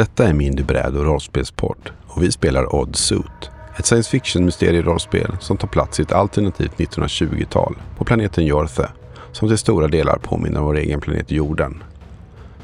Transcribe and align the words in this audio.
Detta 0.00 0.28
är 0.28 0.32
Mindy 0.32 0.62
bräd 0.62 0.96
och 0.96 1.04
rollspelspodd 1.04 1.90
och 2.06 2.22
vi 2.22 2.32
spelar 2.32 2.74
Odd 2.74 2.96
Suit. 2.96 3.50
Ett 3.76 3.86
science 3.86 4.10
fiction-mysterierollspel 4.10 5.36
som 5.40 5.56
tar 5.56 5.68
plats 5.68 6.00
i 6.00 6.02
ett 6.02 6.12
alternativt 6.12 6.76
1920-tal 6.76 7.76
på 7.98 8.04
planeten 8.04 8.46
Jorthe 8.46 8.88
som 9.32 9.48
till 9.48 9.58
stora 9.58 9.88
delar 9.88 10.18
påminner 10.18 10.60
om 10.60 10.66
vår 10.66 10.76
egen 10.76 11.00
planet 11.00 11.30
jorden. 11.30 11.82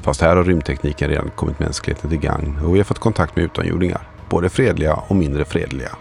Fast 0.01 0.21
här 0.21 0.35
har 0.35 0.43
rymdtekniken 0.43 1.09
redan 1.09 1.29
kommit 1.29 1.59
mänskligheten 1.59 2.09
till 2.09 2.19
gagn 2.19 2.57
och 2.65 2.75
vi 2.75 2.79
har 2.79 2.83
fått 2.85 2.99
kontakt 2.99 3.35
med 3.35 3.45
utomjordingar, 3.45 4.09
både 4.29 4.49
fredliga 4.49 4.93
och 4.93 5.15
mindre 5.15 5.45
fredliga. 5.45 5.91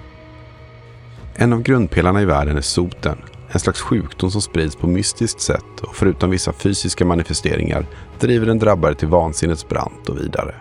En 1.34 1.52
av 1.52 1.62
grundpelarna 1.62 2.22
i 2.22 2.24
världen 2.24 2.56
är 2.56 2.60
soten, 2.60 3.18
en 3.48 3.60
slags 3.60 3.80
sjukdom 3.80 4.30
som 4.30 4.42
sprids 4.42 4.76
på 4.76 4.86
mystiskt 4.86 5.40
sätt 5.40 5.80
och 5.82 5.96
förutom 5.96 6.30
vissa 6.30 6.52
fysiska 6.52 7.04
manifesteringar 7.04 7.86
driver 8.20 8.46
den 8.46 8.58
drabbade 8.58 8.94
till 8.94 9.08
vansinnets 9.08 9.68
brant 9.68 10.08
och 10.08 10.20
vidare. 10.20 10.54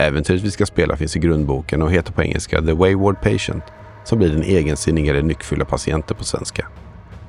Äventyret 0.00 0.42
vi 0.42 0.50
ska 0.50 0.66
spela 0.66 0.96
finns 0.96 1.16
i 1.16 1.18
grundboken 1.18 1.82
och 1.82 1.92
heter 1.92 2.12
på 2.12 2.22
engelska 2.22 2.62
The 2.62 2.72
Wayward 2.72 3.20
Patient 3.20 3.64
som 4.04 4.18
blir 4.18 4.28
den 4.28 4.42
egensinnigare 4.42 5.22
nyckfulla 5.22 5.64
patienten 5.64 6.16
på 6.16 6.24
svenska. 6.24 6.68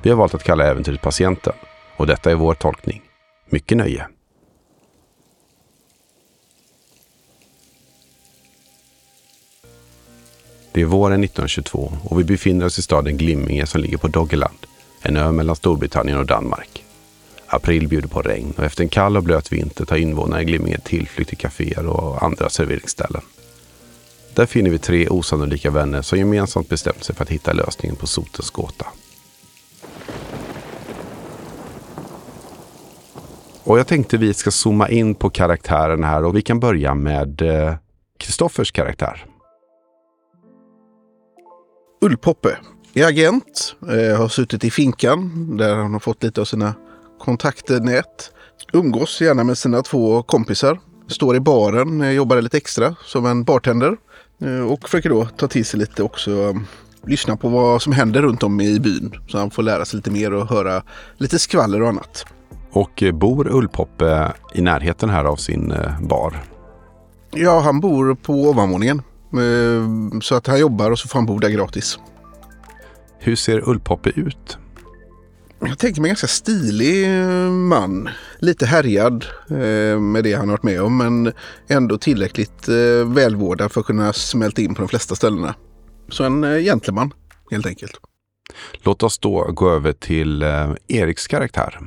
Vi 0.02 0.10
har 0.10 0.16
valt 0.16 0.34
att 0.34 0.44
kalla 0.44 0.64
äventyret 0.64 1.02
Patienten 1.02 1.52
och 1.96 2.06
detta 2.06 2.30
är 2.30 2.34
vår 2.34 2.54
tolkning. 2.54 3.02
Mycket 3.50 3.78
nöje! 3.78 4.06
Det 10.72 10.80
är 10.80 10.84
våren 10.84 11.24
1922 11.24 11.92
och 12.04 12.20
vi 12.20 12.24
befinner 12.24 12.66
oss 12.66 12.78
i 12.78 12.82
staden 12.82 13.16
Glimminge 13.16 13.66
som 13.66 13.80
ligger 13.80 13.98
på 13.98 14.08
Doggerland, 14.08 14.66
en 15.02 15.16
ö 15.16 15.32
mellan 15.32 15.56
Storbritannien 15.56 16.18
och 16.18 16.26
Danmark. 16.26 16.84
April 17.52 17.88
bjuder 17.88 18.08
på 18.08 18.22
regn 18.22 18.54
och 18.56 18.64
efter 18.64 18.82
en 18.82 18.88
kall 18.88 19.16
och 19.16 19.22
blöt 19.22 19.52
vinter 19.52 19.84
tar 19.84 19.96
invånarna 19.96 20.42
i 20.42 20.44
Glimminge 20.44 20.78
tillflykt 20.78 21.28
till 21.28 21.38
kaféer 21.38 21.86
och 21.86 22.22
andra 22.22 22.48
serveringsställen. 22.48 23.22
Där 24.34 24.46
finner 24.46 24.70
vi 24.70 24.78
tre 24.78 25.08
osannolika 25.08 25.70
vänner 25.70 26.02
som 26.02 26.18
gemensamt 26.18 26.68
bestämt 26.68 27.04
sig 27.04 27.14
för 27.14 27.22
att 27.22 27.30
hitta 27.30 27.52
lösningen 27.52 27.96
på 27.96 28.06
sotens 28.06 28.50
gåta. 28.50 28.86
Och 33.64 33.78
jag 33.78 33.86
tänkte 33.86 34.16
vi 34.16 34.34
ska 34.34 34.50
zooma 34.50 34.88
in 34.88 35.14
på 35.14 35.30
karaktären 35.30 36.04
här 36.04 36.24
och 36.24 36.36
vi 36.36 36.42
kan 36.42 36.60
börja 36.60 36.94
med 36.94 37.42
eh, 37.42 37.74
Kristoffers 38.18 38.70
eh, 38.70 38.72
karaktär. 38.72 39.26
Ullpoppe 42.00 42.56
är 42.94 43.06
agent, 43.06 43.76
eh, 43.82 44.18
har 44.18 44.28
suttit 44.28 44.64
i 44.64 44.70
finkan 44.70 45.56
där 45.56 45.76
han 45.76 45.92
har 45.92 46.00
fått 46.00 46.22
lite 46.22 46.40
av 46.40 46.44
sina 46.44 46.74
kontaktnät. 47.20 48.32
Umgås 48.72 49.20
gärna 49.20 49.44
med 49.44 49.58
sina 49.58 49.82
två 49.82 50.22
kompisar. 50.22 50.78
Står 51.08 51.36
i 51.36 51.40
baren, 51.40 52.00
eh, 52.00 52.10
jobbar 52.10 52.40
lite 52.40 52.56
extra 52.56 52.94
som 53.04 53.26
en 53.26 53.44
bartender. 53.44 53.96
Eh, 54.42 54.72
och 54.72 54.82
försöker 54.82 55.08
då 55.08 55.24
ta 55.24 55.48
till 55.48 55.64
sig 55.64 55.80
lite 55.80 56.02
också, 56.02 56.30
um, 56.30 56.66
lyssna 57.06 57.36
på 57.36 57.48
vad 57.48 57.82
som 57.82 57.92
händer 57.92 58.22
runt 58.22 58.42
om 58.42 58.60
i 58.60 58.80
byn. 58.80 59.14
Så 59.28 59.38
han 59.38 59.50
får 59.50 59.62
lära 59.62 59.84
sig 59.84 59.96
lite 59.96 60.10
mer 60.10 60.32
och 60.32 60.48
höra 60.48 60.82
lite 61.16 61.38
skvaller 61.38 61.82
och 61.82 61.88
annat. 61.88 62.24
Och 62.72 63.02
eh, 63.02 63.12
bor 63.12 63.48
Ullpoppe 63.48 64.32
i 64.54 64.62
närheten 64.62 65.10
här 65.10 65.24
av 65.24 65.36
sin 65.36 65.74
bar? 66.00 66.42
Ja, 67.30 67.60
han 67.60 67.80
bor 67.80 68.14
på 68.14 68.32
ovanvåningen. 68.32 69.02
Så 70.22 70.34
att 70.34 70.46
han 70.46 70.60
jobbar 70.60 70.90
och 70.90 70.98
så 70.98 71.08
får 71.08 71.18
han 71.18 71.26
bo 71.26 71.38
där 71.38 71.48
gratis. 71.48 71.98
Hur 73.18 73.36
ser 73.36 73.68
Ullpoppe 73.68 74.10
ut? 74.10 74.58
Jag 75.62 75.78
tänker 75.78 76.00
mig 76.00 76.08
en 76.08 76.12
ganska 76.12 76.26
stilig 76.26 77.04
eh, 77.04 77.50
man. 77.50 78.08
Lite 78.38 78.66
härjad 78.66 79.26
eh, 79.50 80.00
med 80.00 80.24
det 80.24 80.32
han 80.32 80.48
har 80.48 80.56
varit 80.56 80.62
med 80.62 80.82
om 80.82 80.98
men 80.98 81.32
ändå 81.68 81.98
tillräckligt 81.98 82.68
eh, 82.68 83.14
välvårdad 83.14 83.72
för 83.72 83.80
att 83.80 83.86
kunna 83.86 84.12
smälta 84.12 84.62
in 84.62 84.74
på 84.74 84.82
de 84.82 84.88
flesta 84.88 85.14
ställena. 85.14 85.54
Så 86.08 86.24
en 86.24 86.42
gentleman 86.42 87.12
helt 87.50 87.66
enkelt. 87.66 87.92
Låt 88.82 89.02
oss 89.02 89.18
då 89.18 89.52
gå 89.52 89.70
över 89.70 89.92
till 89.92 90.42
Eriks 90.88 91.26
karaktär. 91.26 91.78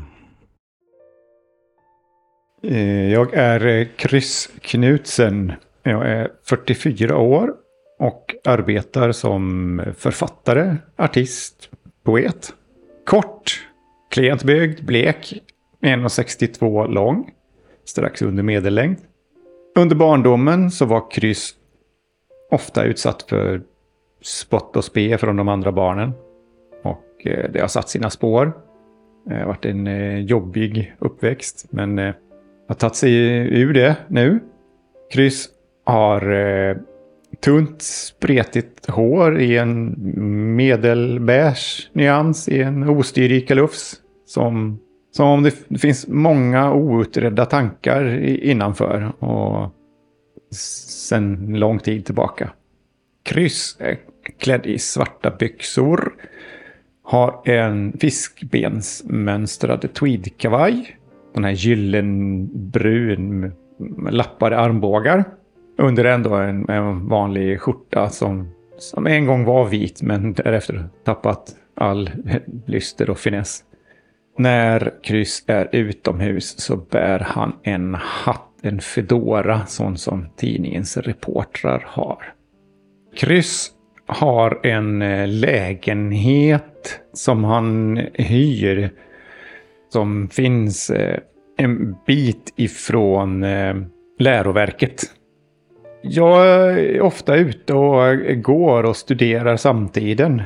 Jag 3.12 3.33
är 3.33 3.89
Chris 3.97 4.50
Knutsen. 4.62 5.53
Jag 5.83 6.09
är 6.09 6.31
44 6.45 7.17
år 7.17 7.53
och 8.00 8.35
arbetar 8.45 9.12
som 9.12 9.81
författare, 9.97 10.75
artist, 10.97 11.69
poet. 12.03 12.53
Kort, 13.06 13.68
klent 14.09 14.44
byggd, 14.44 14.86
blek, 14.86 15.44
1,62 15.81 16.88
lång, 16.88 17.31
strax 17.86 18.22
under 18.22 18.44
medellängd. 18.44 18.97
Under 19.75 19.96
barndomen 19.96 20.72
så 20.72 20.86
var 20.86 21.12
Kryss 21.12 21.56
ofta 22.52 22.84
utsatt 22.84 23.24
för 23.24 23.62
spott 24.22 24.75
och 24.75 24.84
spe 24.84 25.18
från 25.18 25.36
de 25.36 25.47
andra 25.47 25.72
barnen. 25.72 26.13
Och 26.84 27.28
eh, 27.28 27.52
det 27.52 27.59
har 27.59 27.68
satt 27.68 27.90
sina 27.90 28.09
spår. 28.09 28.46
Eh, 28.46 28.53
det 29.34 29.40
har 29.40 29.46
varit 29.46 29.66
en 29.66 29.88
eh, 29.88 30.19
jobbig 30.19 30.96
uppväxt, 31.00 31.66
men 31.69 31.97
har 32.68 32.75
tagit 32.75 32.96
sig 32.96 33.13
ur 33.62 33.74
det 33.74 33.96
nu. 34.08 34.40
Kryss 35.12 35.50
har 35.84 36.22
tunt 37.44 37.81
spretigt 37.81 38.90
hår 38.90 39.42
i 39.42 39.58
en 39.58 39.96
medelbeige 40.56 41.90
nyans 41.94 42.50
i 42.50 42.62
en 42.62 42.90
ostyrig 42.90 43.48
kalufs. 43.48 44.00
Som, 44.26 44.80
som 45.12 45.28
om 45.28 45.44
det 45.44 45.80
finns 45.80 46.08
många 46.08 46.74
outredda 46.74 47.46
tankar 47.46 48.06
innanför 48.24 49.24
och 49.24 49.72
sen 50.56 51.59
lång 51.59 51.80
tid 51.80 52.06
tillbaka. 52.06 52.50
Kryss 53.24 53.78
är 53.80 53.98
klädd 54.40 54.66
i 54.66 54.80
svarta 54.80 55.36
byxor. 55.40 56.14
Har 57.04 57.50
en 57.50 57.98
fiskbensmönstrad 58.00 59.94
tweedkavaj. 59.94 60.98
Den 61.34 61.44
här 61.44 61.52
gyllenbrun 61.52 63.54
lappade 64.10 64.58
armbågar. 64.58 65.25
Under 65.78 66.06
ändå 66.06 66.35
en, 66.35 66.69
en 66.69 67.07
vanlig 67.07 67.61
skjorta 67.61 68.09
som, 68.09 68.51
som 68.78 69.07
en 69.07 69.25
gång 69.25 69.45
var 69.45 69.66
vit 69.66 70.01
men 70.01 70.34
därefter 70.34 70.89
tappat 71.03 71.56
all 71.75 72.09
lyster 72.66 73.09
och 73.09 73.19
finess. 73.19 73.63
När 74.38 74.94
Kryss 75.03 75.44
är 75.47 75.69
utomhus 75.72 76.59
så 76.59 76.75
bär 76.75 77.19
han 77.19 77.53
en 77.63 77.95
hatt, 77.95 78.50
en 78.62 78.81
fedora, 78.81 79.66
sån 79.66 79.97
som 79.97 80.25
tidningens 80.35 80.97
reportrar 80.97 81.85
har. 81.88 82.33
Kryss 83.16 83.72
har 84.06 84.59
en 84.63 85.01
eh, 85.01 85.28
lägenhet 85.28 87.00
som 87.13 87.44
han 87.44 87.97
hyr 88.13 88.91
som 89.89 90.29
finns 90.29 90.89
eh, 90.89 91.19
en 91.57 91.95
bit 92.07 92.53
ifrån 92.56 93.44
eh, 93.44 93.75
läroverket. 94.19 95.03
Jag 96.06 96.47
är 96.47 97.02
ofta 97.02 97.36
ute 97.36 97.74
och 97.74 98.41
går 98.41 98.84
och 98.84 98.96
studerar 98.96 99.58
samtiden. 99.58 100.41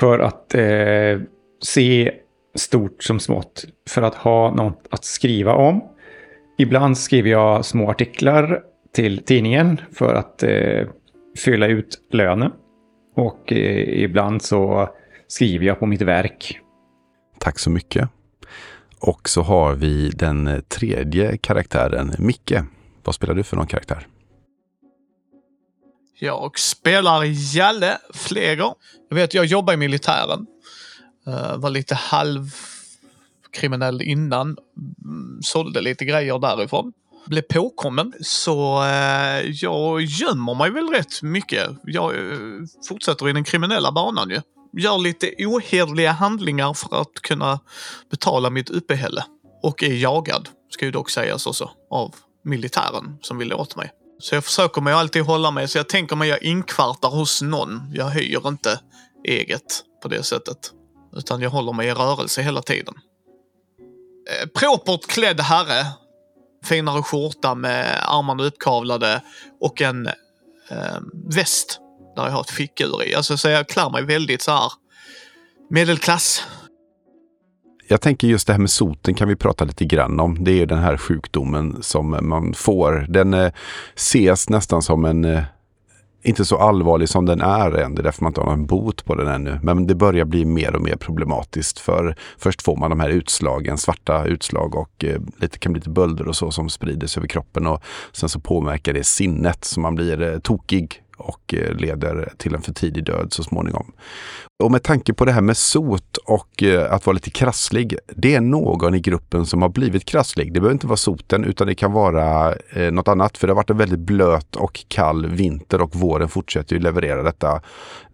För 0.00 0.18
att 0.18 0.54
eh, 0.54 1.20
se 1.62 2.12
stort 2.54 3.02
som 3.02 3.20
smått. 3.20 3.64
För 3.90 4.02
att 4.02 4.14
ha 4.14 4.54
något 4.54 4.86
att 4.90 5.04
skriva 5.04 5.54
om. 5.54 5.84
Ibland 6.58 6.98
skriver 6.98 7.30
jag 7.30 7.64
små 7.64 7.90
artiklar 7.90 8.60
till 8.94 9.18
tidningen 9.18 9.80
för 9.92 10.14
att 10.14 10.42
eh, 10.42 10.88
fylla 11.44 11.66
ut 11.66 11.98
lönen. 12.12 12.52
Och 13.16 13.52
eh, 13.52 14.02
ibland 14.02 14.42
så 14.42 14.88
skriver 15.28 15.66
jag 15.66 15.78
på 15.80 15.86
mitt 15.86 16.02
verk. 16.02 16.60
Tack 17.38 17.58
så 17.58 17.70
mycket. 17.70 18.08
Och 19.00 19.28
så 19.28 19.42
har 19.42 19.74
vi 19.74 20.10
den 20.10 20.62
tredje 20.68 21.36
karaktären, 21.36 22.12
Micke. 22.18 22.54
Vad 23.04 23.14
spelar 23.14 23.34
du 23.34 23.42
för 23.42 23.56
någon 23.56 23.66
karaktär? 23.66 24.06
Jag 26.18 26.58
spelar 26.58 27.22
Jalle 27.56 27.98
Fleger. 28.14 28.74
Jag 29.08 29.16
vet, 29.16 29.34
jag 29.34 29.44
jobbar 29.44 29.72
i 29.72 29.76
militären. 29.76 30.46
Uh, 31.28 31.56
var 31.56 31.70
lite 31.70 31.94
halvkriminell 31.94 34.02
innan. 34.02 34.56
Mm, 35.04 35.38
sålde 35.42 35.80
lite 35.80 36.04
grejer 36.04 36.38
därifrån. 36.38 36.92
Blev 37.26 37.42
påkommen. 37.42 38.12
Så 38.20 38.82
uh, 38.82 39.50
jag 39.50 40.02
gömmer 40.02 40.54
mig 40.54 40.70
väl 40.70 40.88
rätt 40.88 41.22
mycket. 41.22 41.70
Jag 41.84 42.14
uh, 42.14 42.64
fortsätter 42.88 43.28
i 43.28 43.32
den 43.32 43.44
kriminella 43.44 43.92
banan 43.92 44.30
ju. 44.30 44.40
Gör 44.76 44.98
lite 44.98 45.34
ohederliga 45.38 46.12
handlingar 46.12 46.74
för 46.74 47.00
att 47.00 47.14
kunna 47.14 47.60
betala 48.10 48.50
mitt 48.50 48.70
uppehälle. 48.70 49.24
Och 49.62 49.82
är 49.82 49.94
jagad, 49.94 50.48
ska 50.70 50.84
ju 50.84 50.90
dock 50.90 51.10
sägas 51.10 51.46
också, 51.46 51.70
av 51.90 52.14
militären 52.44 53.18
som 53.22 53.38
vill 53.38 53.52
åt 53.52 53.76
mig. 53.76 53.90
Så 54.18 54.34
jag 54.34 54.44
försöker 54.44 54.80
mig 54.80 54.94
alltid 54.94 55.22
hålla 55.22 55.50
mig, 55.50 55.68
så 55.68 55.78
jag 55.78 55.88
tänker 55.88 56.16
mig 56.16 56.28
jag 56.28 56.42
inkvartar 56.42 57.08
hos 57.08 57.42
någon. 57.42 57.82
Jag 57.94 58.10
hyr 58.10 58.48
inte 58.48 58.80
eget 59.24 59.82
på 60.02 60.08
det 60.08 60.22
sättet. 60.22 60.72
Utan 61.16 61.40
jag 61.40 61.50
håller 61.50 61.72
mig 61.72 61.88
i 61.88 61.92
rörelse 61.92 62.42
hela 62.42 62.62
tiden. 62.62 62.94
Eh, 64.30 64.48
propert 64.48 65.06
klädd 65.06 65.40
herre. 65.40 65.86
finare 66.64 67.02
skjorta 67.02 67.54
med 67.54 68.00
armarna 68.02 68.44
uppkavlade 68.44 69.22
och 69.60 69.82
en 69.82 70.06
eh, 70.68 71.00
väst 71.28 71.80
där 72.16 72.24
jag 72.24 72.30
har 72.30 72.40
ett 72.40 72.50
fickur 72.50 73.04
i. 73.04 73.14
Alltså, 73.14 73.36
så 73.36 73.48
jag 73.48 73.68
klär 73.68 73.90
mig 73.90 74.02
väldigt 74.02 74.42
så 74.42 74.52
här 74.52 74.72
medelklass. 75.70 76.42
Jag 77.94 78.00
tänker 78.00 78.28
just 78.28 78.46
det 78.46 78.52
här 78.52 78.60
med 78.60 78.70
soten 78.70 79.14
kan 79.14 79.28
vi 79.28 79.36
prata 79.36 79.64
lite 79.64 79.84
grann 79.84 80.20
om. 80.20 80.44
Det 80.44 80.62
är 80.62 80.66
den 80.66 80.78
här 80.78 80.96
sjukdomen 80.96 81.76
som 81.80 82.18
man 82.22 82.54
får. 82.54 83.06
Den 83.08 83.34
eh, 83.34 83.52
ses 83.94 84.48
nästan 84.48 84.82
som 84.82 85.04
en 85.04 85.24
eh, 85.24 85.42
inte 86.22 86.44
så 86.44 86.58
allvarlig 86.58 87.08
som 87.08 87.26
den 87.26 87.40
är 87.40 87.70
än. 87.70 87.94
Det 87.94 88.00
är 88.00 88.02
därför 88.02 88.22
man 88.22 88.30
inte 88.30 88.40
har 88.40 88.48
någon 88.48 88.66
bot 88.66 89.04
på 89.04 89.14
den 89.14 89.28
ännu. 89.28 89.60
Men 89.62 89.86
det 89.86 89.94
börjar 89.94 90.24
bli 90.24 90.44
mer 90.44 90.76
och 90.76 90.82
mer 90.82 90.96
problematiskt. 90.96 91.78
För 91.78 92.16
först 92.38 92.62
får 92.62 92.76
man 92.76 92.90
de 92.90 93.00
här 93.00 93.08
utslagen, 93.08 93.78
svarta 93.78 94.24
utslag 94.24 94.74
och 94.74 95.04
eh, 95.04 95.20
lite, 95.36 95.58
kan 95.58 95.72
bli 95.72 95.80
lite 95.80 95.90
bölder 95.90 96.28
och 96.28 96.36
så 96.36 96.50
som 96.50 96.68
sprider 96.68 97.06
sig 97.06 97.20
över 97.20 97.28
kroppen. 97.28 97.66
Och 97.66 97.82
sen 98.12 98.28
så 98.28 98.40
påverkar 98.40 98.92
det 98.92 99.04
sinnet 99.04 99.64
så 99.64 99.80
man 99.80 99.94
blir 99.94 100.22
eh, 100.22 100.38
tokig 100.38 101.03
och 101.24 101.54
eh, 101.54 101.76
leder 101.76 102.32
till 102.36 102.54
en 102.54 102.62
för 102.62 102.72
tidig 102.72 103.04
död 103.04 103.32
så 103.32 103.42
småningom. 103.42 103.92
Och 104.62 104.70
med 104.70 104.82
tanke 104.82 105.14
på 105.14 105.24
det 105.24 105.32
här 105.32 105.40
med 105.40 105.56
sot 105.56 106.16
och 106.16 106.62
eh, 106.62 106.92
att 106.92 107.06
vara 107.06 107.14
lite 107.14 107.30
krasslig. 107.30 107.96
Det 108.16 108.34
är 108.34 108.40
någon 108.40 108.94
i 108.94 109.00
gruppen 109.00 109.46
som 109.46 109.62
har 109.62 109.68
blivit 109.68 110.04
krasslig. 110.04 110.52
Det 110.52 110.60
behöver 110.60 110.72
inte 110.72 110.86
vara 110.86 110.96
soten 110.96 111.44
utan 111.44 111.66
det 111.66 111.74
kan 111.74 111.92
vara 111.92 112.54
eh, 112.70 112.92
något 112.92 113.08
annat. 113.08 113.38
För 113.38 113.46
det 113.46 113.50
har 113.50 113.56
varit 113.56 113.70
en 113.70 113.76
väldigt 113.76 113.98
blöt 113.98 114.56
och 114.56 114.84
kall 114.88 115.26
vinter 115.26 115.82
och 115.82 115.96
våren 115.96 116.28
fortsätter 116.28 116.76
ju 116.76 116.82
leverera 116.82 117.22
detta, 117.22 117.62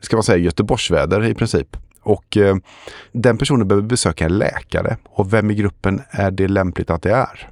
ska 0.00 0.16
man 0.16 0.22
säga 0.22 0.38
Göteborgsväder 0.38 1.24
i 1.24 1.34
princip. 1.34 1.76
Och 2.02 2.36
eh, 2.36 2.56
den 3.12 3.38
personen 3.38 3.68
behöver 3.68 3.88
besöka 3.88 4.24
en 4.24 4.38
läkare. 4.38 4.96
Och 5.04 5.32
vem 5.32 5.50
i 5.50 5.54
gruppen 5.54 6.02
är 6.10 6.30
det 6.30 6.48
lämpligt 6.48 6.90
att 6.90 7.02
det 7.02 7.12
är? 7.12 7.48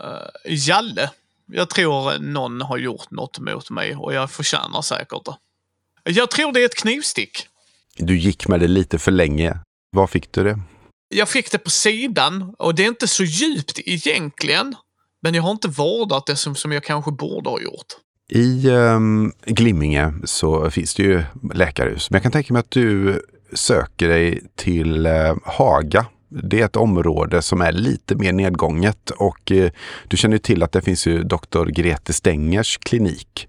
Uh, 0.00 0.54
Jalle. 0.54 1.10
Jag 1.54 1.70
tror 1.70 2.18
någon 2.18 2.60
har 2.60 2.78
gjort 2.78 3.10
något 3.10 3.38
mot 3.38 3.70
mig 3.70 3.96
och 3.96 4.14
jag 4.14 4.30
förtjänar 4.30 4.82
säkert 4.82 5.24
det. 5.24 5.34
Jag 6.12 6.30
tror 6.30 6.52
det 6.52 6.60
är 6.60 6.64
ett 6.64 6.76
knivstick. 6.76 7.46
Du 7.96 8.18
gick 8.18 8.48
med 8.48 8.60
det 8.60 8.68
lite 8.68 8.98
för 8.98 9.10
länge. 9.10 9.58
Var 9.90 10.06
fick 10.06 10.32
du 10.32 10.44
det? 10.44 10.58
Jag 11.14 11.28
fick 11.28 11.50
det 11.50 11.58
på 11.58 11.70
sidan 11.70 12.54
och 12.58 12.74
det 12.74 12.84
är 12.84 12.88
inte 12.88 13.08
så 13.08 13.24
djupt 13.24 13.78
egentligen. 13.84 14.74
Men 15.22 15.34
jag 15.34 15.42
har 15.42 15.50
inte 15.50 15.68
vårdat 15.68 16.26
det 16.26 16.36
som, 16.36 16.54
som 16.54 16.72
jag 16.72 16.84
kanske 16.84 17.12
borde 17.12 17.50
ha 17.50 17.60
gjort. 17.60 17.86
I 18.28 18.68
um, 18.68 19.32
Glimminge 19.44 20.12
så 20.24 20.70
finns 20.70 20.94
det 20.94 21.02
ju 21.02 21.22
läkarhus. 21.54 22.10
Men 22.10 22.16
jag 22.16 22.22
kan 22.22 22.32
tänka 22.32 22.52
mig 22.52 22.60
att 22.60 22.70
du 22.70 23.22
söker 23.52 24.08
dig 24.08 24.42
till 24.56 25.06
uh, 25.06 25.36
Haga. 25.44 26.06
Det 26.42 26.60
är 26.60 26.64
ett 26.64 26.76
område 26.76 27.42
som 27.42 27.60
är 27.60 27.72
lite 27.72 28.14
mer 28.14 28.32
nedgånget 28.32 29.10
och 29.10 29.52
eh, 29.52 29.70
du 30.08 30.16
känner 30.16 30.34
ju 30.34 30.38
till 30.38 30.62
att 30.62 30.72
det 30.72 30.82
finns 30.82 31.06
ju 31.06 31.22
doktor 31.22 31.66
Grete 31.66 32.12
Stengers 32.12 32.78
klinik 32.78 33.48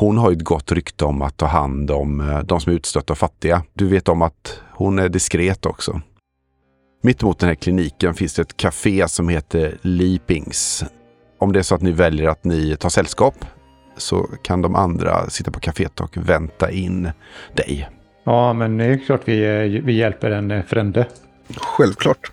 hon 0.00 0.18
har 0.18 0.30
ju 0.30 0.36
ett 0.36 0.44
gott 0.44 0.72
rykte 0.72 1.04
om 1.04 1.22
att 1.22 1.36
ta 1.36 1.46
hand 1.46 1.90
om 1.90 2.20
eh, 2.20 2.40
de 2.40 2.60
som 2.60 2.72
är 2.72 2.76
utstötta 2.76 3.12
och 3.12 3.18
fattiga. 3.18 3.62
Du 3.74 3.88
vet 3.88 4.08
om 4.08 4.22
att 4.22 4.62
hon 4.72 4.98
är 4.98 5.08
diskret 5.08 5.66
också. 5.66 6.00
Mittemot 7.02 7.38
den 7.38 7.48
här 7.48 7.54
kliniken 7.54 8.14
finns 8.14 8.34
det 8.34 8.42
ett 8.42 8.56
café 8.56 9.08
som 9.08 9.28
heter 9.28 9.78
Leapings. 9.82 10.84
Om 11.38 11.52
det 11.52 11.58
är 11.58 11.62
så 11.62 11.74
att 11.74 11.82
ni 11.82 11.92
väljer 11.92 12.28
att 12.28 12.44
ni 12.44 12.76
tar 12.76 12.88
sällskap 12.88 13.34
så 13.96 14.26
kan 14.42 14.62
de 14.62 14.74
andra 14.74 15.30
sitta 15.30 15.50
på 15.50 15.60
kaféet 15.60 16.00
och 16.00 16.16
vänta 16.16 16.70
in 16.70 17.10
dig. 17.56 17.88
Ja, 18.24 18.52
men 18.52 18.76
det 18.76 18.84
är 18.84 18.98
klart 18.98 19.20
vi, 19.24 19.44
eh, 19.44 19.82
vi 19.84 19.92
hjälper 19.92 20.30
en 20.30 20.62
frände. 20.62 21.06
Självklart. 21.56 22.32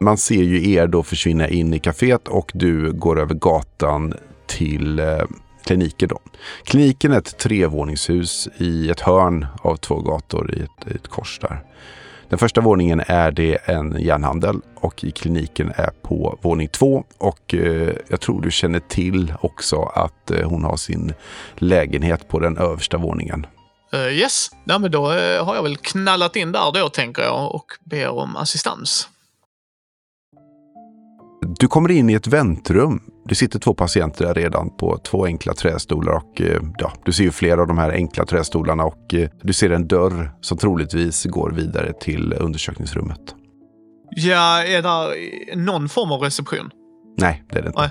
Man 0.00 0.16
ser 0.16 0.42
ju 0.42 0.72
er 0.72 0.86
då 0.86 1.02
försvinna 1.02 1.48
in 1.48 1.74
i 1.74 1.78
kaféet 1.78 2.28
och 2.28 2.50
du 2.54 2.92
går 2.92 3.20
över 3.20 3.34
gatan 3.34 4.14
till 4.46 4.98
eh, 4.98 5.22
kliniken. 5.64 6.08
Då. 6.08 6.18
Kliniken 6.64 7.12
är 7.12 7.18
ett 7.18 7.38
trevåningshus 7.38 8.48
i 8.56 8.90
ett 8.90 9.00
hörn 9.00 9.46
av 9.62 9.76
två 9.76 10.00
gator 10.00 10.54
i 10.54 10.60
ett, 10.60 10.94
ett 10.94 11.08
kors 11.08 11.38
där. 11.38 11.64
Den 12.28 12.38
första 12.38 12.60
våningen 12.60 13.02
är 13.06 13.30
det 13.30 13.56
en 13.64 13.96
järnhandel 14.00 14.60
och 14.74 15.04
i 15.04 15.10
kliniken 15.10 15.72
är 15.76 15.90
på 16.02 16.38
våning 16.42 16.68
två. 16.68 17.04
Och 17.18 17.54
eh, 17.54 17.94
jag 18.08 18.20
tror 18.20 18.40
du 18.40 18.50
känner 18.50 18.80
till 18.80 19.34
också 19.40 19.76
att 19.82 20.30
eh, 20.30 20.48
hon 20.48 20.64
har 20.64 20.76
sin 20.76 21.12
lägenhet 21.54 22.28
på 22.28 22.38
den 22.38 22.56
översta 22.56 22.98
våningen. 22.98 23.46
Uh, 23.94 24.12
yes, 24.12 24.50
ja, 24.64 24.78
men 24.78 24.90
då 24.90 25.12
uh, 25.12 25.44
har 25.44 25.54
jag 25.54 25.62
väl 25.62 25.76
knallat 25.76 26.36
in 26.36 26.52
där 26.52 26.72
då 26.72 26.88
tänker 26.88 27.22
jag 27.22 27.54
och 27.54 27.66
ber 27.84 28.08
om 28.08 28.36
assistans. 28.36 29.08
Du 31.58 31.66
kommer 31.66 31.90
in 31.90 32.10
i 32.10 32.14
ett 32.14 32.26
väntrum 32.26 33.00
det 33.30 33.34
sitter 33.34 33.58
två 33.58 33.74
patienter 33.74 34.24
där 34.24 34.34
redan 34.34 34.76
på 34.76 34.98
två 34.98 35.24
enkla 35.24 35.54
trästolar 35.54 36.12
och 36.12 36.40
eh, 36.40 36.62
ja, 36.78 36.92
du 37.04 37.12
ser 37.12 37.24
ju 37.24 37.30
flera 37.30 37.60
av 37.60 37.66
de 37.66 37.78
här 37.78 37.90
enkla 37.90 38.26
trästolarna 38.26 38.84
och 38.84 39.14
du 39.42 39.52
ser 39.52 39.70
en 39.70 39.88
dörr 39.88 40.32
som 40.40 40.58
troligtvis 40.58 41.24
går 41.24 41.50
vidare 41.50 41.92
till 41.92 42.32
undersökningsrummet. 42.32 43.20
Ja, 44.10 44.64
är 44.64 44.82
det 44.82 45.56
någon 45.56 45.88
form 45.88 46.12
av 46.12 46.20
reception? 46.20 46.70
Nej, 47.18 47.42
det 47.50 47.58
är 47.58 47.62
det 47.62 47.68
inte. 47.68 47.80
Nej, 47.80 47.90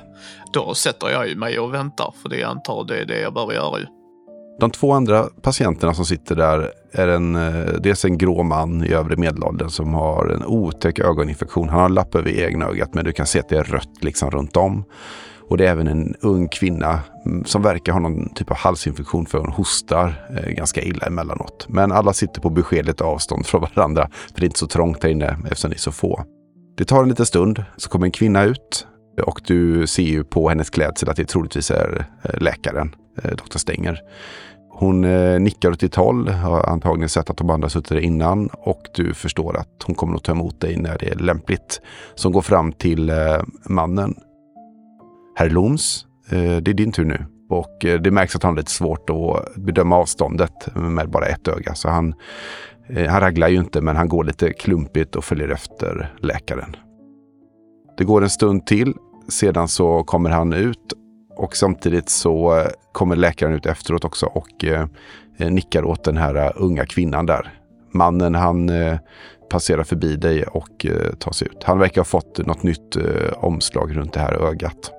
då 0.54 0.74
sätter 0.74 1.10
jag 1.10 1.30
ju 1.30 1.36
mig 1.36 1.60
och 1.60 1.74
väntar 1.74 2.14
för 2.22 2.30
det 2.30 2.38
jag 2.38 2.50
antar 2.50 2.84
det 2.84 2.98
är 2.98 3.06
det 3.06 3.20
jag 3.20 3.34
behöver 3.34 3.54
göra 3.54 3.80
ju. 3.80 3.86
De 4.60 4.72
två 4.72 4.94
andra 4.94 5.24
patienterna 5.42 5.94
som 5.94 6.06
sitter 6.06 6.36
där 6.36 6.72
är 6.92 7.08
en, 7.08 7.36
eh, 7.36 7.74
dels 7.80 8.06
en 8.06 8.18
grå 8.18 8.44
man 8.44 8.84
i 8.84 8.94
övre 8.94 9.16
medelåldern 9.16 9.70
som 9.70 9.94
har 9.94 10.26
en 10.26 10.46
otäck 10.46 11.00
ögoninfektion. 11.00 11.70
Han 11.70 11.82
har 11.82 11.90
lapp 11.90 12.16
över 12.16 12.30
egna 12.30 12.66
ögat 12.66 12.94
men 12.94 13.06
du 13.06 13.12
kan 13.12 13.26
se 13.26 13.40
att 13.40 13.50
det 13.50 13.58
är 13.58 13.64
rött 13.64 14.04
liksom 14.04 14.32
runt 14.32 14.58
om. 14.58 14.84
Och 15.50 15.58
det 15.58 15.68
är 15.68 15.72
även 15.72 15.88
en 15.88 16.16
ung 16.22 16.48
kvinna 16.48 17.00
som 17.46 17.62
verkar 17.62 17.94
ha 17.94 18.00
någon 18.00 18.34
typ 18.34 18.52
av 18.52 18.58
halsinfektion 18.58 19.26
för 19.26 19.38
hon 19.38 19.52
hostar 19.52 20.28
eh, 20.30 20.52
ganska 20.52 20.82
illa 20.82 21.06
emellanåt. 21.06 21.66
Men 21.70 21.92
alla 21.92 22.14
sitter 22.14 22.42
på 22.42 22.50
beskedligt 22.50 23.02
avstånd 23.02 23.46
från 23.46 23.62
varandra 23.62 24.10
för 24.34 24.40
det 24.40 24.44
är 24.44 24.46
inte 24.46 24.60
så 24.60 24.68
trångt 24.68 25.04
här 25.04 25.10
inne 25.10 25.38
eftersom 25.44 25.70
ni 25.70 25.76
är 25.76 25.80
så 25.80 25.92
få. 25.92 26.24
Det 26.78 26.86
tar 26.86 27.04
en 27.04 27.10
liten 27.10 27.26
stund 27.26 27.64
så 27.78 27.90
kommer 27.90 28.06
en 28.06 28.12
kvinna 28.12 28.44
ut 28.44 28.88
och 29.22 29.42
du 29.46 29.88
ser 29.88 30.04
ju 30.04 30.24
på 30.24 30.50
hennes 30.50 30.70
klädsel 30.70 31.10
att 31.10 31.16
det 31.16 31.26
troligtvis 31.26 31.72
är 31.72 32.06
eh, 32.24 32.42
läkaren, 32.42 32.96
eh, 33.24 33.32
doktor 33.32 33.60
Stenger. 33.60 34.02
Hon 34.70 35.04
eh, 35.04 35.40
nickar 35.40 35.72
åt 35.72 35.80
ditt 35.80 35.96
håll, 35.96 36.28
har 36.28 36.64
antagligen 36.70 37.10
sett 37.10 37.30
att 37.30 37.38
de 37.38 37.50
andra 37.50 37.70
suttit 37.70 37.90
där 37.90 38.00
innan 38.00 38.48
och 38.48 38.82
du 38.96 39.14
förstår 39.14 39.58
att 39.58 39.84
hon 39.86 39.96
kommer 39.96 40.16
att 40.16 40.24
ta 40.24 40.32
emot 40.32 40.62
dig 40.62 40.78
när 40.78 40.98
det 40.98 41.10
är 41.10 41.16
lämpligt. 41.16 41.82
Så 42.16 42.28
hon 42.28 42.34
går 42.34 42.42
fram 42.42 42.72
till 42.72 43.12
mannen 43.66 44.16
Herr 45.36 45.50
Loms, 45.50 46.06
det 46.30 46.72
är 46.72 46.74
din 46.74 46.92
tur 46.92 47.06
nu. 47.06 47.26
Och 47.50 47.78
det 47.80 48.12
märks 48.12 48.36
att 48.36 48.44
han 48.44 48.52
har 48.52 48.58
lite 48.58 48.72
svårt 48.72 49.10
att 49.10 49.56
bedöma 49.56 49.96
avståndet 49.96 50.76
med 50.76 51.10
bara 51.10 51.26
ett 51.26 51.48
öga. 51.48 51.76
Så 51.76 51.90
han, 51.90 52.14
han 53.10 53.22
raglar 53.22 53.48
ju 53.48 53.58
inte, 53.58 53.82
men 53.82 53.96
han 53.96 54.10
går 54.10 54.24
lite 54.24 54.54
klumpigt 54.54 55.16
och 55.16 55.24
följer 55.24 55.50
efter 55.50 56.14
läkaren. 56.22 56.76
Det 58.00 58.06
går 58.06 58.24
en 58.24 58.30
stund 58.30 58.66
till. 58.66 58.94
Sedan 59.30 59.68
så 59.68 60.04
kommer 60.04 60.30
han 60.30 60.54
ut 60.54 60.94
och 61.36 61.56
samtidigt 61.58 62.10
så 62.10 62.58
eh, 62.58 62.68
kommer 62.92 63.16
läkaren 63.16 63.54
ut 63.54 63.66
efteråt 63.66 64.06
också 64.06 64.26
och 64.26 64.66
eh, 64.66 64.86
eh, 65.38 65.52
nickar 65.52 65.84
åt 65.84 66.04
den 66.04 66.18
här 66.18 66.54
unga 66.56 66.86
kvinnan 66.86 67.26
där. 67.26 67.54
Mannen 67.94 68.36
han 68.36 68.72
passerar 69.50 69.84
förbi 69.84 70.16
dig 70.16 70.44
och 70.44 70.86
tar 71.20 71.32
sig 71.32 71.48
ut. 71.48 71.64
Han 71.64 71.80
verkar 71.80 72.02
ha 72.02 72.06
fått 72.06 72.48
något 72.48 72.64
nytt 72.64 72.98
omslag 73.36 73.98
runt 73.98 74.14
det 74.14 74.20
här 74.20 74.34
ögat. 74.34 74.92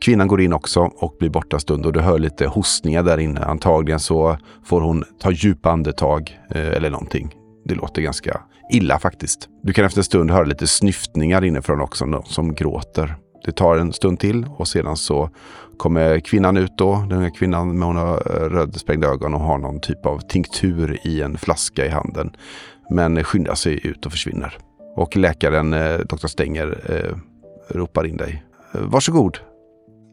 Kvinnan 0.00 0.28
går 0.28 0.40
in 0.40 0.52
också 0.52 0.80
och 0.80 1.16
blir 1.18 1.30
borta 1.30 1.56
en 1.56 1.60
stund 1.60 1.86
och 1.86 1.92
du 1.92 2.00
hör 2.00 2.18
lite 2.18 2.46
hostningar 2.46 3.02
där 3.02 3.18
inne. 3.18 3.40
Antagligen 3.40 4.00
så 4.00 4.36
får 4.64 4.80
hon 4.80 5.04
ta 5.18 5.30
djupa 5.30 5.70
andetag 5.70 6.40
eh, 6.50 6.68
eller 6.68 6.90
någonting. 6.90 7.34
Det 7.64 7.74
låter 7.74 8.02
ganska 8.02 8.40
illa 8.72 8.98
faktiskt. 8.98 9.48
Du 9.62 9.72
kan 9.72 9.84
efter 9.84 10.00
en 10.00 10.04
stund 10.04 10.30
höra 10.30 10.44
lite 10.44 10.66
snyftningar 10.66 11.44
inifrån 11.44 11.80
också, 11.80 12.06
någon 12.06 12.26
som 12.26 12.54
gråter. 12.54 13.16
Det 13.44 13.52
tar 13.52 13.76
en 13.76 13.92
stund 13.92 14.20
till 14.20 14.46
och 14.56 14.68
sedan 14.68 14.96
så 14.96 15.30
kommer 15.78 16.20
kvinnan 16.20 16.56
ut 16.56 16.78
då. 16.78 17.06
Den 17.08 17.22
här 17.22 17.34
kvinnan 17.34 17.78
med 17.78 17.88
hon 17.88 17.96
har 17.96 18.14
eh, 18.14 18.48
rödsprängda 18.48 19.08
ögon 19.08 19.34
och 19.34 19.40
har 19.40 19.58
någon 19.58 19.80
typ 19.80 20.06
av 20.06 20.18
tinktur 20.18 20.98
i 21.04 21.22
en 21.22 21.38
flaska 21.38 21.86
i 21.86 21.88
handen. 21.88 22.30
Men 22.90 23.24
skyndar 23.24 23.54
sig 23.54 23.86
ut 23.86 24.06
och 24.06 24.12
försvinner. 24.12 24.58
Och 24.96 25.16
läkaren, 25.16 25.72
eh, 25.72 25.98
doktor 25.98 26.28
Stenger, 26.28 26.80
eh, 26.88 27.16
ropar 27.76 28.06
in 28.06 28.16
dig. 28.16 28.44
Eh, 28.74 28.80
varsågod, 28.80 29.38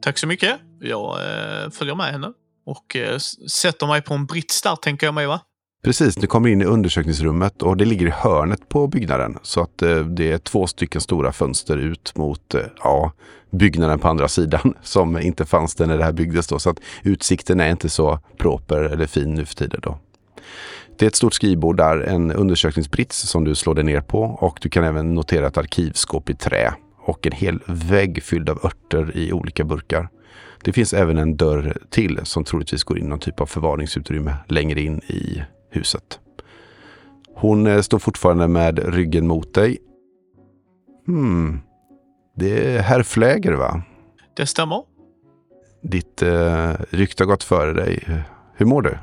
Tack 0.05 0.17
så 0.17 0.27
mycket. 0.27 0.59
Jag 0.79 1.13
eh, 1.13 1.69
följer 1.69 1.95
med 1.95 2.05
henne 2.05 2.31
och 2.65 2.95
eh, 2.95 3.17
sätter 3.49 3.87
mig 3.87 4.01
på 4.01 4.13
en 4.13 4.25
brits 4.25 4.61
där, 4.61 4.75
tänker 4.75 5.07
jag 5.07 5.13
mig, 5.13 5.27
va? 5.27 5.41
Precis, 5.85 6.15
du 6.15 6.27
kommer 6.27 6.49
in 6.49 6.61
i 6.61 6.65
undersökningsrummet 6.65 7.61
och 7.61 7.77
det 7.77 7.85
ligger 7.85 8.07
i 8.07 8.09
hörnet 8.09 8.69
på 8.69 8.87
byggnaden. 8.87 9.37
Så 9.41 9.61
att 9.61 9.81
eh, 9.81 9.99
det 9.99 10.31
är 10.31 10.37
två 10.37 10.67
stycken 10.67 11.01
stora 11.01 11.31
fönster 11.31 11.77
ut 11.77 12.17
mot 12.17 12.53
eh, 12.53 12.61
ja, 12.83 13.11
byggnaden 13.51 13.99
på 13.99 14.07
andra 14.07 14.27
sidan 14.27 14.73
som 14.83 15.19
inte 15.19 15.45
fanns 15.45 15.75
där 15.75 15.85
när 15.85 15.97
det 15.97 16.03
här 16.03 16.11
byggdes. 16.11 16.47
Då. 16.47 16.59
Så 16.59 16.69
att 16.69 16.79
utsikten 17.03 17.59
är 17.59 17.69
inte 17.69 17.89
så 17.89 18.19
proper 18.37 18.77
eller 18.77 19.07
fin 19.07 19.33
nu 19.33 19.45
för 19.45 19.55
tiden. 19.55 19.79
Då. 19.83 19.97
Det 20.97 21.05
är 21.05 21.07
ett 21.07 21.15
stort 21.15 21.33
skrivbord 21.33 21.77
där, 21.77 21.97
en 21.97 22.31
undersökningsbrits 22.31 23.17
som 23.17 23.43
du 23.43 23.55
slår 23.55 23.75
dig 23.75 23.83
ner 23.83 24.01
på 24.01 24.21
och 24.21 24.59
du 24.61 24.69
kan 24.69 24.83
även 24.83 25.13
notera 25.13 25.47
ett 25.47 25.57
arkivskåp 25.57 26.29
i 26.29 26.33
trä 26.35 26.73
och 26.97 27.27
en 27.27 27.33
hel 27.33 27.59
vägg 27.67 28.23
fylld 28.23 28.49
av 28.49 28.65
örter 28.65 29.17
i 29.17 29.33
olika 29.33 29.63
burkar. 29.63 30.09
Det 30.63 30.73
finns 30.73 30.93
även 30.93 31.17
en 31.17 31.37
dörr 31.37 31.77
till 31.89 32.19
som 32.23 32.43
troligtvis 32.43 32.83
går 32.83 32.97
in 32.97 33.05
i 33.05 33.07
någon 33.07 33.19
typ 33.19 33.39
av 33.39 33.45
förvaringsutrymme 33.45 34.35
längre 34.47 34.81
in 34.81 34.99
i 34.99 35.41
huset. 35.75 36.19
Hon 37.35 37.67
eh, 37.67 37.81
står 37.81 37.99
fortfarande 37.99 38.47
med 38.47 38.93
ryggen 38.93 39.27
mot 39.27 39.53
dig. 39.53 39.77
Hmm. 41.07 41.61
Det 42.35 42.75
är 42.75 42.81
herr 42.81 43.03
Fläger 43.03 43.53
va? 43.53 43.81
Det 44.35 44.45
stämmer. 44.45 44.83
Ditt 45.83 46.21
eh, 46.21 46.71
rykte 46.89 47.23
har 47.23 47.27
gått 47.27 47.43
före 47.43 47.73
dig. 47.73 48.23
Hur 48.55 48.65
mår 48.65 48.81
du? 48.81 48.97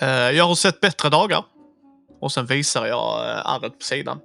Eh, 0.00 0.08
jag 0.08 0.44
har 0.44 0.54
sett 0.54 0.80
bättre 0.80 1.08
dagar. 1.08 1.44
Och 2.20 2.32
sen 2.32 2.46
visar 2.46 2.86
jag 2.86 3.28
eh, 3.28 3.54
ärret 3.54 3.78
på 3.78 3.84
sidan. 3.84 4.18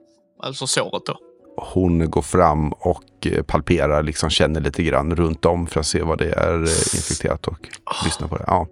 Alltså 0.43 0.67
såret 0.67 1.05
då. 1.05 1.17
Hon 1.57 2.09
går 2.09 2.21
fram 2.21 2.71
och 2.71 3.03
eh, 3.25 3.43
palperar, 3.43 4.03
liksom 4.03 4.29
känner 4.29 4.61
lite 4.61 4.83
grann 4.83 5.15
runt 5.15 5.45
om 5.45 5.67
för 5.67 5.79
att 5.79 5.85
se 5.85 6.01
vad 6.01 6.17
det 6.17 6.31
är 6.31 6.53
eh, 6.53 6.95
infekterat 6.95 7.47
och 7.47 7.69
lyssnar 8.05 8.27
på 8.27 8.37
det. 8.37 8.43
Ja. 8.47 8.67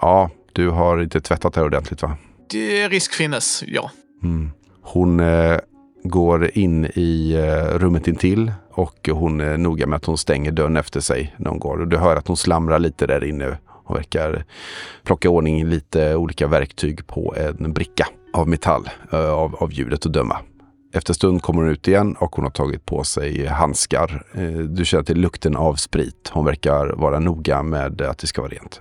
ja, 0.00 0.30
du 0.52 0.70
har 0.70 1.02
inte 1.02 1.20
tvättat 1.20 1.54
det 1.54 1.60
här 1.60 1.66
ordentligt 1.66 2.02
va? 2.02 2.16
Det 2.50 2.88
risk 2.88 3.14
finnes, 3.14 3.64
ja. 3.66 3.90
Mm. 4.22 4.50
Hon 4.82 5.20
eh, 5.20 5.58
går 6.04 6.50
in 6.58 6.84
i 6.94 7.32
eh, 7.32 7.78
rummet 7.78 8.08
intill 8.08 8.52
och 8.70 9.08
hon 9.12 9.40
är 9.40 9.56
noga 9.56 9.86
med 9.86 9.96
att 9.96 10.04
hon 10.04 10.18
stänger 10.18 10.52
dörren 10.52 10.76
efter 10.76 11.00
sig 11.00 11.34
när 11.36 11.50
hon 11.50 11.58
går. 11.58 11.80
Och 11.80 11.88
du 11.88 11.96
hör 11.96 12.16
att 12.16 12.28
hon 12.28 12.36
slamrar 12.36 12.78
lite 12.78 13.06
där 13.06 13.24
inne 13.24 13.58
Hon 13.84 13.96
verkar 13.96 14.44
plocka 15.02 15.28
i 15.28 15.30
ordning 15.30 15.64
lite 15.64 16.14
olika 16.14 16.46
verktyg 16.46 17.06
på 17.06 17.34
en 17.36 17.72
bricka 17.72 18.06
av 18.32 18.48
metall 18.48 18.90
eh, 19.12 19.30
av, 19.30 19.54
av 19.54 19.72
ljudet 19.72 20.06
att 20.06 20.12
döma. 20.12 20.38
Efter 20.94 21.14
stund 21.14 21.42
kommer 21.42 21.62
hon 21.62 21.70
ut 21.70 21.88
igen 21.88 22.16
och 22.18 22.36
hon 22.36 22.44
har 22.44 22.50
tagit 22.50 22.86
på 22.86 23.04
sig 23.04 23.46
handskar. 23.46 24.22
Eh, 24.34 24.58
du 24.58 24.84
känner 24.84 25.04
till 25.04 25.20
lukten 25.20 25.56
av 25.56 25.74
sprit. 25.74 26.30
Hon 26.32 26.44
verkar 26.44 26.86
vara 26.86 27.18
noga 27.18 27.62
med 27.62 28.02
att 28.02 28.18
det 28.18 28.26
ska 28.26 28.42
vara 28.42 28.52
rent. 28.52 28.80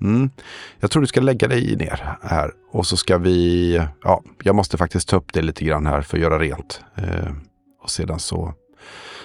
Mm. 0.00 0.30
Jag 0.80 0.90
tror 0.90 1.00
du 1.00 1.06
ska 1.06 1.20
lägga 1.20 1.48
dig 1.48 1.76
ner 1.76 2.16
här 2.22 2.50
och 2.70 2.86
så 2.86 2.96
ska 2.96 3.18
vi, 3.18 3.80
ja, 4.02 4.22
jag 4.42 4.54
måste 4.54 4.76
faktiskt 4.76 5.08
ta 5.08 5.16
upp 5.16 5.32
det 5.32 5.42
lite 5.42 5.64
grann 5.64 5.86
här 5.86 6.02
för 6.02 6.16
att 6.16 6.22
göra 6.22 6.38
rent. 6.38 6.80
Eh, 6.94 7.32
och 7.82 7.90
sedan 7.90 8.20
så 8.20 8.54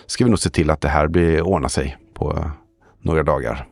ska 0.06 0.24
vi 0.24 0.30
nog 0.30 0.40
se 0.40 0.50
till 0.50 0.70
att 0.70 0.82
det 0.82 0.90
här 0.90 1.08
blir, 1.08 1.42
ordnar 1.42 1.70
sig 1.70 1.98
på 2.14 2.52
några 3.02 3.24
dagar. 3.24 3.68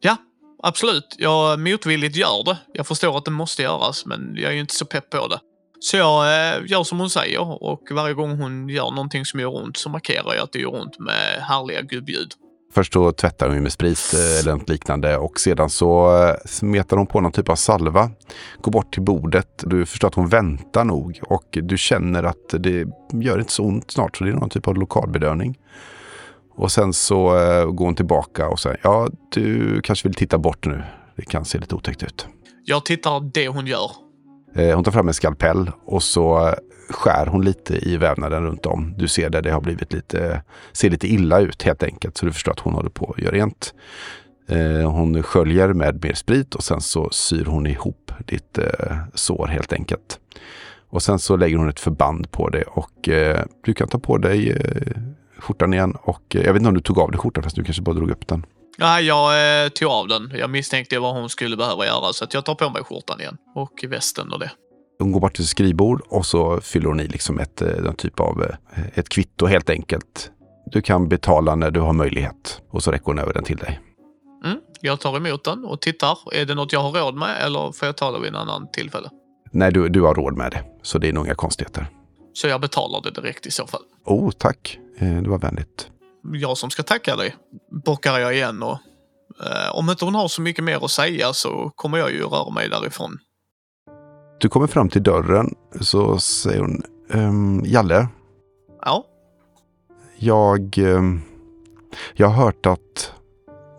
Ja, 0.00 0.16
absolut. 0.62 1.16
Jag 1.18 1.60
motvilligt 1.60 2.16
gör 2.16 2.44
det. 2.44 2.58
Jag 2.72 2.86
förstår 2.86 3.18
att 3.18 3.24
det 3.24 3.30
måste 3.30 3.62
göras, 3.62 4.06
men 4.06 4.34
jag 4.36 4.50
är 4.50 4.54
ju 4.54 4.60
inte 4.60 4.74
så 4.74 4.86
pepp 4.86 5.10
på 5.10 5.28
det. 5.28 5.38
Så 5.80 5.96
jag 5.96 6.24
eh, 6.24 6.62
gör 6.66 6.84
som 6.84 6.98
hon 6.98 7.10
säger 7.10 7.62
och 7.62 7.88
varje 7.90 8.14
gång 8.14 8.38
hon 8.40 8.68
gör 8.68 8.90
någonting 8.90 9.24
som 9.24 9.40
gör 9.40 9.56
ont 9.56 9.76
så 9.76 9.88
markerar 9.88 10.34
jag 10.34 10.44
att 10.44 10.52
det 10.52 10.58
gör 10.58 10.74
ont 10.74 10.98
med 10.98 11.42
härliga 11.42 11.82
gubbljud. 11.82 12.32
Först 12.74 12.92
så 12.92 13.12
tvättar 13.12 13.48
hon 13.48 13.62
med 13.62 13.72
sprit 13.72 14.14
eh, 14.14 14.40
eller 14.40 14.52
något 14.52 14.68
liknande 14.68 15.16
och 15.16 15.40
sedan 15.40 15.70
så 15.70 16.22
eh, 16.24 16.34
smetar 16.44 16.96
hon 16.96 17.06
på 17.06 17.20
någon 17.20 17.32
typ 17.32 17.48
av 17.48 17.54
salva. 17.54 18.10
Går 18.60 18.72
bort 18.72 18.94
till 18.94 19.02
bordet. 19.02 19.64
Du 19.66 19.86
förstår 19.86 20.08
att 20.08 20.14
hon 20.14 20.28
väntar 20.28 20.84
nog 20.84 21.20
och 21.22 21.58
du 21.62 21.78
känner 21.78 22.22
att 22.22 22.54
det 22.58 22.86
gör 23.12 23.38
inte 23.38 23.52
så 23.52 23.64
ont 23.64 23.90
snart 23.90 24.16
så 24.16 24.24
det 24.24 24.30
är 24.30 24.34
någon 24.34 24.50
typ 24.50 24.68
av 24.68 24.76
lokalbedövning. 24.76 25.58
Och 26.56 26.72
sen 26.72 26.92
så 26.92 27.38
eh, 27.38 27.66
går 27.66 27.84
hon 27.84 27.96
tillbaka 27.96 28.48
och 28.48 28.60
säger 28.60 28.80
ja 28.82 29.08
du 29.28 29.80
kanske 29.80 30.08
vill 30.08 30.14
titta 30.14 30.38
bort 30.38 30.66
nu. 30.66 30.82
Det 31.16 31.24
kan 31.24 31.44
se 31.44 31.58
lite 31.58 31.74
otäckt 31.74 32.02
ut. 32.02 32.26
Jag 32.64 32.84
tittar 32.84 33.30
det 33.34 33.48
hon 33.48 33.66
gör. 33.66 34.03
Eh, 34.54 34.74
hon 34.74 34.84
tar 34.84 34.92
fram 34.92 35.08
en 35.08 35.14
skalpell 35.14 35.70
och 35.84 36.02
så 36.02 36.54
skär 36.90 37.26
hon 37.26 37.44
lite 37.44 37.88
i 37.88 37.96
vävnaden 37.96 38.44
runt 38.44 38.66
om. 38.66 38.94
Du 38.98 39.08
ser 39.08 39.30
där 39.30 39.42
det 39.42 39.50
har 39.50 39.60
blivit 39.60 39.92
lite, 39.92 40.42
ser 40.72 40.90
lite 40.90 41.06
illa 41.06 41.40
ut 41.40 41.62
helt 41.62 41.82
enkelt. 41.82 42.16
Så 42.16 42.26
du 42.26 42.32
förstår 42.32 42.52
att 42.52 42.60
hon 42.60 42.74
håller 42.74 42.90
på 42.90 43.14
att 43.16 43.22
göra 43.22 43.34
rent. 43.34 43.74
Eh, 44.48 44.90
hon 44.90 45.22
sköljer 45.22 45.72
med 45.72 46.04
mer 46.04 46.14
sprit 46.14 46.54
och 46.54 46.64
sen 46.64 46.80
så 46.80 47.10
syr 47.10 47.44
hon 47.44 47.66
ihop 47.66 48.12
ditt 48.26 48.58
eh, 48.58 48.96
sår 49.14 49.46
helt 49.46 49.72
enkelt. 49.72 50.18
Och 50.88 51.02
sen 51.02 51.18
så 51.18 51.36
lägger 51.36 51.56
hon 51.56 51.68
ett 51.68 51.80
förband 51.80 52.30
på 52.30 52.48
det 52.48 52.62
och 52.62 53.08
du 53.64 53.74
kan 53.74 53.88
ta 53.88 53.98
på 53.98 54.18
dig 54.18 54.62
skjortan 55.38 55.74
igen. 55.74 55.96
Och 56.00 56.22
jag 56.28 56.52
vet 56.52 56.56
inte 56.56 56.68
om 56.68 56.74
du 56.74 56.80
tog 56.80 56.98
av 56.98 57.10
dig 57.10 57.20
skjortan 57.20 57.42
fast 57.42 57.56
du 57.56 57.64
kanske 57.64 57.82
bara 57.82 57.94
drog 57.94 58.10
upp 58.10 58.26
den. 58.26 58.46
Nej, 58.78 59.04
jag 59.04 59.64
eh, 59.64 59.68
tog 59.68 59.88
av 59.90 60.08
den. 60.08 60.32
Jag 60.34 60.50
misstänkte 60.50 60.98
vad 60.98 61.14
hon 61.14 61.28
skulle 61.28 61.56
behöva 61.56 61.86
göra 61.86 62.12
så 62.12 62.24
att 62.24 62.34
jag 62.34 62.44
tar 62.44 62.54
på 62.54 62.70
mig 62.70 62.84
skjortan 62.84 63.20
igen. 63.20 63.36
Och 63.54 63.84
västen 63.88 64.32
och 64.32 64.38
det. 64.38 64.50
Hon 64.98 65.12
går 65.12 65.20
bort 65.20 65.34
till 65.34 65.46
skrivbord 65.48 66.02
och 66.08 66.26
så 66.26 66.60
fyller 66.60 66.88
hon 66.88 67.00
i 67.00 67.06
liksom 67.06 67.38
ett, 67.38 67.62
eh, 67.62 67.68
någon 67.68 67.94
typ 67.94 68.20
av 68.20 68.42
eh, 68.42 68.84
ett 68.94 69.08
kvitto 69.08 69.46
helt 69.46 69.70
enkelt. 69.70 70.30
Du 70.66 70.82
kan 70.82 71.08
betala 71.08 71.54
när 71.54 71.70
du 71.70 71.80
har 71.80 71.92
möjlighet 71.92 72.60
och 72.70 72.82
så 72.82 72.90
räcker 72.90 73.06
hon 73.06 73.18
över 73.18 73.32
den 73.32 73.44
till 73.44 73.56
dig. 73.56 73.80
Mm, 74.44 74.58
jag 74.80 75.00
tar 75.00 75.16
emot 75.16 75.44
den 75.44 75.64
och 75.64 75.80
tittar. 75.80 76.18
Är 76.32 76.44
det 76.44 76.54
något 76.54 76.72
jag 76.72 76.80
har 76.80 76.92
råd 76.92 77.14
med 77.14 77.42
eller 77.42 77.72
får 77.72 77.86
jag 77.86 77.96
ta 77.96 78.12
det 78.12 78.20
vid 78.20 78.28
en 78.28 78.36
annan 78.36 78.70
tillfälle? 78.72 79.10
Nej, 79.50 79.72
du, 79.72 79.88
du 79.88 80.00
har 80.00 80.14
råd 80.14 80.36
med 80.36 80.50
det. 80.50 80.64
Så 80.82 80.98
det 80.98 81.08
är 81.08 81.12
nog 81.12 81.26
inga 81.26 81.34
konstigheter. 81.34 81.86
Så 82.32 82.48
jag 82.48 82.60
betalar 82.60 83.00
det 83.02 83.10
direkt 83.10 83.46
i 83.46 83.50
så 83.50 83.66
fall. 83.66 83.82
Oh, 84.04 84.30
tack. 84.30 84.78
Eh, 84.98 85.22
det 85.22 85.28
var 85.28 85.38
vänligt. 85.38 85.90
Jag 86.32 86.58
som 86.58 86.70
ska 86.70 86.82
tacka 86.82 87.16
dig, 87.16 87.36
bockar 87.84 88.18
jag 88.18 88.34
igen 88.34 88.62
och 88.62 88.78
eh, 89.40 89.74
om 89.74 89.90
inte 89.90 90.04
hon 90.04 90.14
har 90.14 90.28
så 90.28 90.42
mycket 90.42 90.64
mer 90.64 90.84
att 90.84 90.90
säga 90.90 91.32
så 91.32 91.70
kommer 91.76 91.98
jag 91.98 92.12
ju 92.12 92.22
röra 92.22 92.50
mig 92.50 92.68
därifrån. 92.68 93.18
Du 94.40 94.48
kommer 94.48 94.66
fram 94.66 94.88
till 94.88 95.02
dörren 95.02 95.54
så 95.80 96.18
säger 96.18 96.60
hon 96.60 96.82
ehm, 97.10 97.62
Jalle, 97.64 98.08
Ja, 98.86 99.04
jag, 100.16 100.78
ehm, 100.78 101.20
jag 102.14 102.28
har 102.28 102.44
hört 102.44 102.66
att 102.66 103.12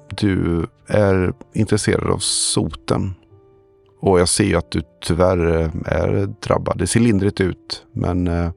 du 0.10 0.68
är 0.88 1.34
intresserad 1.54 2.12
av 2.12 2.18
soten. 2.20 3.16
Och 4.00 4.20
jag 4.20 4.30
ser 4.30 4.58
att 4.58 4.72
du 4.72 4.82
tyvärr 5.02 5.62
eh, 5.62 5.70
är 5.86 6.26
drabbad. 6.26 6.78
Det 6.78 6.88
ser 6.88 7.00
lindrigt 7.00 7.42
ut, 7.42 7.86
men 7.92 8.28
eh, 8.28 8.52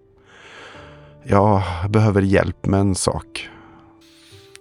jag 1.25 1.63
behöver 1.89 2.23
hjälp 2.23 2.67
med 2.67 2.81
en 2.81 2.95
sak 2.95 3.49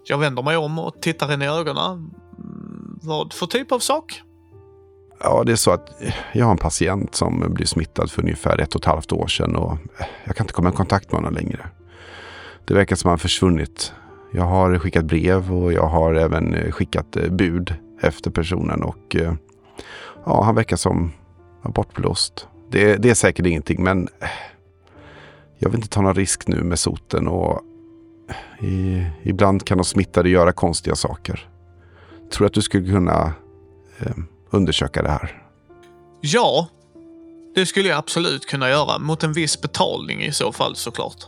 jag 0.09 0.17
vänder 0.17 0.43
mig 0.43 0.57
om 0.57 0.79
och 0.79 1.01
tittar 1.01 1.27
henne 1.27 1.45
i 1.45 1.47
ögonen. 1.47 2.11
Vad 3.01 3.33
för 3.33 3.45
typ 3.45 3.71
av 3.71 3.79
sak? 3.79 4.21
Ja, 5.19 5.43
det 5.45 5.51
är 5.51 5.55
så 5.55 5.71
att 5.71 5.89
jag 6.33 6.45
har 6.45 6.51
en 6.51 6.57
patient 6.57 7.15
som 7.15 7.53
blev 7.53 7.65
smittad 7.65 8.11
för 8.11 8.21
ungefär 8.21 8.57
ett 8.57 8.75
och 8.75 8.81
ett 8.81 8.85
halvt 8.85 9.11
år 9.11 9.27
sedan 9.27 9.55
och 9.55 9.77
jag 10.25 10.35
kan 10.35 10.43
inte 10.43 10.53
komma 10.53 10.69
i 10.69 10.71
kontakt 10.71 11.11
med 11.11 11.21
honom 11.21 11.33
längre. 11.33 11.69
Det 12.65 12.73
verkar 12.73 12.95
som 12.95 13.09
att 13.09 13.11
han 13.11 13.19
försvunnit. 13.19 13.93
Jag 14.31 14.43
har 14.43 14.79
skickat 14.79 15.05
brev 15.05 15.53
och 15.53 15.73
jag 15.73 15.87
har 15.87 16.13
även 16.13 16.71
skickat 16.71 17.15
eh, 17.15 17.29
bud 17.29 17.75
efter 18.01 18.31
personen 18.31 18.83
och 18.83 19.15
eh, 19.15 19.33
ja, 20.25 20.43
han 20.43 20.55
verkar 20.55 20.75
som 20.75 21.11
bortblåst. 21.63 22.47
Det, 22.71 22.95
det 22.95 23.09
är 23.09 23.13
säkert 23.13 23.45
ingenting, 23.45 23.83
men 23.83 24.07
jag 25.57 25.69
vill 25.69 25.77
inte 25.77 25.89
ta 25.89 26.01
någon 26.01 26.15
risk 26.15 26.47
nu 26.47 26.63
med 26.63 26.79
soten 26.79 27.27
och 27.27 27.61
i, 28.61 29.05
ibland 29.23 29.65
kan 29.65 29.77
de 29.77 29.83
smittade 29.83 30.29
göra 30.29 30.51
konstiga 30.51 30.95
saker. 30.95 31.49
Tror 32.31 32.47
att 32.47 32.53
du 32.53 32.61
skulle 32.61 32.91
kunna 32.91 33.33
eh, 33.99 34.15
undersöka 34.49 35.03
det 35.03 35.09
här? 35.09 35.43
Ja, 36.21 36.67
det 37.55 37.65
skulle 37.65 37.89
jag 37.89 37.97
absolut 37.97 38.45
kunna 38.45 38.69
göra. 38.69 38.99
Mot 38.99 39.23
en 39.23 39.33
viss 39.33 39.61
betalning 39.61 40.21
i 40.21 40.31
så 40.31 40.51
fall 40.51 40.75
såklart. 40.75 41.27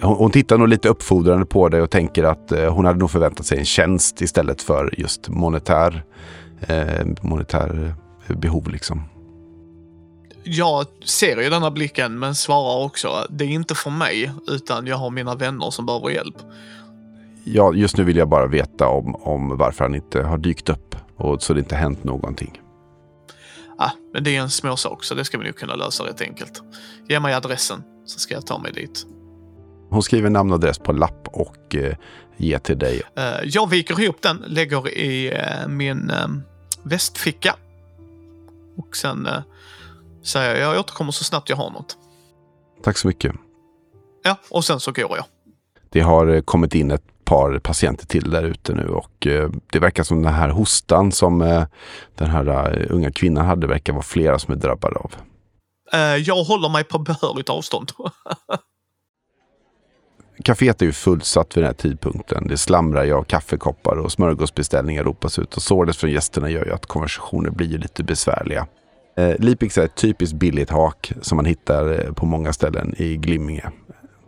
Hon, 0.00 0.16
hon 0.16 0.30
tittar 0.30 0.58
nog 0.58 0.68
lite 0.68 0.88
uppfordrande 0.88 1.46
på 1.46 1.68
dig 1.68 1.82
och 1.82 1.90
tänker 1.90 2.24
att 2.24 2.52
eh, 2.52 2.74
hon 2.74 2.84
hade 2.84 2.98
nog 2.98 3.10
förväntat 3.10 3.46
sig 3.46 3.58
en 3.58 3.64
tjänst 3.64 4.20
istället 4.20 4.62
för 4.62 4.94
just 4.98 5.28
monetär, 5.28 6.04
eh, 6.60 7.06
monetär 7.20 7.94
eh, 8.28 8.36
behov. 8.36 8.68
Liksom. 8.68 9.02
Jag 10.42 10.86
ser 11.04 11.36
ju 11.36 11.50
denna 11.50 11.70
blicken 11.70 12.18
men 12.18 12.34
svarar 12.34 12.84
också 12.84 13.26
det 13.30 13.44
är 13.44 13.48
inte 13.48 13.74
för 13.74 13.90
mig 13.90 14.32
utan 14.48 14.86
jag 14.86 14.96
har 14.96 15.10
mina 15.10 15.34
vänner 15.34 15.70
som 15.70 15.86
behöver 15.86 16.10
hjälp. 16.10 16.36
Ja, 17.44 17.74
just 17.74 17.96
nu 17.96 18.04
vill 18.04 18.16
jag 18.16 18.28
bara 18.28 18.46
veta 18.46 18.88
om, 18.88 19.14
om 19.14 19.56
varför 19.56 19.84
han 19.84 19.94
inte 19.94 20.22
har 20.22 20.38
dykt 20.38 20.68
upp 20.68 20.96
och 21.16 21.42
så 21.42 21.54
det 21.54 21.60
inte 21.60 21.76
hänt 21.76 22.04
någonting. 22.04 22.60
Ah, 23.78 23.90
men 24.12 24.24
det 24.24 24.36
är 24.36 24.40
en 24.40 24.50
små 24.50 24.76
sak 24.76 25.04
så 25.04 25.14
det 25.14 25.24
ska 25.24 25.38
vi 25.38 25.44
nog 25.44 25.56
kunna 25.56 25.74
lösa 25.74 26.04
rätt 26.04 26.20
enkelt. 26.20 26.62
Ge 27.08 27.20
mig 27.20 27.34
adressen 27.34 27.82
så 28.06 28.18
ska 28.18 28.34
jag 28.34 28.46
ta 28.46 28.58
mig 28.58 28.72
dit. 28.72 29.06
Hon 29.90 30.02
skriver 30.02 30.30
namn 30.30 30.50
och 30.50 30.54
adress 30.54 30.78
på 30.78 30.92
lapp 30.92 31.28
och 31.32 31.74
eh, 31.74 31.96
ger 32.36 32.58
till 32.58 32.78
dig. 32.78 33.02
Eh, 33.16 33.24
jag 33.44 33.70
viker 33.70 34.00
ihop 34.00 34.22
den, 34.22 34.44
lägger 34.46 34.88
i 34.88 35.32
eh, 35.32 35.68
min 35.68 36.10
eh, 36.10 36.28
västficka. 36.82 37.56
Och 38.76 38.96
sen 38.96 39.26
eh, 39.26 39.42
säger 40.24 40.60
jag 40.60 40.74
jag 40.74 40.80
återkommer 40.80 41.12
så 41.12 41.24
snabbt 41.24 41.48
jag 41.48 41.56
har 41.56 41.70
något. 41.70 41.96
Tack 42.82 42.98
så 42.98 43.08
mycket. 43.08 43.32
Ja, 44.22 44.36
och 44.50 44.64
sen 44.64 44.80
så 44.80 44.92
går 44.92 45.16
jag. 45.16 45.24
Det 45.90 46.00
har 46.00 46.26
eh, 46.26 46.40
kommit 46.40 46.74
in 46.74 46.90
ett 46.90 47.24
par 47.24 47.58
patienter 47.58 48.06
till 48.06 48.30
där 48.30 48.42
ute 48.42 48.74
nu 48.74 48.88
och 48.88 49.26
eh, 49.26 49.50
det 49.72 49.78
verkar 49.78 50.02
som 50.02 50.22
den 50.22 50.34
här 50.34 50.48
hostan 50.48 51.12
som 51.12 51.42
eh, 51.42 51.64
den 52.14 52.30
här 52.30 52.86
unga 52.92 53.12
kvinnan 53.12 53.46
hade 53.46 53.66
verkar 53.66 53.92
vara 53.92 54.02
flera 54.02 54.38
som 54.38 54.54
är 54.54 54.58
drabbade 54.58 54.96
av. 54.96 55.14
Jag 56.18 56.44
håller 56.44 56.68
mig 56.68 56.84
på 56.84 56.98
behörigt 56.98 57.50
avstånd. 57.50 57.92
Caféet 60.44 60.82
är 60.82 60.86
ju 60.86 60.92
fullsatt 60.92 61.56
vid 61.56 61.62
den 61.62 61.68
här 61.68 61.74
tidpunkten. 61.74 62.48
Det 62.48 62.58
slamrar 62.58 63.04
ju 63.04 63.12
av 63.12 63.24
kaffekoppar 63.24 63.96
och 63.96 64.12
smörgåsbeställningar 64.12 65.04
ropas 65.04 65.38
ut. 65.38 65.56
Och 65.56 65.62
således 65.62 65.96
från 65.96 66.10
gästerna 66.10 66.50
gör 66.50 66.64
ju 66.64 66.72
att 66.72 66.86
konversationer 66.86 67.50
blir 67.50 67.78
lite 67.78 68.04
besvärliga. 68.04 68.66
Eh, 69.16 69.34
Lipix 69.38 69.78
är 69.78 69.84
ett 69.84 69.94
typiskt 69.94 70.36
billigt 70.36 70.70
hak 70.70 71.12
som 71.20 71.36
man 71.36 71.44
hittar 71.44 72.04
eh, 72.04 72.12
på 72.12 72.26
många 72.26 72.52
ställen 72.52 72.94
i 72.96 73.16
Glimminge. 73.16 73.70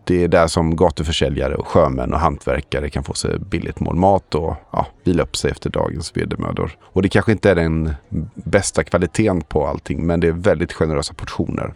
Det 0.05 0.25
är 0.25 0.29
där 0.29 0.47
som 0.47 0.77
gatuförsäljare 0.77 1.55
och 1.55 1.67
sjömän 1.67 2.12
och 2.12 2.19
hantverkare 2.19 2.91
kan 2.91 3.05
få 3.05 3.15
sig 3.15 3.39
billigt 3.39 3.81
mål 3.81 3.97
mat 3.97 4.35
och 4.35 4.55
ja, 4.71 4.87
vila 5.05 5.23
upp 5.23 5.37
sig 5.37 5.51
efter 5.51 5.71
dagens 5.71 6.17
vedermödor. 6.17 6.77
Och 6.83 7.03
det 7.03 7.09
kanske 7.09 7.33
inte 7.33 7.51
är 7.51 7.55
den 7.55 7.95
bästa 8.35 8.85
kvaliteten 8.85 9.41
på 9.41 9.67
allting, 9.67 10.07
men 10.07 10.21
det 10.21 10.29
är 10.29 10.33
väldigt 10.33 10.73
generösa 10.73 11.15
portioner. 11.15 11.75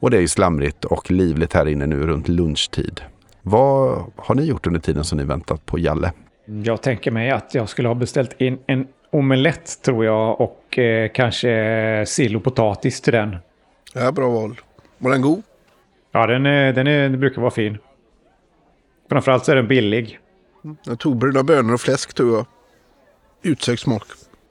Och 0.00 0.10
det 0.10 0.16
är 0.16 0.20
ju 0.20 0.28
slamrigt 0.28 0.84
och 0.84 1.10
livligt 1.10 1.52
här 1.52 1.68
inne 1.68 1.86
nu 1.86 2.06
runt 2.06 2.28
lunchtid. 2.28 3.00
Vad 3.42 4.04
har 4.16 4.34
ni 4.34 4.42
gjort 4.42 4.66
under 4.66 4.80
tiden 4.80 5.04
som 5.04 5.18
ni 5.18 5.24
väntat 5.24 5.66
på 5.66 5.78
Jalle? 5.78 6.12
Jag 6.46 6.82
tänker 6.82 7.10
mig 7.10 7.30
att 7.30 7.54
jag 7.54 7.68
skulle 7.68 7.88
ha 7.88 7.94
beställt 7.94 8.40
in 8.40 8.58
en 8.66 8.86
omelett 9.10 9.82
tror 9.82 10.04
jag 10.04 10.40
och 10.40 10.65
eh, 10.78 11.10
kanske 11.14 12.04
sill 12.06 12.36
och 12.36 12.44
potatis 12.44 13.00
till 13.00 13.12
den. 13.12 13.36
Ja, 13.94 14.12
bra 14.12 14.28
val. 14.28 14.60
Var 14.98 15.10
den 15.10 15.22
god? 15.22 15.42
Ja, 16.12 16.26
den, 16.26 16.46
är, 16.46 16.72
den, 16.72 16.86
är, 16.86 17.08
den 17.08 17.20
brukar 17.20 17.40
vara 17.40 17.50
fin. 17.50 17.78
Framförallt 19.08 19.44
så 19.44 19.52
är 19.52 19.56
den 19.56 19.68
billig. 19.68 20.18
Jag 20.86 20.98
tog 20.98 21.16
bruna 21.16 21.42
bönor 21.42 21.74
och 21.74 21.80
fläsk 21.80 22.14
tror 22.14 22.36
jag. 22.36 22.46
Utsökt 23.42 23.82
smak. 23.82 24.02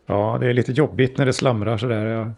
Ja, 0.06 0.38
det 0.42 0.48
är 0.48 0.54
lite 0.54 0.72
jobbigt 0.72 1.18
när 1.18 1.26
det 1.26 1.34
slamrar 1.34 1.78
sådär. 1.78 2.06
Jag, 2.06 2.32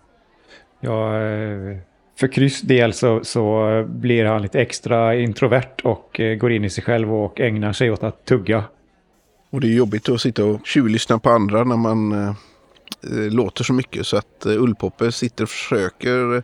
jag, 0.80 1.16
eh, 1.16 1.78
för 2.20 2.28
Kryss 2.28 2.62
del 2.62 2.94
så, 2.94 3.24
så 3.24 3.86
blir 3.88 4.26
han 4.26 4.42
lite 4.42 4.62
extra 4.62 5.16
introvert 5.16 5.82
och 5.84 6.20
eh, 6.20 6.36
går 6.36 6.52
in 6.52 6.66
i 6.66 6.70
sig 6.70 6.84
själv 6.84 7.14
och 7.14 7.40
ägnar 7.40 7.74
sig 7.74 7.92
åt 7.92 8.04
att 8.04 8.26
tugga. 8.26 8.64
Och 9.50 9.62
det 9.62 9.68
är 9.68 9.74
jobbigt 9.74 10.10
att 10.10 10.22
sitta 10.22 10.46
och 10.46 10.68
tjuvlyssna 10.68 11.20
på 11.20 11.30
andra 11.30 11.64
när 11.64 11.78
man 11.78 12.12
eh, 12.12 12.28
eh, 12.28 12.36
Eh, 13.04 13.32
låter 13.32 13.64
så 13.64 13.74
mycket. 13.74 14.08
Så 14.08 14.18
att 14.18 14.46
eh, 14.46 14.52
Ullpoppe 14.52 15.12
sitter 15.12 15.44
och 15.44 15.50
försöker 15.50 16.36
eh, 16.36 16.44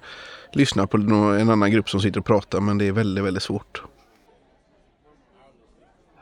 lyssna 0.53 0.87
på 0.87 0.97
en 0.97 1.49
annan 1.49 1.71
grupp 1.71 1.89
som 1.89 2.01
sitter 2.01 2.19
och 2.19 2.25
pratar. 2.25 2.59
Men 2.59 2.77
det 2.77 2.87
är 2.87 2.91
väldigt, 2.91 3.23
väldigt 3.23 3.43
svårt. 3.43 3.83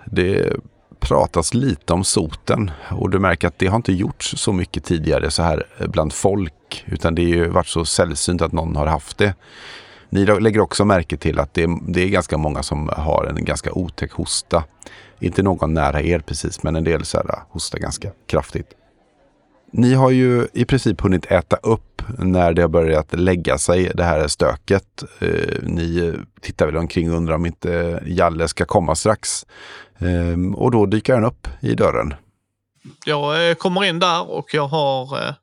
Det 0.06 0.54
pratas 1.00 1.54
lite 1.54 1.94
om 1.94 2.04
soten 2.04 2.72
och 2.90 3.10
du 3.10 3.20
märker 3.20 3.48
att 3.48 3.60
det 3.60 3.68
har 3.68 3.76
inte 3.76 3.94
gjorts 3.94 4.34
så 4.38 4.54
mycket 4.54 4.84
tidigare 4.84 5.32
så 5.32 5.44
här 5.44 5.68
bland 5.88 6.14
folk. 6.14 6.86
Utan 6.88 7.16
det 7.16 7.24
har 7.24 7.30
ju 7.30 7.48
varit 7.48 7.68
så 7.68 7.86
sällsynt 7.86 8.42
att 8.42 8.52
någon 8.52 8.76
har 8.76 8.86
haft 8.86 9.18
det. 9.18 9.34
Ni 10.10 10.26
lägger 10.26 10.60
också 10.60 10.86
märke 10.86 11.18
till 11.18 11.40
att 11.40 11.54
det 11.54 11.64
är, 11.64 11.94
det 11.94 12.04
är 12.04 12.08
ganska 12.08 12.38
många 12.38 12.64
som 12.64 12.90
har 12.90 13.26
en 13.26 13.46
ganska 13.46 13.72
otäck 13.72 14.12
hosta. 14.12 14.64
Inte 15.20 15.44
någon 15.44 15.74
nära 15.74 16.02
er 16.02 16.20
precis, 16.20 16.64
men 16.64 16.76
en 16.76 16.84
del 16.84 17.06
så 17.06 17.18
här 17.18 17.40
hostar 17.50 17.80
ganska 17.80 18.12
kraftigt. 18.28 18.74
Ni 19.74 19.94
har 19.94 20.10
ju 20.10 20.48
i 20.54 20.66
princip 20.66 21.02
hunnit 21.02 21.26
äta 21.26 21.56
upp 21.56 22.02
när 22.18 22.54
det 22.54 22.62
har 22.62 22.70
börjat 22.70 23.14
lägga 23.14 23.58
sig, 23.58 23.92
det 23.96 24.04
här 24.04 24.28
stöket. 24.28 25.04
Eh, 25.20 25.62
ni 25.62 26.14
tittar 26.42 26.66
väl 26.66 26.78
omkring 26.78 27.12
och 27.12 27.18
undrar 27.18 27.36
om 27.36 27.46
inte 27.46 28.04
Jalle 28.06 28.48
ska 28.48 28.66
komma 28.66 28.96
strax. 28.96 29.46
Ehm, 30.00 30.56
och 30.56 30.72
då 30.72 30.86
dyker 30.86 31.14
han 31.14 31.26
upp 31.26 31.48
i 31.62 31.74
dörren. 31.74 32.14
Jag 33.06 33.50
eh, 33.50 33.56
kommer 33.56 33.84
in 33.84 34.00
där 34.00 34.30
och 34.30 34.54
jag 34.54 34.68
har... 34.68 35.18
Eh, 35.18 35.34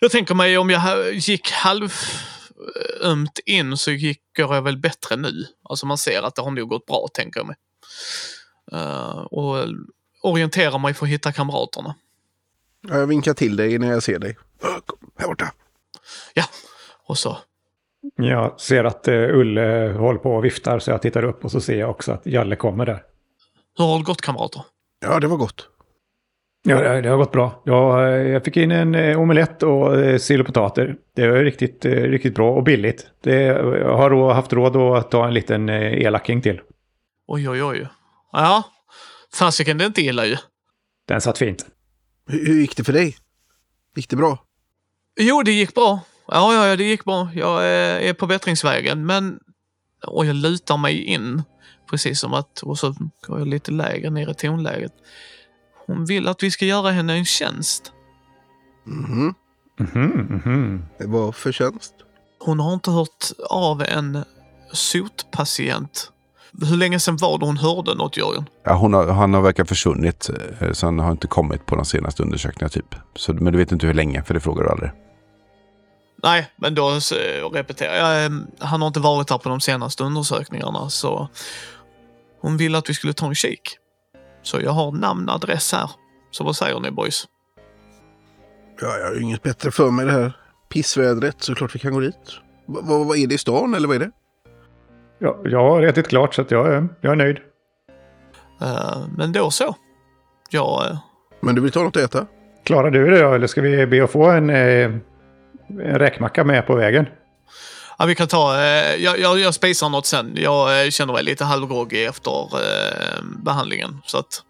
jag 0.00 0.10
tänker 0.10 0.34
mig 0.34 0.58
om 0.58 0.70
jag 0.70 1.14
gick 1.14 1.50
halv 1.50 1.92
ömt 3.02 3.38
in 3.46 3.76
så 3.76 3.90
gick 3.90 4.22
jag 4.36 4.62
väl 4.62 4.76
bättre 4.76 5.16
nu. 5.16 5.46
Alltså 5.62 5.86
man 5.86 5.98
ser 5.98 6.22
att 6.22 6.34
det 6.34 6.42
har 6.42 6.50
nog 6.50 6.68
gått 6.68 6.86
bra, 6.86 7.08
tänker 7.14 7.40
jag 7.40 7.46
mig. 7.46 7.56
Och 9.30 9.68
orienterar 10.22 10.78
mig 10.78 10.94
för 10.94 11.06
att 11.06 11.12
hitta 11.12 11.32
kamraterna. 11.32 11.94
Ja, 12.88 12.98
Jag 12.98 13.06
vinkar 13.06 13.34
till 13.34 13.56
dig 13.56 13.78
när 13.78 13.90
jag 13.90 14.02
ser 14.02 14.18
dig. 14.18 14.36
Kom, 14.86 14.98
Här 15.18 15.28
borta. 15.28 15.52
Ja, 16.34 16.44
och 17.06 17.18
så. 17.18 17.36
Jag 18.16 18.60
ser 18.60 18.84
att 18.84 19.08
eh, 19.08 19.14
Ulle 19.14 19.94
håller 19.98 20.18
på 20.18 20.34
och 20.34 20.44
viftar 20.44 20.78
så 20.78 20.90
jag 20.90 21.02
tittar 21.02 21.24
upp 21.24 21.44
och 21.44 21.50
så 21.50 21.60
ser 21.60 21.78
jag 21.78 21.90
också 21.90 22.12
att 22.12 22.26
Jalle 22.26 22.56
kommer 22.56 22.86
där. 22.86 23.02
Hur 23.78 23.84
har 23.84 23.98
det 23.98 24.04
gått 24.04 24.20
kamrater? 24.20 24.62
Ja, 25.00 25.20
det 25.20 25.26
var 25.26 25.36
gott. 25.36 25.68
Ja, 26.62 26.80
det 26.80 27.00
det 27.00 27.08
har 27.08 27.16
gått 27.16 27.32
bra. 27.32 27.62
Jag, 27.64 28.02
eh, 28.02 28.28
jag 28.28 28.44
fick 28.44 28.56
in 28.56 28.70
en 28.70 28.94
eh, 28.94 29.20
omelett 29.20 29.62
och 29.62 30.20
sill 30.20 30.40
och 30.40 30.46
potater. 30.46 30.96
Det 31.14 31.22
är 31.22 31.44
riktigt, 31.44 31.84
riktigt 31.84 32.34
bra 32.34 32.50
och 32.54 32.62
billigt. 32.62 33.06
Det, 33.22 33.42
jag 33.42 33.96
har 33.96 34.34
haft 34.34 34.52
råd 34.52 34.76
att 34.76 35.10
ta 35.10 35.26
en 35.26 35.34
liten 35.34 35.68
elacking 35.68 36.42
till. 36.42 36.60
Oj, 37.26 37.48
oj, 37.48 37.62
oj. 37.62 37.88
Ja, 38.32 38.62
fasiken 39.34 39.78
det 39.78 39.84
är 39.84 39.86
inte 39.86 40.02
illa 40.02 40.26
ju. 40.26 40.36
Den 41.08 41.20
satt 41.20 41.38
fint. 41.38 41.66
Hur, 42.28 42.46
hur 42.46 42.60
gick 42.60 42.76
det 42.76 42.84
för 42.84 42.92
dig? 42.92 43.16
Gick 43.96 44.10
det 44.10 44.16
bra? 44.16 44.38
Jo, 45.20 45.42
det 45.42 45.52
gick 45.52 45.74
bra. 45.74 46.00
Ja, 46.28 46.54
ja, 46.54 46.66
ja, 46.66 46.76
det 46.76 46.84
gick 46.84 47.04
bra. 47.04 47.28
Jag 47.34 47.64
är, 47.66 48.00
är 48.00 48.12
på 48.12 48.26
bättringsvägen, 48.26 49.06
men... 49.06 49.40
Och 50.06 50.26
jag 50.26 50.36
lutar 50.36 50.76
mig 50.76 51.02
in. 51.02 51.42
Precis 51.90 52.20
som 52.20 52.34
att... 52.34 52.62
Och 52.62 52.78
så 52.78 52.94
går 53.26 53.38
jag 53.38 53.48
lite 53.48 53.70
lägre 53.70 54.10
ner 54.10 54.30
i 54.30 54.34
tonläget. 54.34 54.92
Hon 55.86 56.04
vill 56.04 56.28
att 56.28 56.42
vi 56.42 56.50
ska 56.50 56.64
göra 56.64 56.90
henne 56.90 57.14
en 57.14 57.24
tjänst. 57.24 57.92
Mhm. 58.84 59.34
Mhm, 59.78 60.42
mhm. 60.44 60.84
Det 60.98 61.06
var 61.06 61.32
förtjänst. 61.32 61.94
Hon 62.38 62.60
har 62.60 62.74
inte 62.74 62.90
hört 62.90 63.30
av 63.50 63.82
en 63.82 64.24
sotpatient. 64.72 66.12
Hur 66.68 66.76
länge 66.76 67.00
sedan 67.00 67.16
var 67.16 67.38
det 67.38 67.46
hon 67.46 67.56
hörde 67.56 67.94
något, 67.94 68.16
Jörgen? 68.16 68.48
Ja, 68.64 68.74
hon 68.74 68.94
har, 68.94 69.06
han 69.06 69.34
har 69.34 69.40
verkat 69.42 69.68
försvunnit, 69.68 70.30
eh, 70.60 70.72
så 70.72 70.86
han 70.86 70.98
har 70.98 71.10
inte 71.12 71.26
kommit 71.26 71.66
på 71.66 71.76
de 71.76 71.84
senaste 71.84 72.22
undersökningarna 72.22 72.68
typ. 72.68 72.94
Så, 73.16 73.32
men 73.32 73.52
du 73.52 73.58
vet 73.58 73.72
inte 73.72 73.86
hur 73.86 73.94
länge, 73.94 74.22
för 74.22 74.34
det 74.34 74.40
frågar 74.40 74.62
du 74.64 74.70
aldrig. 74.70 74.90
Nej, 76.22 76.50
men 76.56 76.74
då 76.74 76.90
eh, 76.90 77.50
repeterar 77.52 77.94
jag. 77.94 78.24
Eh, 78.24 78.30
Han 78.58 78.80
har 78.80 78.88
inte 78.88 79.00
varit 79.00 79.30
här 79.30 79.38
på 79.38 79.48
de 79.48 79.60
senaste 79.60 80.04
undersökningarna, 80.04 80.90
så 80.90 81.28
hon 82.40 82.56
ville 82.56 82.78
att 82.78 82.90
vi 82.90 82.94
skulle 82.94 83.12
ta 83.12 83.26
en 83.26 83.34
kik. 83.34 83.76
Så 84.42 84.60
jag 84.60 84.70
har 84.72 84.92
namn 84.92 85.28
och 85.28 85.34
adress 85.34 85.72
här. 85.72 85.90
Så 86.30 86.44
vad 86.44 86.56
säger 86.56 86.80
ni 86.80 86.90
boys? 86.90 87.24
Ja, 88.80 88.96
jag 88.98 89.06
har 89.06 89.20
inget 89.22 89.42
bättre 89.42 89.70
för 89.70 89.90
mig 89.90 90.06
det 90.06 90.12
här 90.12 90.32
pissvädret. 90.72 91.36
Så 91.42 91.54
klart 91.54 91.74
vi 91.74 91.78
kan 91.78 91.92
gå 91.92 92.00
dit. 92.00 92.14
Va- 92.66 92.80
va- 92.82 93.04
Vad 93.04 93.18
är 93.18 93.26
det 93.26 93.34
i 93.34 93.38
stan 93.38 93.74
eller 93.74 93.88
vad 93.88 93.96
är 93.96 94.00
det? 94.00 94.10
Ja, 95.18 95.36
jag 95.44 95.58
har 95.70 95.82
ätit 95.82 96.08
klart 96.08 96.34
så 96.34 96.42
att 96.42 96.50
jag, 96.50 96.66
är- 96.74 96.88
jag 97.00 97.12
är 97.12 97.16
nöjd. 97.16 97.36
Eh, 98.60 98.98
Men 99.16 99.32
då 99.32 99.50
så. 99.50 99.76
Jag, 100.50 100.86
eh, 100.86 100.96
Men 101.40 101.54
du 101.54 101.60
vill 101.60 101.72
ta 101.72 101.82
något 101.82 101.96
att 101.96 102.02
äta? 102.02 102.26
Klarar 102.64 102.90
du 102.90 103.10
det 103.10 103.20
då, 103.22 103.32
eller 103.34 103.46
ska 103.46 103.60
vi 103.60 103.86
be 103.86 104.04
att 104.04 104.10
få 104.10 104.24
en, 104.30 104.50
eh, 104.50 104.56
en 105.68 105.98
räkmacka 105.98 106.44
med 106.44 106.66
på 106.66 106.74
vägen? 106.74 107.06
ja, 107.98 108.04
vi 108.06 108.14
kan 108.14 108.28
ta, 108.28 108.54
eh, 108.60 108.94
jag, 108.96 109.18
jag, 109.18 109.38
jag 109.38 109.54
spisar 109.54 109.88
något 109.88 110.06
sen. 110.06 110.32
Jag 110.36 110.84
eh, 110.84 110.90
känner 110.90 111.12
mig 111.12 111.24
lite 111.24 111.44
halvgroggy 111.44 112.04
efter 112.04 112.40
eh, 112.54 113.22
behandlingen. 113.44 114.00
Så 114.06 114.18
att... 114.18 114.42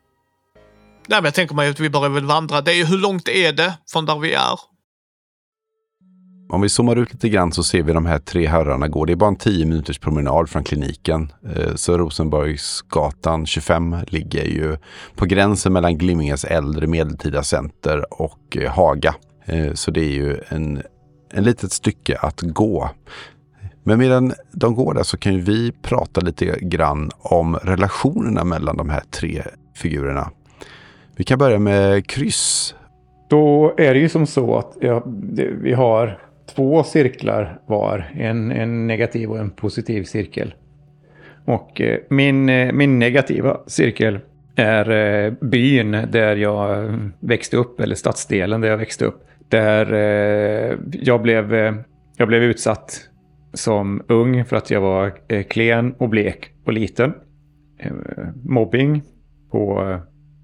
Nej, 1.07 1.19
men 1.19 1.25
jag 1.25 1.35
tänker 1.35 1.55
mig 1.55 1.69
att 1.71 1.81
vi 1.81 1.91
börjar 1.91 2.09
väl 2.09 2.25
vandra. 2.25 2.61
Det 2.61 2.73
är, 2.73 2.85
hur 2.85 2.99
långt 2.99 3.29
är 3.29 3.53
det 3.53 3.73
från 3.93 4.07
där 4.07 4.19
vi 4.19 4.33
är? 4.33 4.59
Om 6.51 6.61
vi 6.61 6.69
zoomar 6.69 6.97
ut 6.97 7.13
lite 7.13 7.29
grann 7.29 7.53
så 7.53 7.63
ser 7.63 7.83
vi 7.83 7.93
de 7.93 8.07
här 8.07 8.19
tre 8.19 8.47
herrarna 8.47 8.89
gå. 8.89 9.05
Det 9.05 9.13
är 9.13 9.17
bara 9.17 9.29
en 9.29 9.37
10 9.37 9.67
minuters 9.67 9.99
promenad 9.99 10.49
från 10.49 10.65
kliniken. 10.65 11.33
Eh, 11.57 11.75
så 11.75 11.99
Rosenborgsgatan 11.99 13.47
25 13.47 13.97
ligger 14.07 14.45
ju 14.45 14.77
på 15.17 15.27
gränsen 15.27 15.73
mellan 15.73 15.99
Glimminges 15.99 16.45
äldre 16.45 16.87
medeltida 16.87 17.43
center 17.43 18.23
och 18.23 18.57
eh, 18.57 18.71
Haga. 18.71 19.15
Eh, 19.45 19.73
så 19.73 19.91
det 19.91 20.01
är 20.01 20.13
ju 20.13 20.37
en, 20.49 20.83
en 21.33 21.45
litet 21.45 21.73
stycke 21.73 22.19
att 22.19 22.41
gå. 22.41 22.91
Men 23.85 23.99
medan 23.99 24.33
de 24.53 24.75
går 24.75 24.95
där 24.95 25.03
så 25.03 25.17
kan 25.17 25.35
ju 25.35 25.41
vi 25.41 25.73
prata 25.83 26.21
lite 26.21 26.59
grann 26.61 27.11
om 27.19 27.57
relationerna 27.57 28.45
mellan 28.45 28.77
de 28.77 28.89
här 28.89 29.03
tre 29.11 29.43
figurerna. 29.75 30.31
Vi 31.17 31.25
kan 31.25 31.39
börja 31.39 31.59
med 31.59 32.07
kryss. 32.07 32.75
Då 33.29 33.75
är 33.77 33.95
det 33.95 34.01
ju 34.01 34.09
som 34.09 34.27
så 34.27 34.59
att 34.59 34.77
ja, 34.81 35.03
det, 35.07 35.51
vi 35.63 35.73
har 35.73 36.28
två 36.55 36.83
cirklar 36.83 37.61
var. 37.67 38.11
En, 38.15 38.53
en 38.53 38.87
negativ 38.87 39.31
och 39.31 39.39
en 39.39 39.51
positiv 39.51 40.05
cirkel. 40.05 40.55
Och 41.49 41.81
eh, 41.81 41.99
min, 42.09 42.49
eh, 42.49 42.73
min 42.73 42.99
negativa 42.99 43.61
cirkel 43.67 44.19
är 44.57 44.91
eh, 44.91 45.33
byn 45.41 45.91
där 45.91 46.37
jag 46.37 46.95
växte 47.21 47.57
upp, 47.57 47.81
eller 47.81 47.95
stadsdelen 47.95 48.61
där 48.61 48.69
jag 48.69 48.77
växte 48.77 49.05
upp. 49.05 49.25
Där 49.49 49.87
jag, 50.93 51.23
blev, 51.23 51.55
jag 52.17 52.29
blev 52.29 52.43
utsatt 52.43 53.09
som 53.53 54.03
ung 54.09 54.45
för 54.45 54.57
att 54.57 54.71
jag 54.71 54.81
var 54.81 55.13
klen 55.43 55.95
och 55.99 56.09
blek 56.09 56.51
och 56.65 56.73
liten. 56.73 57.13
Mobbing 58.45 59.03
på 59.51 59.97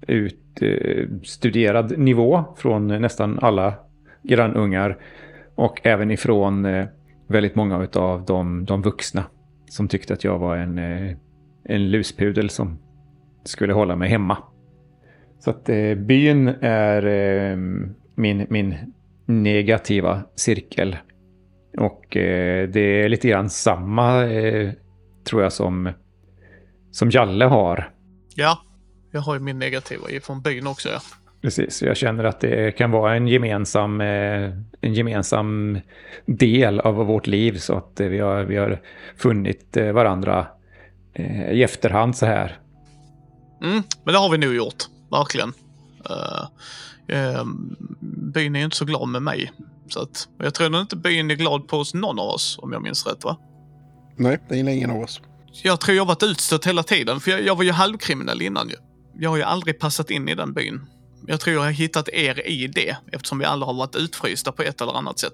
utstuderad 0.07 1.97
nivå 1.97 2.43
från 2.57 2.87
nästan 2.87 3.39
alla 3.41 3.73
grannungar. 4.23 4.97
Och 5.55 5.81
även 5.83 6.11
ifrån 6.11 6.65
eh, 6.65 6.87
väldigt 7.27 7.55
många 7.55 7.87
av 7.93 8.25
de, 8.25 8.65
de 8.65 8.81
vuxna 8.81 9.23
som 9.69 9.87
tyckte 9.87 10.13
att 10.13 10.23
jag 10.23 10.39
var 10.39 10.57
en, 10.57 10.77
eh, 10.77 11.15
en 11.63 11.91
luspudel 11.91 12.49
som 12.49 12.79
skulle 13.43 13.73
hålla 13.73 13.95
mig 13.95 14.09
hemma. 14.09 14.37
Så 15.39 15.49
att 15.49 15.69
eh, 15.69 15.95
byn 15.95 16.47
är 16.61 17.05
eh, 17.05 17.57
min, 18.15 18.47
min 18.49 18.75
negativa 19.25 20.23
cirkel. 20.35 20.97
Och 21.77 22.17
eh, 22.17 22.69
det 22.69 23.03
är 23.03 23.09
lite 23.09 23.27
grann 23.27 23.49
samma, 23.49 24.25
eh, 24.25 24.71
tror 25.29 25.43
jag, 25.43 25.53
som, 25.53 25.91
som 26.91 27.09
Jalle 27.09 27.45
har. 27.45 27.93
Ja, 28.35 28.59
jag 29.11 29.21
har 29.21 29.33
ju 29.33 29.39
min 29.39 29.59
negativa 29.59 30.07
från 30.21 30.41
byn 30.41 30.67
också. 30.67 30.89
Ja. 30.89 30.99
Precis, 31.45 31.81
jag 31.81 31.97
känner 31.97 32.23
att 32.23 32.39
det 32.39 32.77
kan 32.77 32.91
vara 32.91 33.15
en 33.15 33.27
gemensam, 33.27 34.01
eh, 34.01 34.51
en 34.81 34.93
gemensam 34.93 35.79
del 36.25 36.79
av 36.79 36.95
vårt 36.95 37.27
liv. 37.27 37.57
Så 37.57 37.77
att 37.77 37.99
vi 37.99 38.19
har, 38.19 38.43
vi 38.43 38.57
har 38.57 38.81
funnit 39.17 39.77
eh, 39.77 39.91
varandra 39.91 40.47
eh, 41.13 41.51
i 41.51 41.63
efterhand 41.63 42.17
så 42.17 42.25
här. 42.25 42.59
Mm, 43.63 43.83
men 44.03 44.13
det 44.13 44.19
har 44.19 44.29
vi 44.29 44.37
nog 44.37 44.55
gjort, 44.55 44.83
verkligen. 45.11 45.53
Uh, 46.09 46.45
uh, 47.17 47.45
byn 48.01 48.55
är 48.55 48.59
ju 48.59 48.65
inte 48.65 48.77
så 48.77 48.85
glad 48.85 49.07
med 49.07 49.21
mig. 49.21 49.51
Så 49.89 50.01
att, 50.01 50.27
jag 50.37 50.53
tror 50.53 50.69
nog 50.69 50.81
inte 50.81 50.95
byn 50.95 51.31
är 51.31 51.35
glad 51.35 51.67
på 51.67 51.77
oss, 51.77 51.93
någon 51.93 52.19
av 52.19 52.27
oss, 52.27 52.59
om 52.61 52.73
jag 52.73 52.81
minns 52.81 53.07
rätt 53.07 53.23
va? 53.23 53.37
Nej, 54.15 54.39
det 54.49 54.59
är 54.59 54.69
ingen 54.69 54.91
av 54.91 55.01
oss. 55.01 55.21
Jag 55.63 55.79
tror 55.79 55.97
jag 55.97 56.05
varit 56.05 56.23
utstött 56.23 56.67
hela 56.67 56.83
tiden, 56.83 57.19
för 57.19 57.31
jag, 57.31 57.41
jag 57.41 57.55
var 57.55 57.63
ju 57.63 57.71
halvkriminell 57.71 58.41
innan 58.41 58.69
ju. 58.69 58.75
Jag 59.19 59.29
har 59.29 59.37
ju 59.37 59.43
aldrig 59.43 59.79
passat 59.79 60.11
in 60.11 60.29
i 60.29 60.35
den 60.35 60.53
byn. 60.53 60.81
Jag 61.27 61.39
tror 61.39 61.55
jag 61.55 61.63
har 61.63 61.71
hittat 61.71 62.09
er 62.09 62.47
i 62.47 62.67
det, 62.67 62.97
eftersom 63.11 63.39
vi 63.39 63.45
alla 63.45 63.65
har 63.65 63.73
varit 63.73 63.95
utfrysta 63.95 64.51
på 64.51 64.61
ett 64.61 64.81
eller 64.81 64.93
annat 64.93 65.19
sätt. 65.19 65.33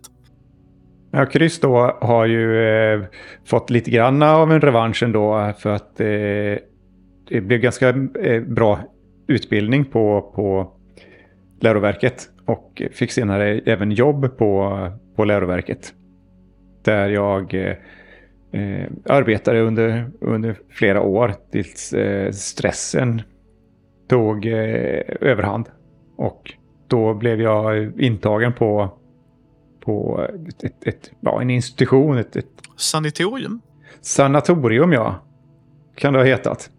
Ja, 1.12 1.26
Kryss 1.26 1.60
då 1.60 1.98
har 2.02 2.26
ju 2.26 2.68
eh, 2.68 3.04
fått 3.46 3.70
lite 3.70 3.92
grann 3.92 4.24
av 4.24 4.52
en 4.52 4.62
revansch 4.62 5.04
ändå 5.04 5.40
eh, 5.40 5.56
för 5.56 5.70
att 5.70 6.00
eh, 6.00 6.08
det 7.30 7.42
blev 7.42 7.60
ganska 7.60 7.90
eh, 8.24 8.42
bra 8.42 8.80
utbildning 9.28 9.86
på, 9.86 10.32
på 10.36 10.74
läroverket 11.62 12.30
och 12.46 12.82
fick 12.92 13.12
senare 13.12 13.60
även 13.66 13.92
jobb 13.92 14.38
på, 14.38 14.78
på 15.16 15.26
läroverket. 15.26 15.94
Där 16.84 17.10
jag 17.10 17.54
eh, 17.54 17.76
eh, 18.62 18.88
arbetade 19.06 19.62
under, 19.62 20.12
under 20.22 20.60
flera 20.70 21.02
år 21.02 21.34
tills 21.52 21.94
eh, 21.94 22.32
stressen 22.32 23.22
tog 24.10 24.46
eh, 24.46 25.02
överhand. 25.22 25.70
Och 26.22 26.54
då 26.88 27.14
blev 27.14 27.42
jag 27.42 28.00
intagen 28.02 28.54
på, 28.54 28.90
på 29.80 30.28
ett, 30.64 30.88
ett, 30.88 31.12
ja, 31.20 31.42
en 31.42 31.50
institution. 31.50 32.18
Ett, 32.18 32.36
ett 32.36 32.46
Sanatorium? 32.76 33.62
Sanatorium, 34.02 34.94
ja. 34.94 35.16
Kan 35.96 36.14
det 36.14 36.20
ha 36.20 36.26
hetat. 36.26 36.70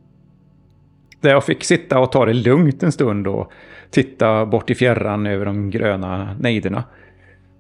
Där 1.20 1.31
jag 1.31 1.44
fick 1.44 1.64
sitta 1.64 1.98
och 1.98 2.12
ta 2.12 2.26
det 2.26 2.33
lugnt 2.33 2.83
en 2.83 2.92
stund 2.92 3.26
och 3.26 3.52
titta 3.90 4.46
bort 4.46 4.70
i 4.70 4.74
fjärran 4.74 5.26
över 5.26 5.44
de 5.44 5.70
gröna 5.70 6.37
nejderna. 6.40 6.85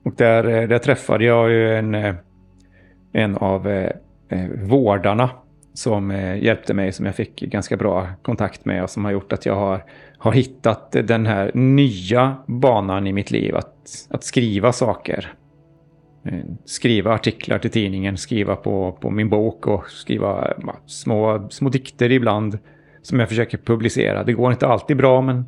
Och 0.04 0.14
där, 0.16 0.48
eh, 0.48 0.68
där 0.68 0.78
träffade 0.78 1.24
jag 1.24 1.50
ju 1.50 1.76
en, 1.76 1.94
eh, 1.94 2.14
en 3.12 3.36
av 3.36 3.68
eh, 3.68 4.48
vårdarna 4.62 5.30
som 5.74 6.10
eh, 6.10 6.42
hjälpte 6.42 6.74
mig, 6.74 6.92
som 6.92 7.06
jag 7.06 7.14
fick 7.14 7.40
ganska 7.40 7.76
bra 7.76 8.08
kontakt 8.22 8.64
med 8.64 8.82
och 8.82 8.90
som 8.90 9.04
har 9.04 9.12
gjort 9.12 9.32
att 9.32 9.46
jag 9.46 9.54
har, 9.54 9.84
har 10.18 10.32
hittat 10.32 10.92
den 10.92 11.26
här 11.26 11.50
nya 11.54 12.36
banan 12.46 13.06
i 13.06 13.12
mitt 13.12 13.30
liv, 13.30 13.56
att, 13.56 14.06
att 14.10 14.24
skriva 14.24 14.72
saker. 14.72 15.34
Eh, 16.24 16.44
skriva 16.64 17.14
artiklar 17.14 17.58
till 17.58 17.70
tidningen, 17.70 18.16
skriva 18.16 18.56
på, 18.56 18.98
på 19.00 19.10
min 19.10 19.28
bok 19.28 19.66
och 19.66 19.90
skriva 19.90 20.54
små, 20.86 21.48
små 21.50 21.68
dikter 21.68 22.12
ibland 22.12 22.58
som 23.02 23.20
jag 23.20 23.28
försöker 23.28 23.58
publicera. 23.58 24.24
Det 24.24 24.32
går 24.32 24.52
inte 24.52 24.66
alltid 24.66 24.96
bra, 24.96 25.20
men 25.20 25.44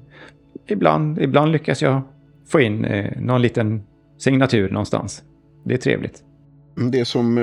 ibland, 0.67 1.23
ibland 1.23 1.53
lyckas 1.53 1.83
jag 1.83 2.03
få 2.49 2.61
in 2.61 2.85
eh, 2.85 3.21
någon 3.21 3.43
liten 3.43 3.83
signatur 4.19 4.71
någonstans. 4.71 5.23
Det 5.65 5.75
är 5.75 5.79
trevligt. 5.79 6.23
Det 6.93 7.05
som 7.05 7.39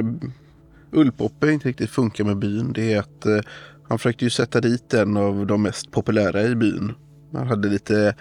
Ullpoppe 0.91 1.51
inte 1.51 1.67
riktigt 1.67 1.89
funkar 1.89 2.23
med 2.23 2.37
byn, 2.37 2.73
det 2.73 2.93
är 2.93 2.99
att 2.99 3.25
eh, 3.25 3.39
han 3.89 3.99
försökte 3.99 4.25
ju 4.25 4.29
sätta 4.29 4.61
dit 4.61 4.93
en 4.93 5.17
av 5.17 5.47
de 5.47 5.61
mest 5.61 5.91
populära 5.91 6.43
i 6.43 6.55
byn. 6.55 6.93
Han 7.33 7.47
hade 7.47 7.69
lite 7.69 8.15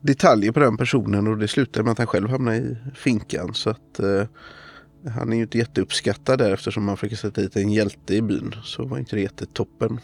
detaljer 0.00 0.52
på 0.52 0.60
den 0.60 0.76
personen 0.76 1.26
och 1.26 1.38
det 1.38 1.48
slutade 1.48 1.84
med 1.84 1.92
att 1.92 1.98
han 1.98 2.06
själv 2.06 2.28
hamnade 2.28 2.56
i 2.56 2.76
finkan. 2.94 3.54
Så 3.54 3.70
att 3.70 4.00
eh, 4.00 4.24
han 5.10 5.32
är 5.32 5.36
ju 5.36 5.42
inte 5.42 5.58
jätteuppskattad 5.58 6.38
där 6.38 6.54
eftersom 6.54 6.88
han 6.88 6.96
försöker 6.96 7.16
sätta 7.16 7.40
dit 7.40 7.56
en 7.56 7.72
hjälte 7.72 8.14
i 8.14 8.22
byn. 8.22 8.54
Så 8.62 8.84
var 8.84 8.98
inte 8.98 9.16
det 9.16 9.22
jättetoppen. 9.22 10.00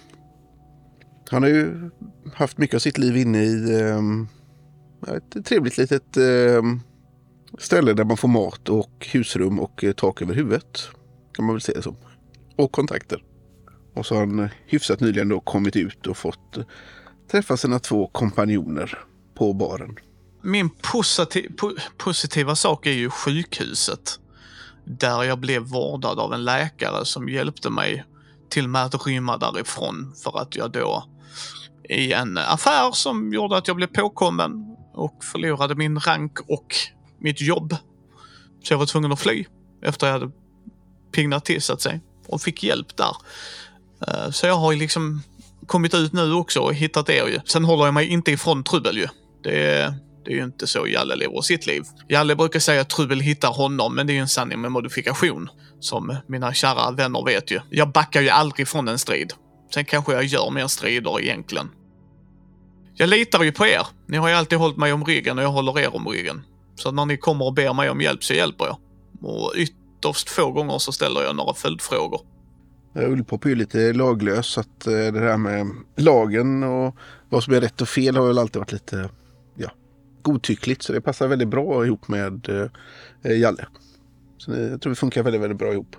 Han 1.30 1.42
har 1.42 1.50
ju 1.50 1.90
haft 2.34 2.58
mycket 2.58 2.74
av 2.74 2.78
sitt 2.78 2.98
liv 2.98 3.16
inne 3.16 3.44
i 3.44 3.80
eh, 3.80 4.00
ett 5.16 5.46
trevligt 5.46 5.78
litet 5.78 6.16
eh, 6.16 6.62
ställe 7.58 7.92
där 7.92 8.04
man 8.04 8.16
får 8.16 8.28
mat 8.28 8.68
och 8.68 9.06
husrum 9.12 9.60
och 9.60 9.84
eh, 9.84 9.92
tak 9.92 10.22
över 10.22 10.34
huvudet. 10.34 10.88
Kan 11.34 11.44
man 11.44 11.54
väl 11.54 11.62
säga 11.62 11.82
så. 11.82 11.96
Och 12.56 12.72
kontakter. 12.72 13.22
Och 13.94 14.06
så 14.06 14.14
har 14.14 14.20
han 14.20 14.38
eh, 14.38 14.50
hyfsat 14.66 15.00
nyligen 15.00 15.28
då 15.28 15.40
kommit 15.40 15.76
ut 15.76 16.06
och 16.06 16.16
fått 16.16 16.56
eh, 16.56 16.64
träffa 17.30 17.56
sina 17.56 17.78
två 17.78 18.06
kompanjoner 18.06 18.98
på 19.34 19.52
baren. 19.52 19.96
Min 20.42 20.70
positiv, 20.70 21.56
po 21.56 21.72
positiva 21.98 22.54
sak 22.56 22.86
är 22.86 22.92
ju 22.92 23.10
sjukhuset. 23.10 24.18
Där 24.84 25.22
jag 25.22 25.38
blev 25.38 25.62
vårdad 25.62 26.18
av 26.18 26.34
en 26.34 26.44
läkare 26.44 27.04
som 27.04 27.28
hjälpte 27.28 27.70
mig 27.70 28.04
till 28.50 28.64
och 28.64 28.70
med 28.70 28.82
att 28.82 29.06
rymma 29.06 29.36
därifrån 29.36 30.14
för 30.24 30.38
att 30.38 30.56
jag 30.56 30.70
då 30.70 31.04
i 31.88 32.12
en 32.12 32.38
affär 32.38 32.92
som 32.92 33.32
gjorde 33.32 33.56
att 33.56 33.68
jag 33.68 33.76
blev 33.76 33.86
påkommen 33.86 34.76
och 34.94 35.24
förlorade 35.24 35.74
min 35.74 35.98
rank 35.98 36.40
och 36.40 36.76
mitt 37.18 37.40
jobb. 37.40 37.76
Så 38.62 38.72
jag 38.72 38.78
var 38.78 38.86
tvungen 38.86 39.12
att 39.12 39.20
fly 39.20 39.44
efter 39.82 40.06
jag 40.06 40.12
hade 40.12 40.32
piggnat 41.14 41.44
till 41.44 41.62
så 41.62 41.72
att 41.72 41.80
säga 41.80 42.00
och 42.26 42.42
fick 42.42 42.62
hjälp 42.62 42.96
där. 42.96 43.16
Eh, 44.08 44.30
så 44.30 44.46
jag 44.46 44.56
har 44.56 44.72
ju 44.72 44.78
liksom 44.78 45.22
kommit 45.66 45.94
ut 45.94 46.12
nu 46.12 46.32
också 46.32 46.60
och 46.60 46.74
hittat 46.74 47.08
er 47.08 47.26
ju. 47.26 47.40
Sen 47.44 47.64
håller 47.64 47.84
jag 47.84 47.94
mig 47.94 48.06
inte 48.06 48.32
ifrån 48.32 48.64
trubbel 48.64 48.96
ju. 48.96 49.06
Det 49.42 49.70
är, 49.70 49.94
det 50.24 50.30
är 50.30 50.36
ju 50.36 50.44
inte 50.44 50.66
så 50.66 50.86
Jalle 50.88 51.16
lever 51.16 51.40
sitt 51.40 51.66
liv. 51.66 51.82
Jalle 52.08 52.36
brukar 52.36 52.60
säga 52.60 52.80
att 52.80 52.90
trubbel 52.90 53.20
hittar 53.20 53.52
honom, 53.52 53.94
men 53.94 54.06
det 54.06 54.12
är 54.12 54.14
ju 54.14 54.20
en 54.20 54.28
sanning 54.28 54.60
med 54.60 54.72
modifikation. 54.72 55.50
Som 55.80 56.16
mina 56.26 56.54
kära 56.54 56.90
vänner 56.90 57.24
vet 57.24 57.50
ju. 57.50 57.60
Jag 57.70 57.92
backar 57.92 58.20
ju 58.20 58.28
aldrig 58.28 58.68
från 58.68 58.88
en 58.88 58.98
strid. 58.98 59.32
Sen 59.74 59.84
kanske 59.84 60.12
jag 60.12 60.24
gör 60.24 60.50
mer 60.50 60.66
strider 60.66 61.20
egentligen. 61.20 61.70
Jag 62.94 63.08
litar 63.08 63.42
ju 63.42 63.52
på 63.52 63.66
er. 63.66 63.86
Ni 64.06 64.16
har 64.16 64.28
ju 64.28 64.34
alltid 64.34 64.58
hållit 64.58 64.76
mig 64.76 64.92
om 64.92 65.04
ryggen 65.04 65.38
och 65.38 65.44
jag 65.44 65.48
håller 65.48 65.78
er 65.78 65.96
om 65.96 66.08
ryggen. 66.08 66.42
Så 66.76 66.90
när 66.90 67.06
ni 67.06 67.16
kommer 67.16 67.44
och 67.44 67.54
ber 67.54 67.72
mig 67.72 67.90
om 67.90 68.00
hjälp 68.00 68.24
så 68.24 68.34
hjälper 68.34 68.64
jag. 68.64 68.76
Och 69.22 69.52
ytterst 70.04 70.30
få 70.30 70.50
gånger 70.50 70.78
så 70.78 70.92
ställer 70.92 71.22
jag 71.22 71.36
några 71.36 71.54
följdfrågor. 71.54 72.20
Ullpop 72.94 73.44
är 73.44 73.48
ju 73.48 73.54
lite 73.54 73.92
laglös 73.92 74.46
så 74.46 74.60
att 74.60 74.86
eh, 74.86 74.92
det 74.92 75.10
där 75.10 75.36
med 75.36 75.66
lagen 75.96 76.62
och 76.62 76.96
vad 77.28 77.44
som 77.44 77.54
är 77.54 77.60
rätt 77.60 77.80
och 77.80 77.88
fel 77.88 78.16
har 78.16 78.26
väl 78.26 78.38
alltid 78.38 78.56
varit 78.56 78.72
lite 78.72 79.08
ja, 79.56 79.70
godtyckligt. 80.22 80.82
Så 80.82 80.92
det 80.92 81.00
passar 81.00 81.28
väldigt 81.28 81.48
bra 81.48 81.86
ihop 81.86 82.08
med 82.08 82.48
eh, 83.22 83.38
Jalle. 83.38 83.66
Så 84.38 84.50
jag 84.50 84.80
tror 84.80 84.90
det 84.90 84.96
funkar 84.96 85.22
väldigt, 85.22 85.42
väldigt 85.42 85.58
bra 85.58 85.72
ihop. 85.72 85.96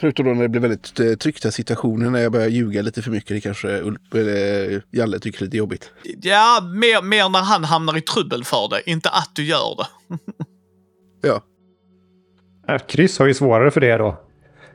Förutom 0.00 0.26
då 0.26 0.34
när 0.34 0.42
det 0.42 0.48
blir 0.48 0.60
väldigt 0.60 1.00
eh, 1.00 1.12
tryckta 1.12 1.50
situationer 1.50 2.10
när 2.10 2.20
jag 2.20 2.32
börjar 2.32 2.48
ljuga 2.48 2.82
lite 2.82 3.02
för 3.02 3.10
mycket. 3.10 3.28
Det 3.28 3.40
kanske 3.40 3.80
Ulf 3.80 4.14
eller 4.14 4.82
Jalle 4.90 5.18
tycker 5.18 5.40
är 5.40 5.44
lite 5.44 5.56
jobbigt. 5.56 5.90
Ja, 6.22 6.60
mer, 6.74 7.02
mer 7.02 7.28
när 7.28 7.42
han 7.42 7.64
hamnar 7.64 7.96
i 7.96 8.00
trubbel 8.00 8.44
för 8.44 8.68
det. 8.70 8.90
Inte 8.90 9.10
att 9.10 9.30
du 9.34 9.44
gör 9.44 9.76
det. 9.76 10.18
ja. 11.28 11.42
Äh, 12.70 12.78
kryss 12.78 13.18
har 13.18 13.26
ju 13.26 13.34
svårare 13.34 13.70
för 13.70 13.80
det 13.80 13.96
då. 13.96 14.16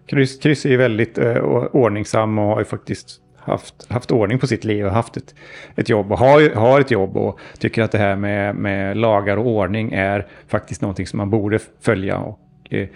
Kryss, 0.07 0.39
Kryss 0.39 0.65
är 0.65 0.69
ju 0.69 0.77
väldigt 0.77 1.17
eh, 1.17 1.37
ordningsam 1.71 2.39
och 2.39 2.45
har 2.45 2.59
ju 2.59 2.65
faktiskt 2.65 3.21
haft, 3.37 3.91
haft 3.91 4.11
ordning 4.11 4.39
på 4.39 4.47
sitt 4.47 4.63
liv 4.63 4.85
och 4.85 4.91
haft 4.91 5.17
ett, 5.17 5.35
ett 5.75 5.89
jobb 5.89 6.11
och 6.11 6.19
har, 6.19 6.55
har 6.55 6.81
ett 6.81 6.91
jobb 6.91 7.17
och 7.17 7.39
tycker 7.59 7.83
att 7.83 7.91
det 7.91 7.97
här 7.97 8.15
med, 8.15 8.55
med 8.55 8.97
lagar 8.97 9.37
och 9.37 9.47
ordning 9.47 9.93
är 9.93 10.27
faktiskt 10.47 10.81
någonting 10.81 11.07
som 11.07 11.17
man 11.17 11.29
borde 11.29 11.59
följa. 11.81 12.17
Och, 12.17 12.39
eh, 12.69 12.87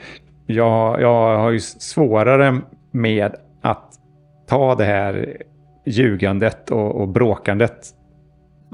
jag, 0.45 1.01
jag 1.01 1.37
har 1.37 1.51
ju 1.51 1.59
svårare 1.59 2.61
med 2.91 3.35
att 3.61 3.93
ta 4.47 4.75
det 4.75 4.85
här 4.85 5.37
ljugandet 5.85 6.71
och, 6.71 7.01
och 7.01 7.07
bråkandet. 7.07 7.87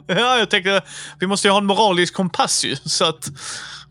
Ja, 0.07 0.37
jag 0.37 0.49
tänkte 0.49 0.81
vi 1.19 1.27
måste 1.27 1.47
ju 1.47 1.51
ha 1.51 1.57
en 1.57 1.65
moralisk 1.65 2.13
kompass 2.13 2.65
ju. 2.65 2.75
Så 2.75 3.09
att 3.09 3.29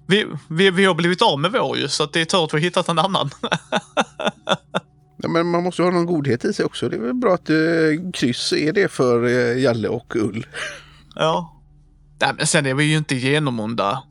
vi, 0.07 0.27
vi, 0.49 0.71
vi 0.71 0.85
har 0.85 0.95
blivit 0.95 1.23
av 1.23 1.41
med 1.41 1.53
vår 1.53 1.79
ju, 1.79 1.89
så 1.89 2.05
att 2.05 2.13
det 2.13 2.21
är 2.21 2.25
tur 2.25 2.45
att 2.45 2.55
vi 2.55 2.59
har 2.59 2.63
hittat 2.63 2.89
en 2.89 2.99
annan. 2.99 3.31
ja, 5.17 5.29
men 5.29 5.51
man 5.51 5.63
måste 5.63 5.83
ha 5.83 5.91
någon 5.91 6.07
godhet 6.07 6.45
i 6.45 6.53
sig 6.53 6.65
också. 6.65 6.89
Det 6.89 6.97
är 6.97 7.01
väl 7.01 7.15
bra 7.15 7.35
att 7.35 7.51
eh, 7.51 7.57
kryss 8.13 8.53
är 8.53 8.73
det 8.73 8.89
för 8.89 9.27
eh, 9.27 9.63
Jalle 9.63 9.89
och 9.89 10.17
Ull. 10.17 10.47
Ja. 11.17 11.61
Nej, 12.21 12.31
men 12.37 12.47
sen 12.47 12.67
är 12.67 12.75
vi 12.75 12.85
ju 12.85 12.97
inte 12.97 13.15
genomonda. 13.15 14.03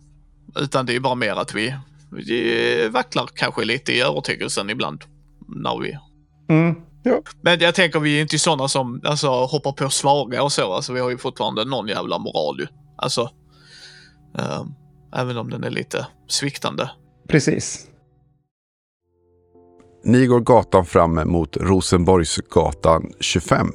Utan 0.55 0.85
det 0.85 0.95
är 0.95 0.99
bara 0.99 1.15
mer 1.15 1.35
att 1.35 1.53
vi, 1.53 1.75
vi 2.11 2.87
vacklar 2.87 3.29
kanske 3.35 3.65
lite 3.65 3.93
i 3.93 4.01
övertygelsen 4.01 4.69
ibland. 4.69 5.03
När 5.47 5.79
vi... 5.79 5.97
Mm. 6.49 6.75
Ja. 7.03 7.21
Men 7.41 7.59
jag 7.59 7.75
tänker 7.75 7.99
vi 7.99 8.17
är 8.17 8.21
inte 8.21 8.39
sådana 8.39 8.67
som 8.67 9.01
alltså, 9.05 9.27
hoppar 9.27 9.71
på 9.71 9.89
svaga 9.89 10.43
och 10.43 10.51
så. 10.51 10.73
Alltså, 10.73 10.93
vi 10.93 10.99
har 10.99 11.09
ju 11.09 11.17
fortfarande 11.17 11.65
någon 11.65 11.87
jävla 11.87 12.17
moral 12.17 12.59
ju. 12.59 12.67
Alltså, 12.95 13.29
ehm, 14.37 14.73
även 15.15 15.37
om 15.37 15.49
den 15.49 15.63
är 15.63 15.69
lite 15.69 16.07
sviktande. 16.27 16.91
Precis. 17.27 17.87
Ni 20.03 20.25
går 20.25 20.39
gatan 20.39 20.85
fram 20.85 21.21
mot 21.25 21.57
Rosenborgsgatan 21.57 23.13
25 23.19 23.67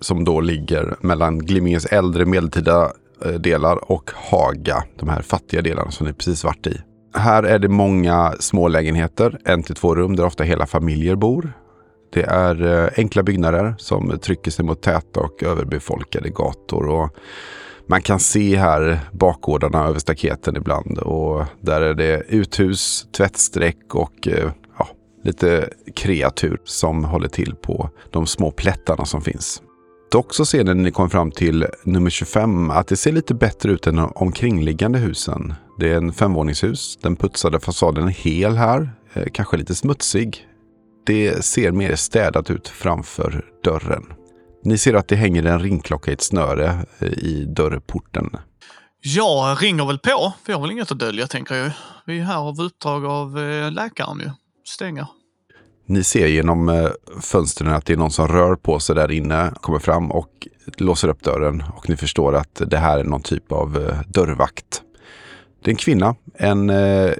som 0.00 0.24
då 0.24 0.40
ligger 0.40 0.96
mellan 1.00 1.38
Glimmingens 1.38 1.86
äldre 1.86 2.26
medeltida 2.26 2.92
eh, 3.24 3.32
delar 3.32 3.90
och 3.92 4.10
Haga, 4.14 4.84
de 4.98 5.08
här 5.08 5.22
fattiga 5.22 5.62
delarna 5.62 5.90
som 5.90 6.06
ni 6.06 6.12
precis 6.12 6.44
varit 6.44 6.66
i. 6.66 6.80
Här 7.14 7.42
är 7.42 7.58
det 7.58 7.68
många 7.68 8.34
små 8.40 8.68
lägenheter, 8.68 9.38
en 9.44 9.62
till 9.62 9.74
två 9.74 9.94
rum 9.94 10.16
där 10.16 10.24
ofta 10.24 10.44
hela 10.44 10.66
familjer 10.66 11.16
bor. 11.16 11.52
Det 12.12 12.22
är 12.22 12.84
eh, 12.84 12.90
enkla 12.96 13.22
byggnader 13.22 13.74
som 13.78 14.18
trycker 14.22 14.50
sig 14.50 14.64
mot 14.64 14.82
täta 14.82 15.20
och 15.20 15.42
överbefolkade 15.42 16.28
gator. 16.28 16.88
Och 16.88 17.16
man 17.88 18.02
kan 18.02 18.20
se 18.20 18.56
här 18.56 19.00
bakgårdarna 19.12 19.86
över 19.86 19.98
staketen 19.98 20.56
ibland 20.56 20.98
och 20.98 21.44
där 21.60 21.80
är 21.80 21.94
det 21.94 22.22
uthus, 22.28 23.06
tvättsträck 23.12 23.94
och 23.94 24.28
eh, 24.28 24.50
ja, 24.78 24.88
lite 25.24 25.70
kreatur 25.96 26.60
som 26.64 27.04
håller 27.04 27.28
till 27.28 27.54
på 27.54 27.90
de 28.10 28.26
små 28.26 28.50
plättarna 28.50 29.04
som 29.04 29.20
finns. 29.22 29.62
Dock 30.10 30.34
så 30.34 30.46
ser 30.46 30.58
ni 30.58 30.74
när 30.74 30.82
ni 30.82 30.90
kommer 30.90 31.08
fram 31.08 31.30
till 31.30 31.66
nummer 31.84 32.10
25 32.10 32.70
att 32.70 32.88
det 32.88 32.96
ser 32.96 33.12
lite 33.12 33.34
bättre 33.34 33.72
ut 33.72 33.86
än 33.86 33.96
de 33.96 34.12
omkringliggande 34.14 34.98
husen. 34.98 35.54
Det 35.78 35.92
är 35.92 35.96
en 35.96 36.12
femvåningshus. 36.12 36.98
Den 37.02 37.16
putsade 37.16 37.60
fasaden 37.60 38.08
är 38.08 38.12
hel 38.12 38.56
här, 38.56 38.90
eh, 39.12 39.26
kanske 39.32 39.56
lite 39.56 39.74
smutsig. 39.74 40.46
Det 41.06 41.44
ser 41.44 41.72
mer 41.72 41.96
städat 41.96 42.50
ut 42.50 42.68
framför 42.68 43.44
dörren. 43.64 44.06
Ni 44.66 44.78
ser 44.78 44.94
att 44.94 45.08
det 45.08 45.16
hänger 45.16 45.44
en 45.44 45.58
ringklocka 45.58 46.10
i 46.10 46.14
ett 46.14 46.20
snöre 46.20 46.86
eh, 46.98 47.08
i 47.08 47.44
dörrporten. 47.44 48.36
Jag 49.00 49.62
ringer 49.62 49.86
väl 49.86 49.98
på. 49.98 50.32
Vi 50.46 50.52
har 50.52 50.60
väl 50.60 50.70
inget 50.70 50.92
att 50.92 50.98
dölja 50.98 51.26
tänker 51.26 51.54
jag. 51.54 51.70
Vi 52.06 52.18
är 52.18 52.24
här 52.24 52.36
av 52.36 52.60
uppdrag 52.60 53.04
av 53.04 53.38
eh, 53.38 53.72
läkaren 53.72 54.18
ju. 54.18 54.30
Stänger. 54.64 55.06
Ni 55.86 56.04
ser 56.04 56.26
genom 56.26 56.68
eh, 56.68 56.88
fönstren 57.20 57.72
att 57.72 57.86
det 57.86 57.92
är 57.92 57.96
någon 57.96 58.10
som 58.10 58.28
rör 58.28 58.56
på 58.56 58.80
sig 58.80 58.94
där 58.94 59.10
inne, 59.10 59.52
kommer 59.60 59.78
fram 59.78 60.10
och 60.10 60.48
låser 60.76 61.08
upp 61.08 61.22
dörren. 61.22 61.64
Och 61.76 61.88
ni 61.88 61.96
förstår 61.96 62.36
att 62.36 62.62
det 62.66 62.78
här 62.78 62.98
är 62.98 63.04
någon 63.04 63.22
typ 63.22 63.52
av 63.52 63.92
dörrvakt. 64.08 64.82
Det 65.64 65.70
är 65.70 65.72
en 65.72 65.76
kvinna, 65.76 66.14
en 66.34 66.72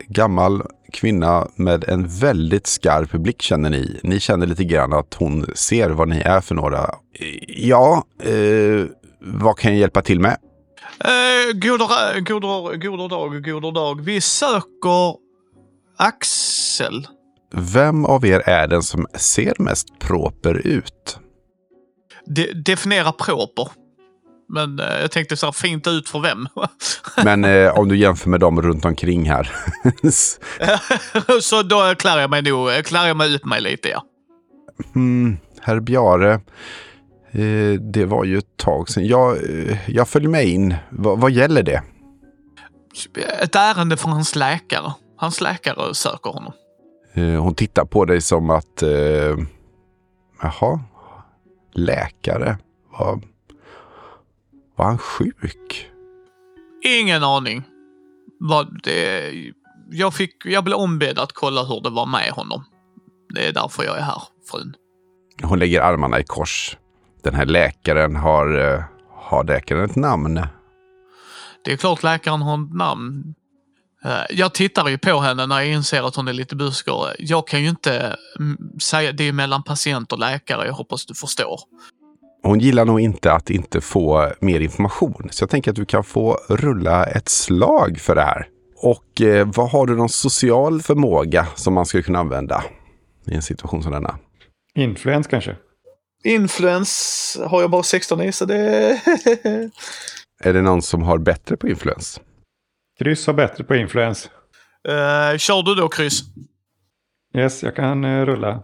gammal 0.08 0.62
kvinna 0.96 1.48
med 1.54 1.84
en 1.84 2.08
väldigt 2.08 2.66
skarp 2.66 3.10
blick 3.12 3.42
känner 3.42 3.70
ni. 3.70 4.00
Ni 4.02 4.20
känner 4.20 4.46
lite 4.46 4.64
grann 4.64 4.92
att 4.92 5.14
hon 5.14 5.46
ser 5.54 5.90
vad 5.90 6.08
ni 6.08 6.18
är 6.18 6.40
för 6.40 6.54
några. 6.54 6.94
Ja, 7.48 8.04
eh, 8.22 8.86
vad 9.20 9.58
kan 9.58 9.70
jag 9.72 9.80
hjälpa 9.80 10.02
till 10.02 10.20
med? 10.20 10.36
Eh, 11.04 11.52
goder, 11.52 12.20
goder, 12.20 12.76
goder 12.76 13.08
dag, 13.08 13.44
goder 13.44 13.72
dag. 13.72 14.00
Vi 14.00 14.20
söker 14.20 15.16
Axel. 15.96 17.06
Vem 17.52 18.04
av 18.04 18.26
er 18.26 18.40
är 18.48 18.68
den 18.68 18.82
som 18.82 19.06
ser 19.14 19.54
mest 19.58 19.98
proper 19.98 20.66
ut? 20.66 21.18
De, 22.26 22.52
definiera 22.52 23.12
proper. 23.12 23.68
Men 24.48 24.80
eh, 24.80 25.00
jag 25.00 25.10
tänkte 25.10 25.36
så 25.36 25.46
här, 25.46 25.52
fint 25.52 25.86
ut 25.86 26.08
för 26.08 26.20
vem? 26.20 26.48
Men 27.24 27.44
eh, 27.44 27.78
om 27.78 27.88
du 27.88 27.96
jämför 27.96 28.30
med 28.30 28.40
dem 28.40 28.62
runt 28.62 28.84
omkring 28.84 29.30
här. 29.30 29.52
så 31.40 31.62
då 31.62 31.94
klär 31.94 32.18
jag 32.18 32.30
mig 32.30 32.42
nog, 32.42 32.84
klär 32.84 33.06
jag 33.06 33.16
mig 33.16 33.34
ut 33.34 33.44
mig 33.44 33.60
lite 33.60 33.88
ja. 33.88 34.04
hmm, 34.94 35.38
herr 35.60 35.80
Bjare, 35.80 36.32
eh, 37.30 37.80
det 37.80 38.04
var 38.04 38.24
ju 38.24 38.38
ett 38.38 38.56
tag 38.56 38.88
sedan. 38.88 39.06
Jag, 39.06 39.36
eh, 39.36 39.90
jag 39.90 40.08
följer 40.08 40.28
med 40.28 40.46
in. 40.46 40.74
Va, 40.90 41.14
vad 41.14 41.30
gäller 41.30 41.62
det? 41.62 41.82
Ett 43.42 43.54
ärende 43.54 43.96
från 43.96 44.12
hans 44.12 44.36
läkare. 44.36 44.92
Hans 45.16 45.40
läkare 45.40 45.94
söker 45.94 46.30
honom. 46.30 46.52
Eh, 47.14 47.42
hon 47.42 47.54
tittar 47.54 47.84
på 47.84 48.04
dig 48.04 48.20
som 48.20 48.50
att... 48.50 48.82
Eh, 48.82 49.36
jaha, 50.42 50.80
läkare? 51.72 52.58
Var, 52.98 53.20
var 54.76 54.84
han 54.84 54.98
sjuk? 54.98 55.90
Ingen 56.84 57.24
aning. 57.24 57.62
Vad 58.40 58.82
det, 58.82 59.32
jag, 59.90 60.14
fick, 60.14 60.34
jag 60.44 60.64
blev 60.64 60.76
ombedd 60.78 61.18
att 61.18 61.32
kolla 61.32 61.62
hur 61.64 61.80
det 61.80 61.90
var 61.90 62.06
med 62.06 62.30
honom. 62.30 62.64
Det 63.34 63.46
är 63.48 63.52
därför 63.52 63.84
jag 63.84 63.98
är 63.98 64.02
här, 64.02 64.22
frun. 64.50 64.74
Hon 65.42 65.58
lägger 65.58 65.80
armarna 65.80 66.20
i 66.20 66.24
kors. 66.24 66.76
Den 67.22 67.34
här 67.34 67.46
läkaren 67.46 68.16
har... 68.16 68.74
Eh, 68.74 68.84
har 69.28 69.44
läkaren 69.44 69.84
ett 69.84 69.96
namn? 69.96 70.46
Det 71.64 71.72
är 71.72 71.76
klart 71.76 72.02
läkaren 72.02 72.42
har 72.42 72.64
ett 72.64 72.74
namn. 72.74 73.34
Eh, 74.04 74.22
Jag 74.30 74.54
tittar 74.54 74.88
ju 74.88 74.98
på 74.98 75.20
henne 75.20 75.46
när 75.46 75.60
jag 75.60 75.68
inser 75.68 76.02
att 76.02 76.16
hon 76.16 76.28
är 76.28 76.32
lite 76.32 76.56
buskare. 76.56 77.16
Jag 77.18 77.46
kan 77.48 77.62
ju 77.62 77.68
inte 77.68 78.16
mm, 78.38 78.58
säga, 78.80 79.12
det 79.12 79.24
är 79.24 79.32
mellan 79.32 79.62
patient 79.62 80.12
och 80.12 80.18
läkare, 80.18 80.66
jag 80.66 80.72
hoppas 80.72 81.06
du 81.06 81.14
förstår. 81.14 81.60
Hon 82.46 82.58
gillar 82.58 82.84
nog 82.84 83.00
inte 83.00 83.32
att 83.32 83.50
inte 83.50 83.80
få 83.80 84.32
mer 84.40 84.60
information. 84.60 85.28
Så 85.30 85.42
jag 85.42 85.50
tänker 85.50 85.70
att 85.70 85.76
du 85.76 85.84
kan 85.84 86.04
få 86.04 86.38
rulla 86.48 87.04
ett 87.06 87.28
slag 87.28 87.98
för 88.00 88.14
det 88.14 88.22
här. 88.22 88.48
Och 88.76 89.20
eh, 89.20 89.48
vad 89.54 89.70
har 89.70 89.86
du 89.86 89.96
någon 89.96 90.08
social 90.08 90.82
förmåga 90.82 91.46
som 91.54 91.74
man 91.74 91.86
skulle 91.86 92.02
kunna 92.02 92.18
använda 92.18 92.64
i 93.26 93.34
en 93.34 93.42
situation 93.42 93.82
som 93.82 93.92
denna? 93.92 94.18
Influens 94.74 95.26
kanske? 95.26 95.56
Influens 96.24 97.38
har 97.44 97.60
jag 97.60 97.70
bara 97.70 97.82
16 97.82 98.22
i, 98.22 98.32
så 98.32 98.44
det... 98.44 99.00
Är 100.40 100.52
det 100.52 100.62
någon 100.62 100.82
som 100.82 101.02
har 101.02 101.18
bättre 101.18 101.56
på 101.56 101.68
influens? 101.68 102.20
Kryss 102.98 103.26
har 103.26 103.34
bättre 103.34 103.64
på 103.64 103.76
influens. 103.76 104.30
uh, 104.88 105.38
kör 105.38 105.62
du 105.62 105.74
då, 105.74 105.88
kryss? 105.88 106.22
Yes, 107.34 107.62
jag 107.62 107.76
kan 107.76 108.04
eh, 108.04 108.24
rulla. 108.24 108.62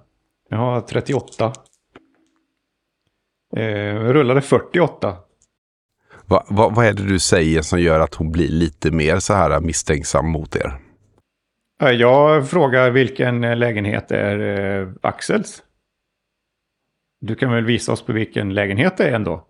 Jag 0.48 0.58
har 0.58 0.80
38. 0.80 1.52
Eh, 3.56 3.94
rullade 3.94 4.40
48. 4.40 5.16
Va, 6.26 6.44
va, 6.48 6.68
vad 6.68 6.86
är 6.86 6.92
det 6.92 7.02
du 7.02 7.18
säger 7.18 7.62
som 7.62 7.80
gör 7.80 8.00
att 8.00 8.14
hon 8.14 8.32
blir 8.32 8.48
lite 8.48 8.90
mer 8.90 9.18
så 9.18 9.34
här 9.34 9.60
misstänksam 9.60 10.28
mot 10.30 10.56
er? 10.56 10.78
Eh, 11.82 11.90
Jag 11.90 12.48
frågar 12.50 12.90
vilken 12.90 13.44
eh, 13.44 13.56
lägenhet 13.56 14.10
är 14.10 14.38
eh, 14.38 14.88
Axels? 15.02 15.62
Du 17.20 17.34
kan 17.34 17.52
väl 17.52 17.64
visa 17.64 17.92
oss 17.92 18.02
på 18.02 18.12
vilken 18.12 18.54
lägenhet 18.54 18.96
det 18.96 19.04
är 19.08 19.12
ändå? 19.14 19.46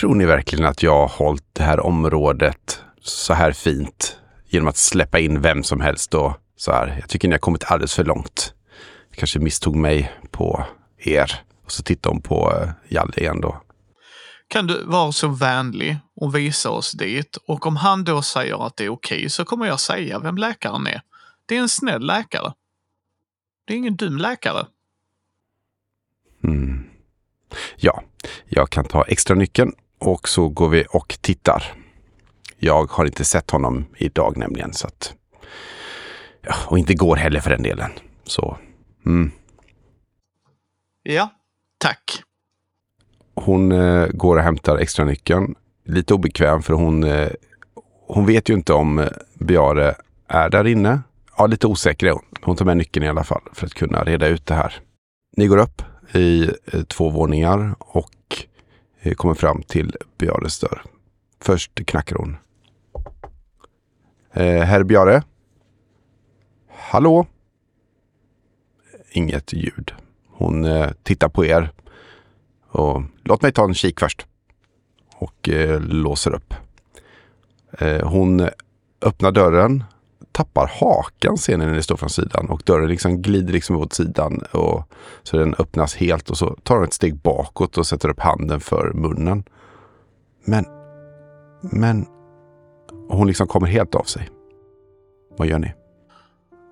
Tror 0.00 0.14
ni 0.14 0.24
verkligen 0.24 0.64
att 0.66 0.82
jag 0.82 0.92
har 1.06 1.08
hållit 1.08 1.44
det 1.54 1.62
här 1.62 1.80
området 1.80 2.82
så 3.00 3.34
här 3.34 3.52
fint 3.52 4.18
genom 4.46 4.68
att 4.68 4.76
släppa 4.76 5.18
in 5.18 5.40
vem 5.40 5.62
som 5.62 5.80
helst 5.80 6.14
och 6.14 6.32
så 6.56 6.72
här? 6.72 6.96
Jag 7.00 7.08
tycker 7.08 7.28
ni 7.28 7.34
har 7.34 7.38
kommit 7.38 7.64
alldeles 7.64 7.94
för 7.94 8.04
långt. 8.04 8.54
Jag 9.10 9.18
kanske 9.18 9.38
misstog 9.38 9.76
mig 9.76 10.12
på 10.30 10.64
er. 10.98 11.32
Och 11.70 11.74
så 11.74 11.82
tittar 11.82 12.10
hon 12.10 12.22
på 12.22 12.52
eh, 12.52 12.70
Jalle 12.88 13.12
igen 13.16 13.40
då. 13.40 13.62
Kan 14.48 14.66
du 14.66 14.84
vara 14.84 15.12
så 15.12 15.28
vänlig 15.28 15.98
och 16.16 16.34
visa 16.34 16.70
oss 16.70 16.92
dit? 16.92 17.36
Och 17.46 17.66
om 17.66 17.76
han 17.76 18.04
då 18.04 18.22
säger 18.22 18.66
att 18.66 18.76
det 18.76 18.84
är 18.84 18.88
okej 18.88 19.30
så 19.30 19.44
kommer 19.44 19.66
jag 19.66 19.80
säga 19.80 20.18
vem 20.18 20.36
läkaren 20.36 20.86
är. 20.86 21.02
Det 21.46 21.56
är 21.56 21.60
en 21.60 21.68
snäll 21.68 22.06
läkare. 22.06 22.52
Det 23.64 23.72
är 23.72 23.76
ingen 23.76 23.96
dum 23.96 24.18
läkare. 24.18 24.66
Mm. 26.44 26.90
Ja, 27.76 28.02
jag 28.48 28.70
kan 28.70 28.84
ta 28.84 29.04
extra 29.04 29.36
nyckeln 29.36 29.72
och 29.98 30.28
så 30.28 30.48
går 30.48 30.68
vi 30.68 30.86
och 30.90 31.18
tittar. 31.20 31.74
Jag 32.58 32.90
har 32.90 33.04
inte 33.04 33.24
sett 33.24 33.50
honom 33.50 33.86
idag 33.96 34.36
nämligen 34.36 34.72
så 34.72 34.86
att... 34.86 35.14
Ja, 36.42 36.54
och 36.66 36.78
inte 36.78 36.94
går 36.94 37.16
heller 37.16 37.40
för 37.40 37.50
den 37.50 37.62
delen. 37.62 37.90
Så, 38.24 38.58
mm. 39.06 39.32
Ja, 41.02 41.30
tack. 41.80 42.22
Hon 43.34 43.72
eh, 43.72 44.06
går 44.06 44.36
och 44.36 44.42
hämtar 44.42 44.76
extra 44.76 45.04
nyckeln. 45.04 45.54
Lite 45.84 46.14
obekväm 46.14 46.62
för 46.62 46.74
hon, 46.74 47.04
eh, 47.04 47.28
hon 48.06 48.26
vet 48.26 48.48
ju 48.48 48.54
inte 48.54 48.72
om 48.72 48.98
eh, 48.98 49.08
Biare 49.34 49.94
är 50.28 50.50
där 50.50 50.66
inne. 50.66 51.00
Ja, 51.36 51.46
lite 51.46 51.66
osäker 51.66 52.06
är 52.06 52.10
hon. 52.10 52.24
Hon 52.42 52.56
tar 52.56 52.64
med 52.64 52.76
nyckeln 52.76 53.06
i 53.06 53.08
alla 53.08 53.24
fall 53.24 53.42
för 53.52 53.66
att 53.66 53.74
kunna 53.74 54.04
reda 54.04 54.26
ut 54.26 54.46
det 54.46 54.54
här. 54.54 54.74
Ni 55.36 55.46
går 55.46 55.58
upp 55.58 55.82
i 56.14 56.50
eh, 56.72 56.82
två 56.82 57.10
våningar 57.10 57.74
och 57.78 58.44
eh, 59.00 59.14
kommer 59.14 59.34
fram 59.34 59.62
till 59.62 59.96
Biares 60.18 60.60
dörr. 60.60 60.82
Först 61.40 61.86
knackar 61.86 62.16
hon. 62.16 62.36
Eh, 64.32 64.62
Herr 64.62 64.82
Biare? 64.82 65.22
Hallå? 66.68 67.26
Inget 69.12 69.52
ljud. 69.52 69.92
Hon 70.40 70.64
eh, 70.64 70.90
tittar 71.02 71.28
på 71.28 71.44
er 71.44 71.70
och 72.68 73.02
låt 73.24 73.42
mig 73.42 73.52
ta 73.52 73.64
en 73.64 73.74
kik 73.74 74.00
först. 74.00 74.26
Och 75.14 75.48
eh, 75.48 75.80
låser 75.80 76.34
upp. 76.34 76.54
Eh, 77.78 78.08
hon 78.08 78.48
öppnar 79.02 79.32
dörren, 79.32 79.84
tappar 80.32 80.70
hakan 80.80 81.38
ser 81.38 81.58
ni 81.58 81.66
när 81.66 81.74
ni 81.74 81.82
står 81.82 81.96
från 81.96 82.10
sidan 82.10 82.50
och 82.50 82.62
dörren 82.66 82.88
liksom 82.88 83.22
glider 83.22 83.52
liksom 83.52 83.76
åt 83.76 83.92
sidan 83.92 84.44
och 84.52 84.82
så 85.22 85.36
den 85.36 85.54
öppnas 85.54 85.94
helt 85.94 86.30
och 86.30 86.38
så 86.38 86.56
tar 86.62 86.74
hon 86.74 86.84
ett 86.84 86.94
steg 86.94 87.16
bakåt 87.16 87.78
och 87.78 87.86
sätter 87.86 88.08
upp 88.08 88.20
handen 88.20 88.60
för 88.60 88.92
munnen. 88.92 89.44
Men, 90.44 90.64
men 91.60 92.06
hon 93.08 93.26
liksom 93.26 93.46
kommer 93.46 93.66
helt 93.66 93.94
av 93.94 94.04
sig. 94.04 94.28
Vad 95.38 95.48
gör 95.48 95.58
ni? 95.58 95.72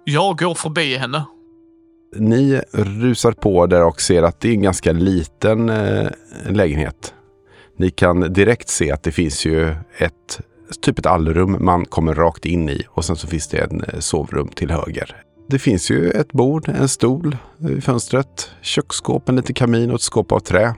Jag 0.05 0.39
går 0.39 0.55
förbi 0.55 0.97
henne. 0.97 1.25
Ni 2.17 2.61
rusar 2.73 3.33
på 3.33 3.67
där 3.67 3.85
och 3.85 4.01
ser 4.01 4.23
att 4.23 4.41
det 4.41 4.49
är 4.49 4.53
en 4.53 4.63
ganska 4.63 4.93
liten 4.93 5.69
eh, 5.69 6.09
lägenhet. 6.49 7.15
Ni 7.77 7.91
kan 7.91 8.33
direkt 8.33 8.69
se 8.69 8.91
att 8.91 9.03
det 9.03 9.13
finns 9.13 9.47
ju 9.47 9.75
ett 9.99 10.41
typ 10.81 10.99
ett 10.99 11.07
allrum 11.07 11.57
man 11.61 11.85
kommer 11.85 12.15
rakt 12.15 12.47
in 12.47 12.69
i 12.69 12.83
och 12.89 13.05
sen 13.05 13.17
så 13.17 13.27
finns 13.27 13.49
det 13.49 13.59
en 13.59 13.85
eh, 13.85 13.99
sovrum 13.99 14.49
till 14.49 14.71
höger. 14.71 15.17
Det 15.49 15.59
finns 15.59 15.91
ju 15.91 16.11
ett 16.11 16.33
bord, 16.33 16.69
en 16.69 16.89
stol 16.89 17.37
i 17.69 17.81
fönstret, 17.81 18.51
köksskåp, 18.63 19.29
en 19.29 19.37
liten 19.37 19.55
kamin 19.55 19.91
och 19.91 19.97
ett 19.97 20.03
skåp 20.03 20.33
av 20.33 20.41
trä. 20.41 20.75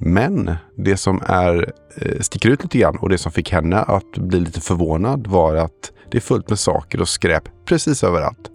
Men 0.00 0.54
det 0.76 0.96
som 0.96 1.22
är, 1.26 1.72
eh, 1.96 2.20
sticker 2.20 2.48
ut 2.48 2.62
lite 2.62 2.78
grann 2.78 2.96
och 2.96 3.08
det 3.08 3.18
som 3.18 3.32
fick 3.32 3.52
henne 3.52 3.76
att 3.76 4.12
bli 4.12 4.40
lite 4.40 4.60
förvånad 4.60 5.26
var 5.26 5.56
att 5.56 5.92
det 6.10 6.18
är 6.18 6.22
fullt 6.22 6.48
med 6.48 6.58
saker 6.58 7.00
och 7.00 7.08
skräp 7.08 7.44
precis 7.64 8.04
överallt. 8.04 8.50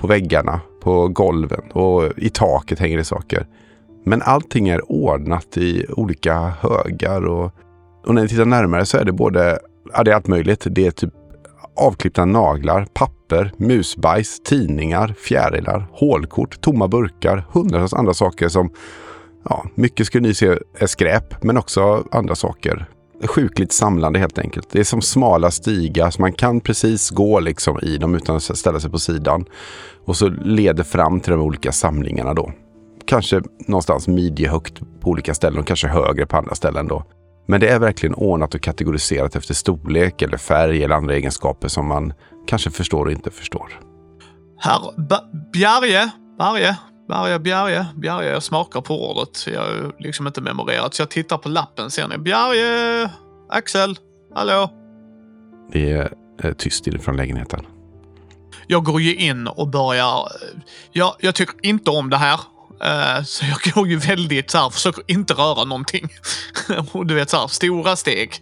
På 0.00 0.06
väggarna, 0.06 0.60
på 0.82 1.08
golven 1.08 1.70
och 1.72 2.04
i 2.16 2.30
taket 2.30 2.78
hänger 2.78 2.96
det 2.96 3.04
saker. 3.04 3.46
Men 4.04 4.22
allting 4.22 4.68
är 4.68 4.92
ordnat 4.92 5.56
i 5.56 5.86
olika 5.88 6.52
högar 6.60 7.26
och, 7.26 7.52
och 8.06 8.14
när 8.14 8.22
ni 8.22 8.28
tittar 8.28 8.44
närmare 8.44 8.86
så 8.86 8.98
är 8.98 9.04
det 9.04 9.12
både, 9.12 9.58
ja 9.92 10.02
det 10.02 10.10
är 10.10 10.14
allt 10.14 10.26
möjligt. 10.26 10.66
Det 10.70 10.86
är 10.86 10.90
typ 10.90 11.14
avklippta 11.76 12.24
naglar, 12.24 12.86
papper, 12.92 13.52
musbajs, 13.56 14.40
tidningar, 14.44 15.14
fjärilar, 15.18 15.86
hålkort, 15.92 16.60
tomma 16.60 16.88
burkar, 16.88 17.46
hundratals 17.52 17.94
andra 17.94 18.14
saker 18.14 18.48
som, 18.48 18.70
ja, 19.44 19.64
mycket 19.74 20.06
skulle 20.06 20.28
ni 20.28 20.34
se 20.34 20.58
är 20.78 20.86
skräp, 20.86 21.44
men 21.44 21.56
också 21.56 22.04
andra 22.10 22.34
saker. 22.34 22.86
Sjukligt 23.28 23.72
samlande 23.72 24.18
helt 24.18 24.38
enkelt. 24.38 24.70
Det 24.70 24.80
är 24.80 24.84
som 24.84 25.02
smala 25.02 25.50
stigar, 25.50 26.10
så 26.10 26.20
man 26.20 26.32
kan 26.32 26.60
precis 26.60 27.10
gå 27.10 27.40
liksom 27.40 27.78
i 27.82 27.96
dem 27.96 28.14
utan 28.14 28.36
att 28.36 28.58
ställa 28.58 28.80
sig 28.80 28.90
på 28.90 28.98
sidan. 28.98 29.44
Och 30.04 30.16
så 30.16 30.28
leder 30.28 30.84
fram 30.84 31.20
till 31.20 31.30
de 31.30 31.40
olika 31.40 31.72
samlingarna 31.72 32.34
då 32.34 32.52
kanske 33.10 33.42
någonstans 33.66 34.08
midjehögt 34.08 34.80
på 35.00 35.10
olika 35.10 35.34
ställen 35.34 35.58
och 35.58 35.66
kanske 35.66 35.88
högre 35.88 36.26
på 36.26 36.36
andra 36.36 36.54
ställen 36.54 36.88
då. 36.88 37.04
Men 37.48 37.60
det 37.60 37.68
är 37.68 37.78
verkligen 37.78 38.14
ordnat 38.14 38.54
och 38.54 38.60
kategoriserat 38.60 39.36
efter 39.36 39.54
storlek 39.54 40.22
eller 40.22 40.36
färg 40.36 40.84
eller 40.84 40.94
andra 40.94 41.14
egenskaper 41.14 41.68
som 41.68 41.86
man 41.86 42.12
kanske 42.46 42.70
förstår 42.70 43.06
och 43.06 43.12
inte 43.12 43.30
förstår. 43.30 43.80
Herr 44.58 44.80
Bjarje, 45.52 46.10
Bjarje, 46.38 46.76
Bjarje, 47.10 47.38
Bjarje, 47.38 47.86
Bjarje. 47.96 48.30
Jag 48.30 48.42
smakar 48.42 48.80
på 48.80 49.10
ordet. 49.10 49.46
Jag 49.46 49.60
har 49.60 49.92
liksom 49.98 50.26
inte 50.26 50.40
memorerat, 50.40 50.94
så 50.94 51.02
jag 51.02 51.10
tittar 51.10 51.38
på 51.38 51.48
lappen. 51.48 51.90
Ser 51.90 52.08
ni? 52.08 52.18
Bjarje, 52.18 53.10
Axel, 53.48 53.98
hallå? 54.34 54.70
Det 55.72 55.92
är 56.42 56.52
tyst 56.52 56.86
inifrån 56.86 57.16
lägenheten. 57.16 57.66
Jag 58.66 58.84
går 58.84 59.00
ju 59.00 59.14
in 59.14 59.46
och 59.46 59.68
börjar... 59.68 60.28
Jag, 60.92 61.16
jag 61.20 61.34
tycker 61.34 61.56
inte 61.62 61.90
om 61.90 62.10
det 62.10 62.16
här. 62.16 62.40
Uh, 62.84 63.24
så 63.24 63.44
jag 63.44 63.74
går 63.74 63.88
ju 63.88 63.96
väldigt 63.96 64.50
så 64.50 64.58
här, 64.58 64.70
försöker 64.70 65.02
inte 65.06 65.34
röra 65.34 65.64
någonting. 65.64 66.08
du 67.04 67.14
vet 67.14 67.30
så 67.30 67.36
här, 67.36 67.46
stora 67.46 67.96
steg. 67.96 68.34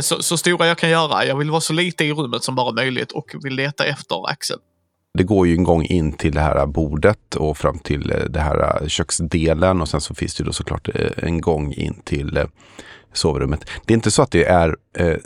Så, 0.00 0.22
så, 0.22 0.38
stora 0.38 0.66
jag 0.66 0.78
kan 0.78 0.90
göra. 0.90 1.24
Jag 1.24 1.36
vill 1.36 1.50
vara 1.50 1.60
så 1.60 1.72
lite 1.72 2.04
i 2.04 2.12
rummet 2.12 2.44
som 2.44 2.54
bara 2.54 2.72
möjligt 2.72 3.12
och 3.12 3.34
vill 3.42 3.54
leta 3.54 3.84
efter 3.84 4.30
Axel. 4.30 4.58
Det 5.16 5.24
går 5.24 5.46
ju 5.46 5.54
en 5.54 5.64
gång 5.64 5.84
in 5.84 6.12
till 6.12 6.34
det 6.34 6.40
här 6.40 6.66
bordet 6.66 7.34
och 7.34 7.58
fram 7.58 7.78
till 7.78 8.10
eh, 8.10 8.18
det 8.18 8.40
här 8.40 8.82
eh, 8.82 8.88
köksdelen 8.88 9.80
och 9.80 9.88
sen 9.88 10.00
så 10.00 10.14
finns 10.14 10.34
det 10.34 10.44
då 10.44 10.52
såklart 10.52 10.88
eh, 10.94 11.10
en 11.16 11.40
gång 11.40 11.72
in 11.72 11.94
till 12.04 12.38
sovrummet. 13.12 13.64
Det 13.84 13.92
är 13.92 13.96
inte 13.96 14.10
så 14.10 14.22
att 14.22 14.30
det 14.30 14.44
är 14.44 14.76
eh, 14.98 15.16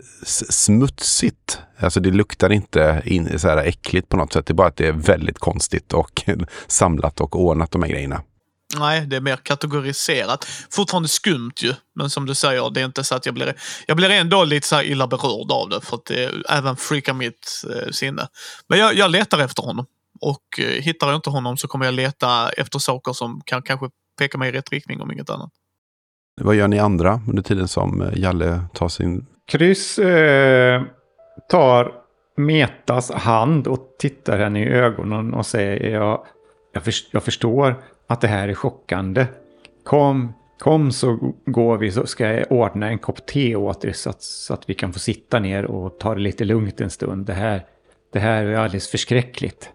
smutsigt. 0.50 1.58
Alltså 1.78 2.00
det 2.00 2.10
luktar 2.10 2.52
inte 2.52 3.02
in, 3.04 3.38
så 3.38 3.48
här 3.48 3.56
äckligt 3.56 4.08
på 4.08 4.16
något 4.16 4.32
sätt. 4.32 4.46
Det 4.46 4.52
är 4.52 4.54
bara 4.54 4.68
att 4.68 4.76
det 4.76 4.86
är 4.86 4.92
väldigt 4.92 5.38
konstigt 5.38 5.92
och 5.92 6.22
samlat 6.66 7.20
och 7.20 7.40
ordnat 7.40 7.70
de 7.70 7.82
här 7.82 7.90
grejerna. 7.90 8.22
Nej, 8.78 9.06
det 9.06 9.16
är 9.16 9.20
mer 9.20 9.36
kategoriserat. 9.36 10.44
Fortfarande 10.70 11.08
skumt 11.08 11.52
ju, 11.60 11.74
men 11.94 12.10
som 12.10 12.26
du 12.26 12.34
säger, 12.34 12.70
det 12.70 12.80
är 12.80 12.84
inte 12.84 13.04
så 13.04 13.14
att 13.14 13.26
jag 13.26 13.34
blir... 13.34 13.54
Jag 13.86 13.96
blir 13.96 14.10
ändå 14.10 14.44
lite 14.44 14.66
så 14.66 14.82
illa 14.82 15.06
berörd 15.06 15.52
av 15.52 15.68
det, 15.68 15.80
för 15.80 15.96
att 15.96 16.04
det 16.04 16.30
även 16.48 16.76
freakar 16.76 17.14
mitt 17.14 17.64
eh, 17.74 17.90
sinne. 17.90 18.28
Men 18.68 18.78
jag, 18.78 18.94
jag 18.94 19.10
letar 19.10 19.38
efter 19.38 19.62
honom. 19.62 19.86
Och 20.20 20.60
eh, 20.60 20.82
hittar 20.82 21.06
jag 21.06 21.16
inte 21.16 21.30
honom 21.30 21.56
så 21.56 21.68
kommer 21.68 21.84
jag 21.84 21.94
leta 21.94 22.50
efter 22.50 22.78
saker 22.78 23.12
som 23.12 23.40
kan 23.44 23.62
kanske 23.62 23.86
peka 24.18 24.38
mig 24.38 24.48
i 24.48 24.52
rätt 24.52 24.70
riktning 24.72 25.00
om 25.00 25.12
inget 25.12 25.30
annat. 25.30 25.50
Vad 26.40 26.54
gör 26.54 26.68
ni 26.68 26.78
andra 26.78 27.20
under 27.28 27.42
tiden 27.42 27.68
som 27.68 28.02
eh, 28.02 28.18
Jalle 28.18 28.62
tar 28.74 28.88
sin... 28.88 29.26
Kryss 29.46 29.98
eh, 29.98 30.82
tar 31.50 31.92
Metas 32.36 33.10
hand 33.10 33.66
och 33.66 33.96
tittar 33.98 34.38
henne 34.38 34.60
i 34.60 34.68
ögonen 34.68 35.34
och 35.34 35.46
säger 35.46 35.90
jag, 35.90 36.26
jag, 36.72 36.84
för, 36.84 36.94
jag 37.10 37.22
förstår 37.22 37.82
att 38.10 38.20
det 38.20 38.28
här 38.28 38.48
är 38.48 38.54
chockande. 38.54 39.26
Kom, 39.84 40.32
kom 40.58 40.92
så 40.92 41.34
går 41.46 41.78
vi 41.78 41.90
så 41.90 42.06
ska 42.06 42.26
jag 42.26 42.52
ordna 42.52 42.88
en 42.88 42.98
kopp 42.98 43.26
te 43.26 43.56
åt 43.56 43.84
er 43.84 43.92
så 43.92 44.10
att, 44.10 44.22
så 44.22 44.54
att 44.54 44.70
vi 44.70 44.74
kan 44.74 44.92
få 44.92 44.98
sitta 44.98 45.38
ner 45.38 45.64
och 45.64 45.98
ta 45.98 46.14
det 46.14 46.20
lite 46.20 46.44
lugnt 46.44 46.80
en 46.80 46.90
stund. 46.90 47.26
Det 47.26 47.32
här, 47.32 47.64
det 48.12 48.18
här 48.18 48.44
är 48.44 48.54
alldeles 48.54 48.90
förskräckligt. 48.90 49.70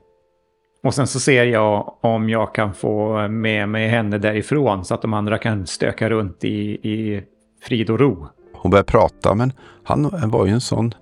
Och 0.83 0.93
sen 0.93 1.07
så 1.07 1.19
ser 1.19 1.45
jag 1.45 1.97
om 2.01 2.29
jag 2.29 2.55
kan 2.55 2.73
få 2.73 3.27
med 3.27 3.69
mig 3.69 3.87
henne 3.87 4.17
därifrån 4.17 4.85
så 4.85 4.93
att 4.93 5.01
de 5.01 5.13
andra 5.13 5.37
kan 5.37 5.67
stöka 5.67 6.09
runt 6.09 6.43
i, 6.43 6.89
i 6.89 7.23
frid 7.61 7.89
och 7.89 7.99
ro. 7.99 8.27
Hon 8.53 8.71
börjar 8.71 8.83
prata 8.83 9.35
men 9.35 9.53
han 9.83 10.29
var 10.29 10.45
ju 10.45 10.51
en 10.51 10.61
sån 10.61 10.93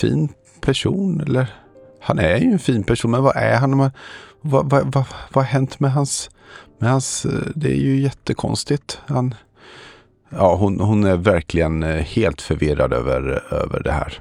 fin 0.00 0.28
person 0.60 1.20
eller 1.20 1.46
han 2.00 2.18
är 2.18 2.36
ju 2.36 2.52
en 2.52 2.58
fin 2.58 2.84
person 2.84 3.10
men 3.10 3.22
vad 3.22 3.36
är 3.36 3.56
han? 3.56 3.78
Vad, 3.78 3.90
vad, 4.40 4.70
vad, 4.70 5.04
vad 5.32 5.44
har 5.44 5.52
hänt 5.52 5.80
med 5.80 5.92
hans 5.92 6.30
men 6.84 6.92
hans, 6.92 7.26
eh, 7.26 7.32
det 7.54 7.68
är 7.68 7.76
ju 7.76 8.00
jättekonstigt. 8.00 9.00
Han, 9.06 9.34
ja, 10.30 10.56
hon, 10.56 10.80
hon 10.80 11.04
är 11.04 11.16
verkligen 11.16 11.82
eh, 11.82 11.88
helt 11.88 12.40
förvirrad 12.40 12.92
över, 12.92 13.54
över 13.54 13.82
det 13.82 13.92
här. 13.92 14.18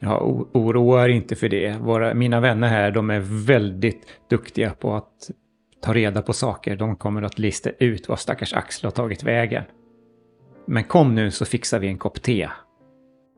Ja, 0.00 0.20
oroa 0.52 1.04
er 1.04 1.08
inte 1.08 1.36
för 1.36 1.48
det. 1.48 1.76
Våra, 1.80 2.14
mina 2.14 2.40
vänner 2.40 2.68
här, 2.68 2.90
de 2.90 3.10
är 3.10 3.20
väldigt 3.46 4.06
duktiga 4.30 4.70
på 4.70 4.94
att 4.94 5.30
ta 5.82 5.94
reda 5.94 6.22
på 6.22 6.32
saker. 6.32 6.76
De 6.76 6.96
kommer 6.96 7.22
att 7.22 7.38
lista 7.38 7.70
ut 7.70 8.08
vad 8.08 8.18
stackars 8.18 8.54
Axel 8.54 8.86
har 8.86 8.90
tagit 8.90 9.22
vägen. 9.22 9.64
Men 10.66 10.84
kom 10.84 11.14
nu 11.14 11.30
så 11.30 11.44
fixar 11.44 11.78
vi 11.78 11.88
en 11.88 11.98
kopp 11.98 12.22
te. 12.22 12.48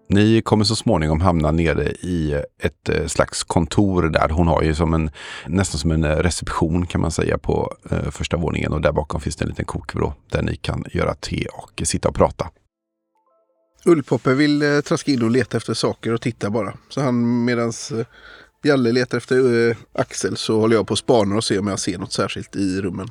Ni 0.09 0.43
kommer 0.43 0.65
så 0.65 0.77
småningom 0.77 1.21
hamna 1.21 1.51
nere 1.51 1.85
i 1.91 2.43
ett 2.59 2.89
eh, 2.89 3.07
slags 3.07 3.43
kontor 3.43 4.03
där. 4.03 4.29
Hon 4.29 4.47
har 4.47 4.63
ju 4.63 4.75
som 4.75 4.95
en, 4.95 5.11
nästan 5.47 5.79
som 5.79 5.91
en 5.91 6.05
reception 6.05 6.87
kan 6.87 7.01
man 7.01 7.11
säga 7.11 7.39
på 7.39 7.75
eh, 7.91 8.11
första 8.11 8.37
våningen 8.37 8.73
och 8.73 8.81
där 8.81 8.93
bakom 8.93 9.21
finns 9.21 9.37
det 9.37 9.45
en 9.45 9.49
liten 9.49 9.65
kokvrå 9.65 10.15
där 10.31 10.43
ni 10.43 10.57
kan 10.57 10.85
göra 10.93 11.15
te 11.15 11.47
och 11.47 11.83
sitta 11.85 12.09
och 12.09 12.15
prata. 12.15 12.51
Ullpoppe 13.85 14.35
vill 14.35 14.63
eh, 14.63 14.81
traska 14.81 15.13
in 15.13 15.23
och 15.23 15.31
leta 15.31 15.57
efter 15.57 15.75
saker 15.75 16.13
och 16.13 16.21
titta 16.21 16.51
bara. 16.51 16.75
Så 16.89 17.01
han 17.01 17.45
medans 17.45 17.93
eh, 17.93 18.07
Jalle 18.65 18.93
letar 18.93 19.19
efter 19.19 19.69
eh, 19.71 19.77
Axel 19.93 20.37
så 20.37 20.61
håller 20.61 20.77
jag 20.77 20.87
på 20.87 20.93
och 20.93 20.99
spanar 20.99 21.37
och 21.37 21.45
ser 21.45 21.59
om 21.59 21.67
jag 21.67 21.79
ser 21.79 21.99
något 21.99 22.13
särskilt 22.13 22.57
i 22.57 22.81
rummen. 22.81 23.09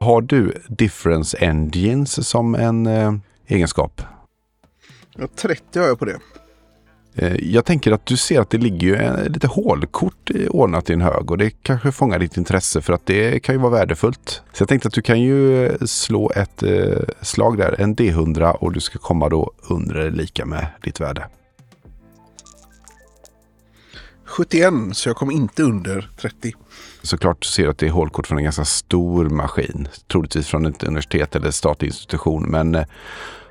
Har 0.00 0.20
du 0.22 0.62
difference 0.68 1.36
engines 1.40 2.28
som 2.28 2.54
en 2.54 2.86
eh, 2.86 3.14
egenskap? 3.46 4.02
Ja, 5.18 5.28
30 5.36 5.78
har 5.78 5.86
jag 5.86 5.98
på 5.98 6.04
det. 6.04 6.18
Eh, 7.14 7.36
jag 7.52 7.64
tänker 7.64 7.92
att 7.92 8.06
du 8.06 8.16
ser 8.16 8.40
att 8.40 8.50
det 8.50 8.58
ligger 8.58 8.86
ju 8.86 9.28
lite 9.28 9.46
hålkort 9.46 10.30
ordnat 10.48 10.90
i 10.90 10.92
en 10.92 11.00
hög 11.00 11.30
och 11.30 11.38
det 11.38 11.50
kanske 11.50 11.92
fångar 11.92 12.18
ditt 12.18 12.36
intresse 12.36 12.82
för 12.82 12.92
att 12.92 13.06
det 13.06 13.40
kan 13.40 13.54
ju 13.54 13.60
vara 13.60 13.72
värdefullt. 13.72 14.42
Så 14.52 14.62
jag 14.62 14.68
tänkte 14.68 14.88
att 14.88 14.94
du 14.94 15.02
kan 15.02 15.20
ju 15.20 15.70
slå 15.86 16.32
ett 16.36 16.62
eh, 16.62 16.98
slag 17.22 17.58
där, 17.58 17.80
en 17.80 17.96
D100 17.96 18.52
och 18.52 18.72
du 18.72 18.80
ska 18.80 18.98
komma 18.98 19.28
då 19.28 19.52
under 19.68 20.10
lika 20.10 20.46
med 20.46 20.66
ditt 20.82 21.00
värde. 21.00 21.28
71, 24.24 24.74
så 24.92 25.08
jag 25.08 25.16
kom 25.16 25.30
inte 25.30 25.62
under 25.62 26.10
30. 26.20 26.52
Såklart 27.02 27.44
ser 27.44 27.62
du 27.62 27.70
att 27.70 27.78
det 27.78 27.86
är 27.86 27.90
hålkort 27.90 28.26
från 28.26 28.38
en 28.38 28.44
ganska 28.44 28.64
stor 28.64 29.28
maskin. 29.28 29.88
Troligtvis 30.12 30.46
från 30.46 30.66
ett 30.66 30.84
universitet 30.84 31.36
eller 31.36 31.50
statlig 31.50 31.88
institution. 31.88 32.42
Men 32.42 32.74
eh, 32.74 32.84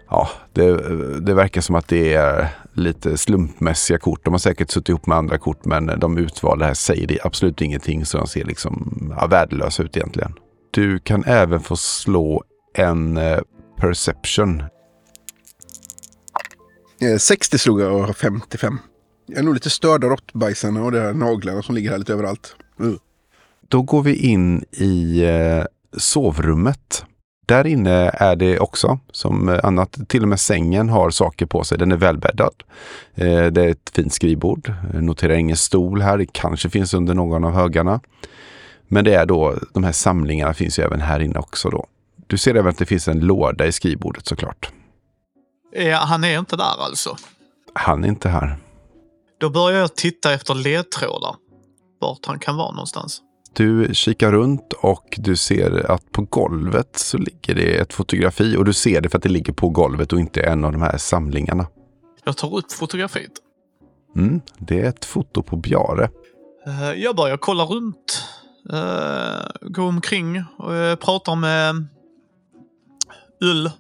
ja, 0.10 0.30
det, 0.53 0.78
det 1.20 1.34
verkar 1.34 1.62
som 1.62 1.76
att 1.76 1.88
det 1.88 2.14
är 2.14 2.47
lite 2.74 3.18
slumpmässiga 3.18 3.97
kort. 3.97 4.26
De 4.26 4.34
har 4.34 4.39
säkert 4.39 4.72
suttit 4.72 4.89
ihop 4.89 5.08
med 5.08 5.18
andra 5.18 5.38
kort 5.38 5.66
men 5.66 5.99
de 5.99 6.18
utvalda 6.18 6.66
här 6.66 6.74
säger 6.74 7.08
det 7.08 7.20
absolut 7.24 7.62
ingenting 7.62 8.06
så 8.06 8.18
de 8.18 8.28
ser 8.28 8.43
liksom 8.43 9.14
ja, 9.18 9.28
värdelösa 9.28 9.84
ut 9.84 9.97
egentligen. 9.97 10.34
Du 10.72 10.99
kan 10.99 11.24
även 11.24 11.60
få 11.60 11.76
slå 11.76 12.43
en 12.74 13.18
eh, 13.18 13.39
perception. 13.78 14.64
60 17.20 17.56
eh, 17.56 17.58
slog 17.58 17.82
jag 17.82 18.10
och 18.10 18.18
55. 18.18 18.80
Jag 19.26 19.38
är 19.38 19.43
nog 19.43 19.53
lite 19.53 19.70
störd 19.70 20.03
av 20.03 20.10
råttbajsarna 20.10 20.84
och 20.84 20.91
de 20.91 20.99
här 20.99 21.14
naglarna 21.14 21.62
som 21.62 21.76
ligger 21.76 21.91
här 21.91 21.97
lite 21.97 22.14
överallt. 22.14 22.56
Uh. 22.82 22.95
Då 23.68 23.82
går 23.82 24.03
vi 24.03 24.16
in 24.16 24.66
i 24.72 25.24
eh, 25.24 25.66
sovrummet. 25.97 27.06
Där 27.46 27.68
inne 27.68 28.10
är 28.14 28.36
det 28.36 28.60
också 28.60 29.00
som 29.12 29.60
annat. 29.64 29.98
Till 30.08 30.24
och 30.24 30.30
med 30.30 30.39
sängen 30.39 30.89
har 30.89 31.10
saker 31.10 31.46
på 31.46 31.64
sig. 31.64 31.78
Den 31.78 31.91
är 31.91 31.98
välbäddad. 31.98 32.64
Eh, 33.16 33.46
det 33.46 33.64
är 33.64 33.70
ett 33.70 33.91
fint 33.93 34.14
skrivbord. 34.14 34.74
Jag 34.93 35.04
noterar 35.04 35.34
ingen 35.34 35.58
stol 35.58 36.02
här. 36.02 36.18
Det 36.18 36.26
kanske 36.32 36.70
finns 36.70 36.93
under 36.93 37.14
någon 37.14 37.43
av 37.43 37.52
högarna. 37.52 38.00
Men 38.88 39.06
det 39.06 39.14
är 39.14 39.26
då, 39.26 39.56
de 39.74 39.84
här 39.84 39.91
samlingarna 39.91 40.54
finns 40.54 40.80
ju 40.80 40.84
även 40.84 41.02
här 41.02 41.20
inne 41.20 41.39
också 41.39 41.70
då. 41.70 41.88
Du 42.28 42.38
ser 42.38 42.56
även 42.56 42.70
att 42.70 42.78
det 42.78 42.86
finns 42.86 43.08
en 43.08 43.20
låda 43.20 43.66
i 43.66 43.72
skrivbordet 43.72 44.28
såklart. 44.28 44.70
Eh, 45.76 45.93
han 45.93 46.24
är 46.24 46.39
inte 46.39 46.56
där 46.56 46.84
alltså. 46.86 47.18
Han 47.74 48.04
är 48.04 48.08
inte 48.08 48.30
här. 48.30 48.58
Då 49.39 49.50
börjar 49.50 49.80
jag 49.80 49.96
titta 49.96 50.34
efter 50.34 50.56
ledtrådar. 50.56 51.36
Vart 52.02 52.26
han 52.26 52.39
kan 52.39 52.58
vara 52.58 52.72
någonstans. 52.72 53.22
Du 53.56 53.89
kikar 53.93 54.32
runt 54.32 54.74
och 54.74 55.16
du 55.18 55.36
ser 55.36 55.91
att 55.91 56.12
på 56.12 56.22
golvet 56.22 56.89
så 56.99 57.18
ligger 57.18 57.56
det 57.56 57.78
ett 57.78 57.93
fotografi 57.93 58.58
och 58.58 58.66
du 58.66 58.74
ser 58.74 59.01
det 59.01 59.10
för 59.10 59.18
att 59.18 59.24
det 59.24 59.30
ligger 59.30 59.53
på 59.53 59.70
golvet 59.70 60.14
och 60.14 60.20
inte 60.20 60.41
en 60.41 60.66
av 60.66 60.72
de 60.72 60.82
här 60.82 60.97
samlingarna. 60.97 61.68
Jag 62.24 62.38
tar 62.38 62.58
upp 62.58 62.72
fotografiet. 62.72 63.32
Mm, 64.16 64.41
det 64.58 64.80
är 64.82 64.89
ett 64.89 65.06
foto 65.06 65.43
på 65.43 65.56
Bjare. 65.56 66.10
Eh, 66.68 66.91
Jag 66.93 67.16
börjar 67.16 67.38
kolla 67.38 67.64
runt. 67.64 68.24
Eh, 68.74 69.68
Gå 69.70 69.84
omkring 69.84 70.43
och 70.58 70.76
eh, 70.76 70.95
pratar 70.95 71.36
med 71.36 71.88
Ull. 73.41 73.72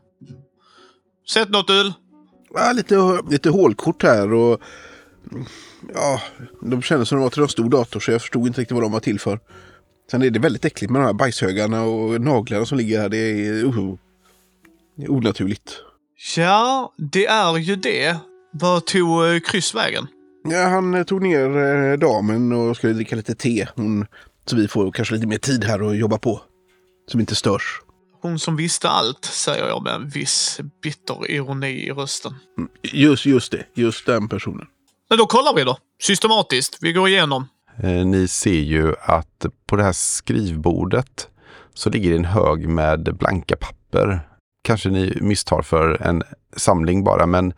Sett 1.33 1.49
något 1.49 1.69
Ull? 1.69 1.93
Ja, 2.53 2.71
lite, 2.71 3.19
lite 3.29 3.49
hålkort 3.49 4.03
här 4.03 4.33
och 4.33 4.61
ja, 5.93 6.21
de 6.61 6.81
kändes 6.81 7.09
som 7.09 7.17
de 7.17 7.23
var 7.23 7.29
till 7.29 7.41
en 7.41 7.47
stor 7.47 7.69
dator 7.69 7.99
så 7.99 8.11
jag 8.11 8.21
förstod 8.21 8.47
inte 8.47 8.61
riktigt 8.61 8.75
vad 8.75 8.83
de 8.83 8.91
var 8.91 8.99
till 8.99 9.19
för. 9.19 9.39
Sen 10.11 10.21
är 10.21 10.29
det 10.29 10.39
väldigt 10.39 10.65
äckligt 10.65 10.91
med 10.91 11.01
de 11.01 11.05
här 11.05 11.13
bajshögarna 11.13 11.83
och 11.83 12.21
naglarna 12.21 12.65
som 12.65 12.77
ligger 12.77 12.99
här. 13.01 13.09
Det 13.09 13.17
är, 13.17 13.63
uh, 13.63 13.95
det 14.97 15.03
är 15.03 15.11
onaturligt. 15.11 15.81
Ja, 16.37 16.93
det 16.97 17.25
är 17.25 17.57
ju 17.57 17.75
det. 17.75 18.17
Vad 18.53 18.85
tog 18.85 19.25
eh, 19.25 19.39
kryss 19.39 19.75
vägen? 19.75 20.07
Ja, 20.43 20.67
han 20.67 20.93
eh, 20.93 21.03
tog 21.03 21.21
ner 21.21 21.57
eh, 21.57 21.97
damen 21.97 22.51
och 22.51 22.77
skulle 22.77 22.93
dricka 22.93 23.15
lite 23.15 23.35
te. 23.35 23.67
Hon, 23.75 24.05
så 24.45 24.55
vi 24.55 24.67
får 24.67 24.91
kanske 24.91 25.13
lite 25.13 25.27
mer 25.27 25.37
tid 25.37 25.63
här 25.63 25.89
att 25.89 25.97
jobba 25.97 26.17
på. 26.17 26.41
Som 27.11 27.19
inte 27.19 27.35
störs. 27.35 27.81
Hon 28.21 28.39
som 28.39 28.55
visste 28.55 28.89
allt, 28.89 29.25
säger 29.25 29.67
jag 29.67 29.83
med 29.83 29.93
en 29.93 30.09
viss 30.09 30.59
bitter 30.83 31.31
ironi 31.31 31.87
i 31.87 31.91
rösten. 31.91 32.35
Mm, 32.57 32.69
Just, 32.81 33.25
just 33.25 33.51
det, 33.51 33.65
just 33.73 34.05
den 34.05 34.29
personen. 34.29 34.65
Men 35.09 35.17
då 35.17 35.25
kollar 35.25 35.55
vi 35.55 35.63
då. 35.63 35.77
Systematiskt. 36.01 36.77
Vi 36.81 36.93
går 36.93 37.07
igenom. 37.07 37.47
Eh, 37.77 38.05
ni 38.05 38.27
ser 38.27 38.51
ju 38.61 38.93
att 39.01 39.45
på 39.67 39.75
det 39.75 39.83
här 39.83 39.93
skrivbordet 39.93 41.27
så 41.73 41.89
ligger 41.89 42.15
en 42.15 42.25
hög 42.25 42.69
med 42.69 43.15
blanka 43.19 43.55
papper. 43.55 44.19
Kanske 44.63 44.89
ni 44.89 45.17
misstar 45.21 45.61
för 45.61 46.01
en 46.01 46.23
samling 46.55 47.03
bara, 47.03 47.25
men 47.25 47.53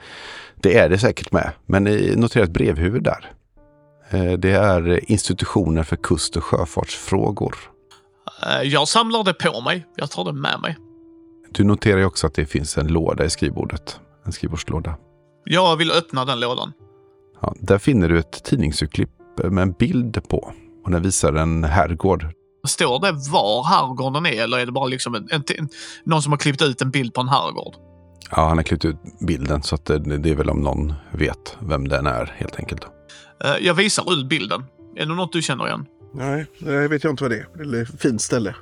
det 0.55 0.77
är 0.77 0.89
det 0.89 0.97
säkert 0.97 1.31
med. 1.31 1.51
Men 1.65 1.83
ni 1.83 2.13
noterar 2.15 2.43
ett 2.43 2.51
brevhuvud 2.51 3.03
där. 3.03 3.31
Eh, 4.09 4.31
Det 4.33 4.51
är 4.51 5.11
institutioner 5.11 5.83
för 5.83 5.95
kust 5.95 6.35
och 6.37 6.43
sjöfartsfrågor. 6.43 7.55
Eh, 8.47 8.61
Jag 8.61 8.87
samlar 8.87 9.23
det 9.23 9.33
på 9.33 9.61
mig. 9.61 9.85
Jag 9.95 10.11
tar 10.11 10.25
det 10.25 10.33
med 10.33 10.59
mig. 10.61 10.77
Du 11.51 11.63
noterar 11.63 11.97
ju 11.97 12.05
också 12.05 12.27
att 12.27 12.33
det 12.33 12.45
finns 12.45 12.77
en 12.77 12.87
låda 12.87 13.25
i 13.25 13.29
skrivbordet. 13.29 13.99
En 14.25 14.31
skrivbordslåda. 14.31 14.95
Jag 15.45 15.75
vill 15.75 15.91
öppna 15.91 16.25
den 16.25 16.39
lådan. 16.39 16.73
Ja, 17.41 17.53
där 17.59 17.77
finner 17.77 18.09
du 18.09 18.19
ett 18.19 18.43
tidningsurklipp 18.43 19.09
med 19.43 19.61
en 19.61 19.71
bild 19.71 20.27
på. 20.29 20.53
Och 20.85 20.91
den 20.91 21.01
visar 21.01 21.33
en 21.33 21.63
herrgård. 21.63 22.27
Står 22.67 22.99
det 22.99 23.11
var 23.31 23.63
herrgården 23.63 24.25
är 24.25 24.43
eller 24.43 24.59
är 24.59 24.65
det 24.65 24.71
bara 24.71 24.85
liksom 24.87 25.15
en, 25.15 25.27
en, 25.31 25.43
en, 25.57 25.69
någon 26.03 26.21
som 26.21 26.31
har 26.31 26.37
klippt 26.37 26.61
ut 26.61 26.81
en 26.81 26.91
bild 26.91 27.13
på 27.13 27.21
en 27.21 27.27
herrgård? 27.29 27.75
Ja, 28.31 28.47
han 28.47 28.57
har 28.57 28.63
klippt 28.63 28.85
ut 28.85 28.95
bilden 29.27 29.63
så 29.63 29.75
att 29.75 29.85
det, 29.85 30.17
det 30.17 30.29
är 30.29 30.35
väl 30.35 30.49
om 30.49 30.61
någon 30.61 30.93
vet 31.11 31.57
vem 31.59 31.87
den 31.87 32.05
är 32.05 32.33
helt 32.37 32.55
enkelt. 32.59 32.87
Eh, 33.43 33.55
Jag 33.65 33.73
visar 33.73 34.13
ut 34.13 34.29
bilden. 34.29 34.63
Är 34.95 35.05
det 35.05 35.15
något 35.15 35.31
du 35.33 35.41
känner 35.41 35.67
igen? 35.67 35.85
Nej, 36.13 36.45
det 36.59 36.87
vet 36.87 37.03
jag 37.03 37.13
inte 37.13 37.23
vad 37.23 37.31
det 37.31 37.37
är. 37.37 37.61
Eller 37.61 37.85
fint 37.85 38.21
ställe. 38.21 38.55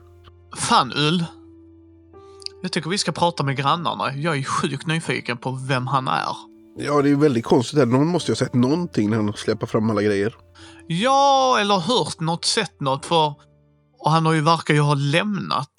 Fan 0.58 0.94
Ull. 0.96 1.26
Jag 2.62 2.72
tycker 2.72 2.90
vi 2.90 2.98
ska 2.98 3.12
prata 3.12 3.44
med 3.44 3.58
grannarna. 3.58 4.16
Jag 4.16 4.38
är 4.38 4.44
sjukt 4.44 4.88
nyfiken 4.88 5.38
på 5.38 5.52
vem 5.68 5.88
han 5.88 6.08
är. 6.08 6.36
Ja, 6.78 7.02
det 7.02 7.10
är 7.10 7.16
väldigt 7.16 7.46
konstigt. 7.46 7.88
Någon 7.88 8.08
måste 8.08 8.32
ju 8.32 8.34
ha 8.34 8.38
sett 8.38 8.54
någonting 8.54 9.10
när 9.10 9.18
han 9.18 9.34
släpper 9.34 9.68
fram 9.68 9.90
alla 9.90 10.02
grejer. 10.02 10.36
Ja, 10.88 11.58
eller 11.62 11.80
hört 11.80 12.20
något, 12.20 12.46
sett 12.46 12.82
något 12.82 13.06
för... 13.06 13.34
Och 14.00 14.12
han 14.12 14.26
har 14.26 14.34
ju 14.34 14.42
verkar 14.42 14.74
ju 14.74 14.80
ha 14.80 14.94
lämnat. 14.94 15.74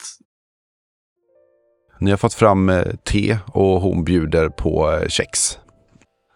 Ni 2.01 2.11
har 2.11 2.19
fått 2.19 2.35
fram 2.35 2.69
eh, 2.69 2.85
te 3.05 3.39
och 3.47 3.81
hon 3.81 4.05
bjuder 4.05 4.49
på 4.49 4.93
eh, 4.93 5.09
kex. 5.09 5.59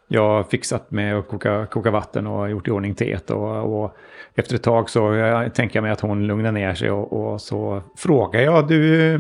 Jag 0.09 0.29
har 0.29 0.45
fixat 0.45 0.91
med 0.91 1.19
att 1.19 1.29
koka, 1.29 1.67
koka 1.67 1.91
vatten 1.91 2.27
och 2.27 2.51
gjort 2.51 2.69
i 2.69 2.71
ordning 2.71 2.95
teet. 2.95 3.31
Och, 3.31 3.83
och 3.83 3.97
efter 4.35 4.55
ett 4.55 4.63
tag 4.63 4.91
så 4.91 5.15
jag, 5.15 5.55
tänker 5.55 5.77
jag 5.77 5.83
mig 5.83 5.93
att 5.93 6.01
hon 6.01 6.27
lugnar 6.27 6.53
ner 6.53 6.75
sig 6.75 6.91
och, 6.91 7.13
och 7.13 7.41
så 7.41 7.83
frågar 7.97 8.41
jag 8.41 8.69
du, 8.69 9.15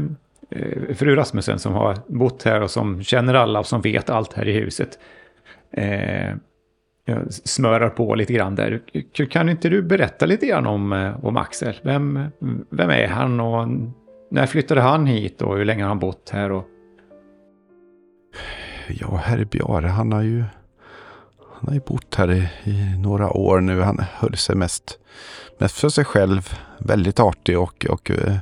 eh, 0.50 0.94
fru 0.94 1.16
Rasmussen 1.16 1.58
som 1.58 1.72
har 1.72 1.98
bott 2.06 2.42
här 2.42 2.60
och 2.60 2.70
som 2.70 3.02
känner 3.02 3.34
alla 3.34 3.58
och 3.58 3.66
som 3.66 3.80
vet 3.80 4.10
allt 4.10 4.32
här 4.32 4.48
i 4.48 4.52
huset. 4.52 4.98
Eh, 5.72 6.34
jag 7.04 7.32
smörar 7.32 7.88
på 7.88 8.14
lite 8.14 8.32
grann 8.32 8.54
där. 8.54 8.82
Kan 9.30 9.48
inte 9.48 9.68
du 9.68 9.82
berätta 9.82 10.26
lite 10.26 10.46
grann 10.46 10.66
om, 10.66 10.92
eh, 10.92 11.24
om 11.24 11.36
Axel? 11.36 11.80
Vem, 11.82 12.28
vem 12.70 12.90
är 12.90 13.06
han 13.06 13.40
och 13.40 13.68
när 14.30 14.46
flyttade 14.46 14.80
han 14.80 15.06
hit 15.06 15.42
och 15.42 15.56
hur 15.56 15.64
länge 15.64 15.82
har 15.82 15.88
han 15.88 15.98
bott 15.98 16.30
här? 16.30 16.52
Och... 16.52 16.64
Ja, 18.88 19.16
herr 19.24 19.44
Bjare, 19.44 19.86
han 19.86 20.12
har 20.12 20.22
ju 20.22 20.44
han 21.60 21.68
har 21.68 21.74
ju 21.74 21.80
bott 21.80 22.14
här 22.14 22.32
i, 22.32 22.48
i 22.64 22.98
några 22.98 23.30
år 23.30 23.60
nu. 23.60 23.80
Han 23.80 23.98
höll 23.98 24.36
sig 24.36 24.56
mest, 24.56 24.98
mest 25.58 25.78
för 25.78 25.88
sig 25.88 26.04
själv. 26.04 26.48
Väldigt 26.78 27.20
artig 27.20 27.58
och, 27.58 27.86
och 27.90 28.10
eh, 28.10 28.36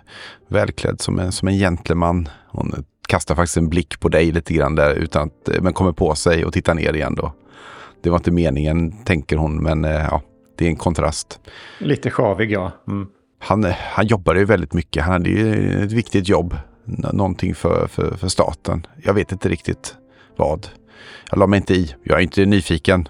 välklädd 0.48 1.00
som 1.00 1.18
en, 1.18 1.32
som 1.32 1.48
en 1.48 1.58
gentleman. 1.58 2.28
Hon 2.48 2.84
kastar 3.08 3.34
faktiskt 3.34 3.56
en 3.56 3.68
blick 3.68 4.00
på 4.00 4.08
dig 4.08 4.32
lite 4.32 4.54
grann 4.54 4.74
där, 4.74 4.94
utan 4.94 5.26
att, 5.28 5.48
eh, 5.48 5.62
men 5.62 5.72
kommer 5.72 5.92
på 5.92 6.14
sig 6.14 6.44
och 6.44 6.52
tittar 6.52 6.74
ner 6.74 6.92
igen 6.94 7.14
då. 7.14 7.32
Det 8.02 8.10
var 8.10 8.16
inte 8.16 8.30
meningen, 8.30 9.04
tänker 9.04 9.36
hon, 9.36 9.62
men 9.62 9.84
eh, 9.84 9.90
ja, 9.90 10.22
det 10.58 10.64
är 10.64 10.68
en 10.68 10.76
kontrast. 10.76 11.40
Lite 11.78 12.10
sjavig, 12.10 12.52
ja. 12.52 12.72
Mm. 12.88 13.08
Han, 13.40 13.64
eh, 13.64 13.74
han 13.78 14.06
jobbade 14.06 14.38
ju 14.38 14.44
väldigt 14.44 14.72
mycket. 14.72 15.02
Han 15.02 15.12
hade 15.12 15.30
ju 15.30 15.82
ett 15.84 15.92
viktigt 15.92 16.28
jobb. 16.28 16.56
Nå- 16.84 17.12
Någonting 17.12 17.54
för, 17.54 17.86
för, 17.86 18.16
för 18.16 18.28
staten. 18.28 18.86
Jag 19.04 19.14
vet 19.14 19.32
inte 19.32 19.48
riktigt 19.48 19.94
vad. 20.36 20.66
Jag 21.30 21.38
la 21.38 21.46
mig 21.46 21.56
inte 21.56 21.74
i. 21.74 21.94
Jag 22.02 22.18
är 22.18 22.22
inte 22.22 22.46
nyfiken. 22.46 23.08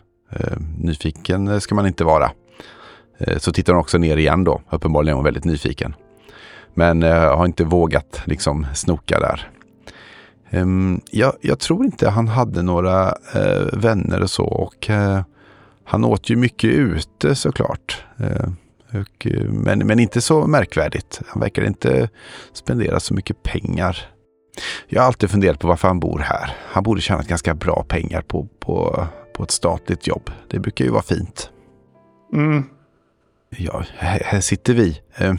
Nyfiken 0.78 1.60
ska 1.60 1.74
man 1.74 1.86
inte 1.86 2.04
vara. 2.04 2.30
Så 3.38 3.52
tittar 3.52 3.72
hon 3.72 3.80
också 3.80 3.98
ner 3.98 4.16
igen 4.16 4.44
då. 4.44 4.62
Uppenbarligen 4.70 5.12
är 5.12 5.16
hon 5.16 5.24
väldigt 5.24 5.44
nyfiken. 5.44 5.94
Men 6.74 7.02
har 7.02 7.46
inte 7.46 7.64
vågat 7.64 8.22
liksom 8.24 8.66
snoka 8.74 9.20
där. 9.20 9.50
Ehm, 10.50 11.00
jag, 11.10 11.32
jag 11.40 11.58
tror 11.58 11.84
inte 11.84 12.08
han 12.08 12.28
hade 12.28 12.62
några 12.62 13.08
eh, 13.34 13.66
vänner 13.72 14.22
och 14.22 14.30
så. 14.30 14.44
Och 14.44 14.90
eh, 14.90 15.20
han 15.84 16.04
åt 16.04 16.30
ju 16.30 16.36
mycket 16.36 16.70
ute 16.70 17.34
såklart. 17.34 18.04
Eh, 18.16 18.50
och, 19.00 19.26
men, 19.48 19.78
men 19.78 20.00
inte 20.00 20.20
så 20.20 20.46
märkvärdigt. 20.46 21.20
Han 21.26 21.40
verkar 21.40 21.64
inte 21.64 22.08
spendera 22.52 23.00
så 23.00 23.14
mycket 23.14 23.42
pengar. 23.42 23.98
Jag 24.88 25.00
har 25.00 25.06
alltid 25.06 25.30
funderat 25.30 25.58
på 25.58 25.68
varför 25.68 25.88
han 25.88 26.00
bor 26.00 26.18
här. 26.18 26.56
Han 26.64 26.82
borde 26.82 27.00
tjäna 27.00 27.22
ganska 27.22 27.54
bra 27.54 27.84
pengar 27.88 28.20
på, 28.22 28.48
på, 28.60 29.06
på 29.36 29.42
ett 29.42 29.50
statligt 29.50 30.06
jobb. 30.06 30.30
Det 30.48 30.58
brukar 30.58 30.84
ju 30.84 30.90
vara 30.90 31.02
fint. 31.02 31.50
Mm. 32.32 32.64
Ja, 33.50 33.84
här, 33.96 34.22
här 34.24 34.40
sitter 34.40 34.74
vi. 34.74 35.00
Eh, 35.16 35.34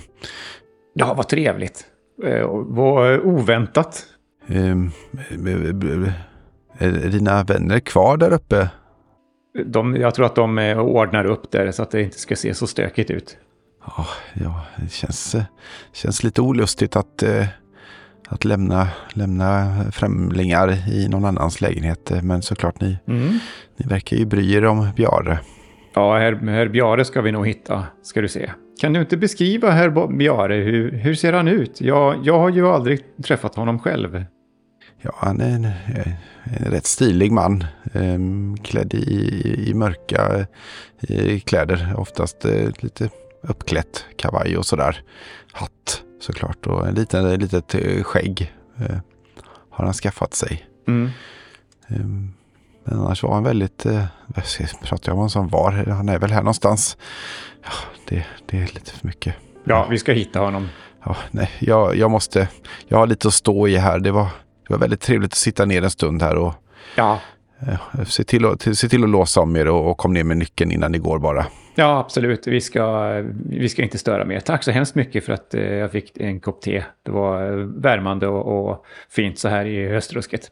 Ja, 0.94 1.14
vad 1.14 1.28
trevligt. 1.28 1.86
Eh, 2.24 2.42
och 2.42 2.66
Vad 2.68 3.20
oväntat. 3.20 4.06
Ehm, 4.50 4.92
är 6.80 7.10
dina 7.10 7.44
vänner 7.44 7.80
kvar 7.80 8.18
där 8.18 8.34
uppe? 8.34 8.70
De, 9.66 9.96
jag 9.96 10.16
tror 10.16 10.26
att 10.26 10.36
de 10.36 10.58
eh, 10.60 10.80
ordnar 10.80 11.26
upp 11.26 11.52
där 11.52 11.72
så 11.72 11.84
att 11.84 11.92
det 11.92 12.02
inte 12.02 12.20
ska 12.20 12.36
se 12.36 12.54
så 12.54 12.68
stökigt 12.68 13.12
ut. 13.12 13.38
Ja, 13.86 14.06
ja 14.34 14.62
det 14.78 14.92
känns, 14.92 15.36
känns 15.94 16.24
lite 16.24 16.42
olustigt 16.42 16.96
att, 16.96 17.24
eh, 17.24 17.46
att 18.30 18.46
lämna, 18.46 18.88
lämna 19.14 19.76
främlingar 19.92 20.90
i 20.94 21.08
någon 21.10 21.26
annans 21.26 21.62
lägenhet. 21.62 22.12
Eh, 22.12 22.22
Men 22.22 22.42
såklart, 22.42 22.82
ni, 22.82 22.98
Mm. 23.08 23.40
ni 23.78 23.86
verkar 23.88 24.18
ju 24.18 24.26
bry 24.26 24.54
er 24.54 24.66
om 24.66 24.88
Bjare. 24.96 25.40
Ja, 25.94 26.18
herr, 26.18 26.34
herr 26.36 26.68
Bjare 26.68 27.06
ska 27.06 27.22
vi 27.22 27.32
nog 27.32 27.48
hitta, 27.48 27.84
ska 28.04 28.22
du 28.22 28.28
se. 28.28 28.52
Kan 28.82 28.94
du 28.94 29.00
inte 29.00 29.18
beskriva 29.18 29.70
herr 29.72 30.08
Bjare? 30.18 30.56
Hur, 30.56 30.92
hur 30.92 31.14
ser 31.16 31.34
han 31.34 31.48
ut? 31.48 31.82
Jag, 31.82 32.16
jag 32.24 32.40
har 32.40 32.50
ju 32.50 32.68
aldrig 32.68 33.00
träffat 33.24 33.56
honom 33.56 33.80
själv. 33.80 34.24
Ja, 35.02 35.12
han 35.18 35.42
är 35.42 35.50
en, 35.50 35.66
en 36.44 36.72
rätt 36.72 36.86
stilig 36.86 37.32
man. 37.32 37.66
Eh, 37.94 38.20
klädd 38.64 38.94
i, 38.94 39.70
i 39.70 39.74
mörka 39.74 40.48
i 41.00 41.40
kläder. 41.40 41.94
Oftast 41.98 42.46
eh, 42.46 42.70
lite 42.80 43.10
uppklätt 43.42 44.06
kavaj 44.18 44.58
och 44.58 44.66
sådär. 44.66 45.02
Hatt 45.52 46.04
såklart 46.20 46.68
och 46.68 46.88
en 46.88 46.96
liten, 46.96 47.26
ett 47.26 47.42
litet 47.42 47.76
eh, 47.76 48.04
skägg 48.04 48.54
eh, 48.78 48.98
har 49.70 49.86
han 49.86 49.94
skaffat 49.94 50.34
sig. 50.34 50.66
Mm. 50.88 51.10
Ehm, 51.88 52.34
Men 52.84 53.00
annars 53.00 53.24
var 53.24 53.34
han 53.34 53.44
väldigt, 53.44 53.86
eh, 53.86 54.06
vad 54.28 54.46
ska 54.46 54.64
jag 54.82 55.14
om 55.14 55.20
vad 55.20 55.32
som 55.32 55.48
var, 55.48 55.72
han 55.72 56.10
är 56.10 56.20
väl 56.20 56.32
här 56.32 56.42
någonstans. 56.42 56.98
Ja, 57.64 57.72
det, 58.08 58.26
det 58.46 58.58
är 58.58 58.62
lite 58.62 58.92
för 58.92 59.08
mycket. 59.08 59.36
Ja, 59.64 59.88
vi 59.90 60.00
ska 60.00 60.12
hitta 60.12 60.40
honom. 60.40 60.68
Ja, 61.06 61.16
nej, 61.32 61.50
jag, 61.60 61.96
jag 61.96 62.12
måste, 62.12 62.48
jag 62.88 62.98
har 62.98 63.08
lite 63.08 63.28
att 63.28 63.34
stå 63.34 63.68
i 63.68 63.78
här. 63.78 64.00
Det 64.00 64.12
var, 64.12 64.28
det 64.70 64.74
var 64.74 64.80
väldigt 64.80 65.02
trevligt 65.02 65.32
att 65.32 65.38
sitta 65.38 65.66
ner 65.66 65.84
en 65.84 65.92
stund 65.92 66.22
här 66.22 66.36
och 66.36 66.54
Ja, 66.96 67.20
eh, 67.68 68.04
se, 68.06 68.24
till 68.24 68.46
att, 68.46 68.60
till, 68.60 68.76
se 68.76 68.90
till 68.90 69.04
att 69.04 69.10
låsa 69.10 69.42
om 69.42 69.56
er 69.56 69.68
och, 69.68 69.92
och 69.92 69.98
kom 69.98 70.14
ner 70.14 70.24
med 70.24 70.38
nyckeln 70.38 70.72
innan 70.72 70.92
ni 70.92 70.98
går 70.98 71.20
bara. 71.20 71.46
ja 71.76 72.00
absolut. 72.00 72.48
Vi 72.48 72.62
ska, 72.62 73.10
vi 73.50 73.70
ska 73.70 73.84
inte 73.84 73.98
störa 73.98 74.26
mer. 74.26 74.40
Tack 74.40 74.64
så 74.64 74.72
hemskt 74.72 74.96
mycket 74.96 75.26
för 75.26 75.34
att 75.34 75.54
eh, 75.54 75.62
jag 75.62 75.92
fick 75.92 76.18
en 76.18 76.40
kopp 76.40 76.62
te. 76.62 76.84
Det 77.04 77.12
var 77.12 77.52
eh, 77.52 77.66
värmande 77.66 78.28
och, 78.28 78.70
och 78.70 78.86
fint 79.10 79.40
så 79.40 79.48
här 79.50 79.66
i 79.66 79.90
höstrusket. 79.90 80.52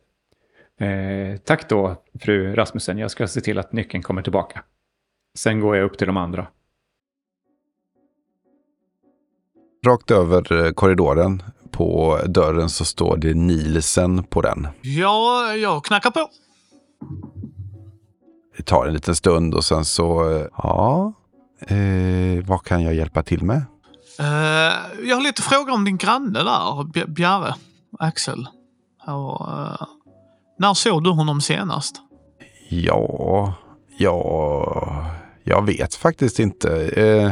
Eh, 0.79 1.37
tack 1.37 1.69
då, 1.69 1.95
fru 2.21 2.55
Rasmussen. 2.55 2.97
Jag 2.97 3.11
ska 3.11 3.27
se 3.27 3.41
till 3.41 3.59
att 3.59 3.73
nyckeln 3.73 4.03
kommer 4.03 4.21
tillbaka. 4.21 4.63
Sen 5.37 5.59
går 5.59 5.75
jag 5.75 5.85
upp 5.85 5.97
till 5.97 6.07
de 6.07 6.17
andra. 6.17 6.47
Rakt 9.85 10.11
över 10.11 10.71
korridoren 10.73 11.43
på 11.77 12.19
dörren 12.27 12.69
så 12.69 12.85
står 12.85 13.17
det 13.17 13.33
Nielsen 13.33 14.23
på 14.23 14.41
den. 14.41 14.67
Ja, 14.81 15.53
jag 15.55 15.85
knackar 15.85 16.11
på. 16.11 16.29
Det 18.57 18.63
tar 18.63 18.85
en 18.87 18.93
liten 18.93 19.15
stund 19.15 19.53
och 19.53 19.65
sen 19.65 19.85
så, 19.85 20.35
eh, 20.35 20.45
ja, 20.57 21.13
eh, 21.67 22.45
vad 22.45 22.63
kan 22.63 22.83
jag 22.83 22.93
hjälpa 22.95 23.23
till 23.23 23.43
med? 23.43 23.61
Eh, 24.19 24.73
jag 25.07 25.15
har 25.15 25.21
lite 25.23 25.41
frågor 25.41 25.73
om 25.73 25.85
din 25.85 25.97
granne 25.97 26.39
där, 26.43 26.83
Bj- 26.83 27.07
Bjarre. 27.13 27.55
Axel. 27.99 28.47
Och, 29.07 29.47
eh, 29.59 29.81
när 30.59 30.73
såg 30.73 31.03
du 31.03 31.09
honom 31.09 31.41
senast? 31.41 31.95
Ja, 32.69 33.53
ja, 33.97 35.05
jag 35.43 35.65
vet 35.65 35.95
faktiskt 35.95 36.39
inte. 36.39 36.69
Eh, 36.87 37.31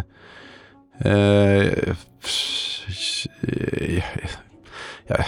jag, 5.07 5.26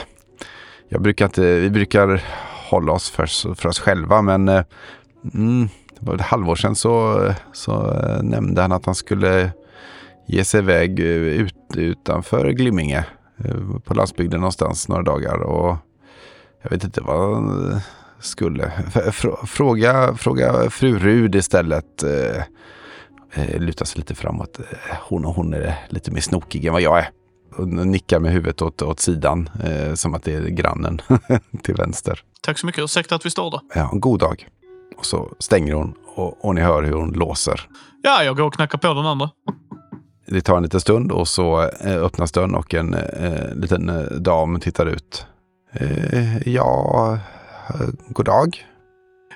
jag 0.90 1.02
brukar 1.02 1.26
inte, 1.26 1.60
vi 1.60 1.70
brukar 1.70 2.24
hålla 2.70 2.92
oss 2.92 3.10
för, 3.10 3.56
för 3.56 3.70
oss 3.70 3.80
själva, 3.80 4.22
men 4.22 4.48
eh, 4.48 4.64
mm, 5.34 5.70
det 6.00 6.06
var 6.06 6.16
ett 6.16 6.22
halvår 6.22 6.56
sedan 6.56 6.76
så, 6.76 7.24
så 7.54 7.92
eh, 7.92 8.24
nämnde 8.24 8.62
han 8.62 8.72
att 8.72 8.86
han 8.86 8.96
skulle 8.96 9.52
ge 10.28 10.44
sig 10.44 10.60
iväg 10.60 11.00
eh, 11.00 11.06
ut, 11.06 11.56
utanför 11.76 12.50
Glimminge 12.50 13.06
på 13.84 13.94
landsbygden 13.94 14.40
någonstans 14.40 14.88
några 14.88 15.04
dagar. 15.04 15.42
Och 15.42 15.78
jag 16.62 16.70
vet 16.70 16.84
inte 16.84 17.02
vad 17.02 17.36
han 17.36 17.80
skulle. 18.20 18.72
Fråga, 19.46 20.16
fråga 20.16 20.70
fru 20.70 21.00
Rud 21.00 21.36
istället. 21.36 22.04
Eh, 23.38 23.50
eh, 23.50 23.60
luta 23.62 23.86
sig 23.86 24.00
lite 24.00 24.16
framåt. 24.16 24.60
Eh, 24.60 24.98
Hon, 25.10 25.24
hon 25.26 25.54
är 25.54 25.76
lite 25.90 26.12
mer 26.12 26.22
snokig 26.22 26.66
än 26.66 26.74
vad 26.74 26.82
jag 26.82 27.00
är. 27.00 27.10
Hon 27.56 27.92
nickar 27.92 28.20
med 28.20 28.32
huvudet 28.32 28.62
åt, 28.62 28.82
åt 28.82 29.00
sidan. 29.00 29.50
Eh, 29.64 29.94
som 29.94 30.14
att 30.14 30.24
det 30.24 30.34
är 30.34 30.42
grannen 30.42 31.02
till 31.64 31.76
vänster. 31.76 32.20
Tack 32.42 32.58
så 32.58 32.66
mycket. 32.66 32.84
Ursäkta 32.84 33.16
att 33.16 33.26
vi 33.26 33.30
står 33.30 33.52
där. 33.52 33.60
Ja, 33.76 33.90
en 33.94 34.00
god 34.00 34.20
dag. 34.20 34.48
Och 34.98 35.06
så 35.06 35.32
stänger 35.40 35.74
hon 35.74 35.94
och, 36.16 36.46
och 36.46 36.56
ni 36.56 36.62
hör 36.62 36.84
hur 36.84 36.94
hon 36.94 37.12
låser. 37.14 37.62
Ja, 38.04 38.24
jag 38.24 38.38
går 38.38 38.44
och 38.44 38.54
knackar 38.54 38.78
på 38.78 38.88
den 38.94 39.06
andra. 39.06 39.30
Det 40.28 40.42
tar 40.42 40.58
en 40.58 40.64
liten 40.64 40.82
stund 40.82 41.12
och 41.12 41.28
så 41.28 41.62
eh, 41.62 41.96
öppnas 42.04 42.32
dörren 42.32 42.56
och 42.56 42.74
en 42.74 42.94
eh, 42.94 43.54
liten 43.56 43.92
dam 44.20 44.60
tittar 44.60 44.86
ut. 44.86 45.26
Eh, 45.74 46.48
ja, 46.50 47.20
god 48.10 48.26
dag. 48.26 48.66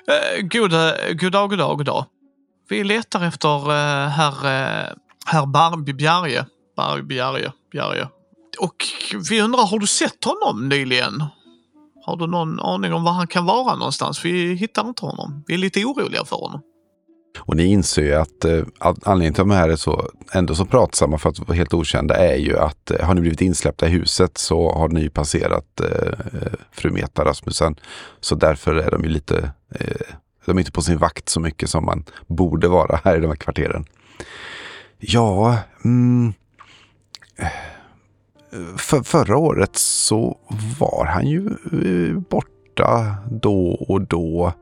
Eh, 0.08 0.42
god, 0.42 0.70
god 1.20 1.32
dag, 1.32 1.50
god 1.50 1.58
dag, 1.58 1.76
god 1.78 1.86
dag. 1.86 2.04
Vi 2.72 2.84
letar 2.84 3.24
efter 3.24 3.70
eh, 3.70 4.08
herr, 4.08 4.46
eh, 4.46 4.88
herr 5.26 5.46
Barbie 5.46 5.92
Bjarje. 5.92 6.46
Barbie 6.76 7.02
Bjarje, 7.70 8.08
Och 8.58 8.76
vi 9.30 9.40
undrar, 9.42 9.66
har 9.66 9.78
du 9.78 9.86
sett 9.86 10.24
honom 10.24 10.68
nyligen? 10.68 11.24
Har 12.04 12.16
du 12.16 12.26
någon 12.26 12.60
aning 12.60 12.92
om 12.92 13.04
var 13.04 13.12
han 13.12 13.26
kan 13.26 13.46
vara 13.46 13.76
någonstans? 13.76 14.24
Vi 14.24 14.54
hittar 14.54 14.88
inte 14.88 15.06
honom. 15.06 15.44
Vi 15.46 15.54
är 15.54 15.58
lite 15.58 15.84
oroliga 15.84 16.24
för 16.24 16.36
honom. 16.36 16.60
Och 17.38 17.56
ni 17.56 17.64
inser 17.64 18.02
ju 18.02 18.14
att 18.14 18.44
eh, 18.44 18.62
att 18.78 19.06
anledningen 19.06 19.34
till 19.34 19.42
att 19.42 19.48
de 19.48 19.54
här 19.54 19.68
är 19.68 19.76
så, 19.76 20.10
ändå 20.32 20.54
så 20.54 20.64
pratsamma 20.64 21.18
för 21.18 21.30
att 21.30 21.38
vara 21.38 21.56
helt 21.56 21.74
okända 21.74 22.14
är 22.16 22.36
ju 22.36 22.58
att 22.58 22.90
eh, 22.90 23.06
har 23.06 23.14
ni 23.14 23.20
blivit 23.20 23.40
insläppta 23.40 23.86
i 23.86 23.90
huset 23.90 24.38
så 24.38 24.72
har 24.72 24.88
ni 24.88 25.00
ju 25.00 25.10
passerat 25.10 25.80
eh, 25.80 26.08
eh, 26.42 26.52
fru 26.72 26.90
Meta 26.90 27.24
Rasmussen. 27.24 27.76
Så 28.20 28.34
därför 28.34 28.74
är 28.74 28.90
de 28.90 29.02
ju 29.02 29.08
lite, 29.08 29.50
eh, 29.74 30.16
de 30.44 30.56
är 30.56 30.60
inte 30.60 30.72
på 30.72 30.82
sin 30.82 30.98
vakt 30.98 31.28
så 31.28 31.40
mycket 31.40 31.70
som 31.70 31.84
man 31.84 32.04
borde 32.26 32.68
vara 32.68 33.00
här 33.04 33.16
i 33.16 33.20
de 33.20 33.26
här 33.26 33.36
kvarteren. 33.36 33.84
Ja, 34.98 35.58
mm, 35.84 36.32
för, 38.76 39.02
förra 39.02 39.36
året 39.36 39.76
så 39.76 40.38
var 40.78 41.06
han 41.06 41.26
ju 41.26 41.46
eh, 41.46 42.18
borta 42.18 43.16
då 43.30 43.72
och 43.88 44.00
då. 44.00 44.52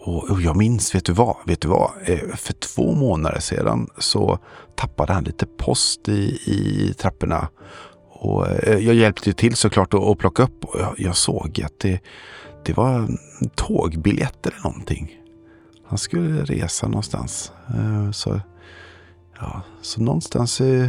Och, 0.00 0.42
jag 0.42 0.56
minns, 0.56 0.94
vet 0.94 1.04
du 1.04 1.12
vad? 1.12 1.36
Vet 1.46 1.60
du 1.60 1.68
vad? 1.68 1.90
Eh, 2.04 2.36
för 2.36 2.52
två 2.52 2.92
månader 2.92 3.40
sedan 3.40 3.88
så 3.98 4.38
tappade 4.74 5.12
han 5.12 5.24
lite 5.24 5.46
post 5.46 6.08
i, 6.08 6.38
i 6.46 6.94
trapporna. 6.98 7.48
Och 8.08 8.48
eh, 8.48 8.78
jag 8.78 8.94
hjälpte 8.94 9.32
till 9.32 9.56
såklart 9.56 9.94
att, 9.94 10.02
att 10.02 10.18
plocka 10.18 10.42
upp 10.42 10.64
och 10.64 10.80
jag, 10.80 10.94
jag 10.98 11.16
såg 11.16 11.62
att 11.64 11.80
det, 11.80 12.00
det 12.64 12.76
var 12.76 13.08
tågbiljetter 13.54 14.50
eller 14.50 14.62
någonting. 14.62 15.17
Han 15.88 15.98
skulle 15.98 16.44
resa 16.44 16.88
någonstans. 16.88 17.52
Eh, 17.74 18.10
Så, 18.10 18.40
ja, 19.38 19.62
så 19.82 20.00
någonstans 20.02 20.60
eh, 20.60 20.88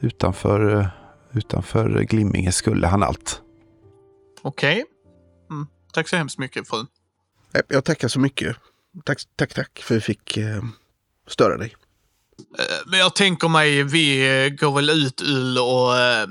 utanför, 0.00 0.80
eh, 0.80 0.86
utanför 1.32 2.02
Glimminge 2.02 2.52
skulle 2.52 2.86
han 2.86 3.02
allt. 3.02 3.42
Okej. 4.42 4.84
Mm. 5.50 5.66
Tack 5.92 6.08
så 6.08 6.16
hemskt 6.16 6.38
mycket, 6.38 6.68
fru. 6.68 6.84
Nej, 7.54 7.62
Jag 7.68 7.84
tackar 7.84 8.08
så 8.08 8.20
mycket. 8.20 8.56
Tack, 9.04 9.18
tack, 9.36 9.54
tack 9.54 9.78
för 9.84 9.94
att 9.94 9.98
vi 9.98 10.00
fick 10.00 10.36
eh, 10.36 10.62
störa 11.26 11.56
dig. 11.56 11.74
Eh, 12.58 12.90
men 12.90 12.98
jag 12.98 13.14
tänker 13.14 13.48
mig, 13.48 13.82
vi 13.82 14.56
går 14.60 14.72
väl 14.74 14.90
ut 14.90 15.22
Ull 15.22 15.58
och 15.58 15.98
eh, 15.98 16.26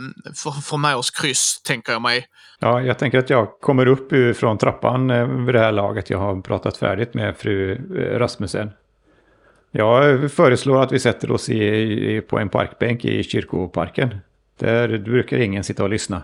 får, 0.63 0.77
med 0.77 0.95
oss 0.95 1.11
kryss, 1.11 1.61
tänker 1.61 1.91
jag 1.91 2.01
mig. 2.01 2.27
Ja, 2.59 2.81
jag 2.81 2.99
tänker 2.99 3.19
att 3.19 3.29
jag 3.29 3.59
kommer 3.61 3.85
upp 3.85 4.37
från 4.37 4.57
trappan 4.57 5.09
eh, 5.09 5.27
vid 5.27 5.55
det 5.55 5.59
här 5.59 5.71
laget. 5.71 6.09
Jag 6.09 6.17
har 6.17 6.41
pratat 6.41 6.77
färdigt 6.77 7.13
med 7.13 7.37
fru 7.37 7.77
Rasmussen. 8.19 8.71
Jag 9.71 10.31
föreslår 10.31 10.83
att 10.83 10.91
vi 10.91 10.99
sätter 10.99 11.31
oss 11.31 11.49
i, 11.49 12.21
på 12.29 12.39
en 12.39 12.49
parkbänk 12.49 13.05
i 13.05 13.23
kyrkoparken. 13.23 14.17
Där 14.59 14.97
brukar 14.97 15.37
ingen 15.37 15.63
sitta 15.63 15.83
och 15.83 15.89
lyssna. 15.89 16.21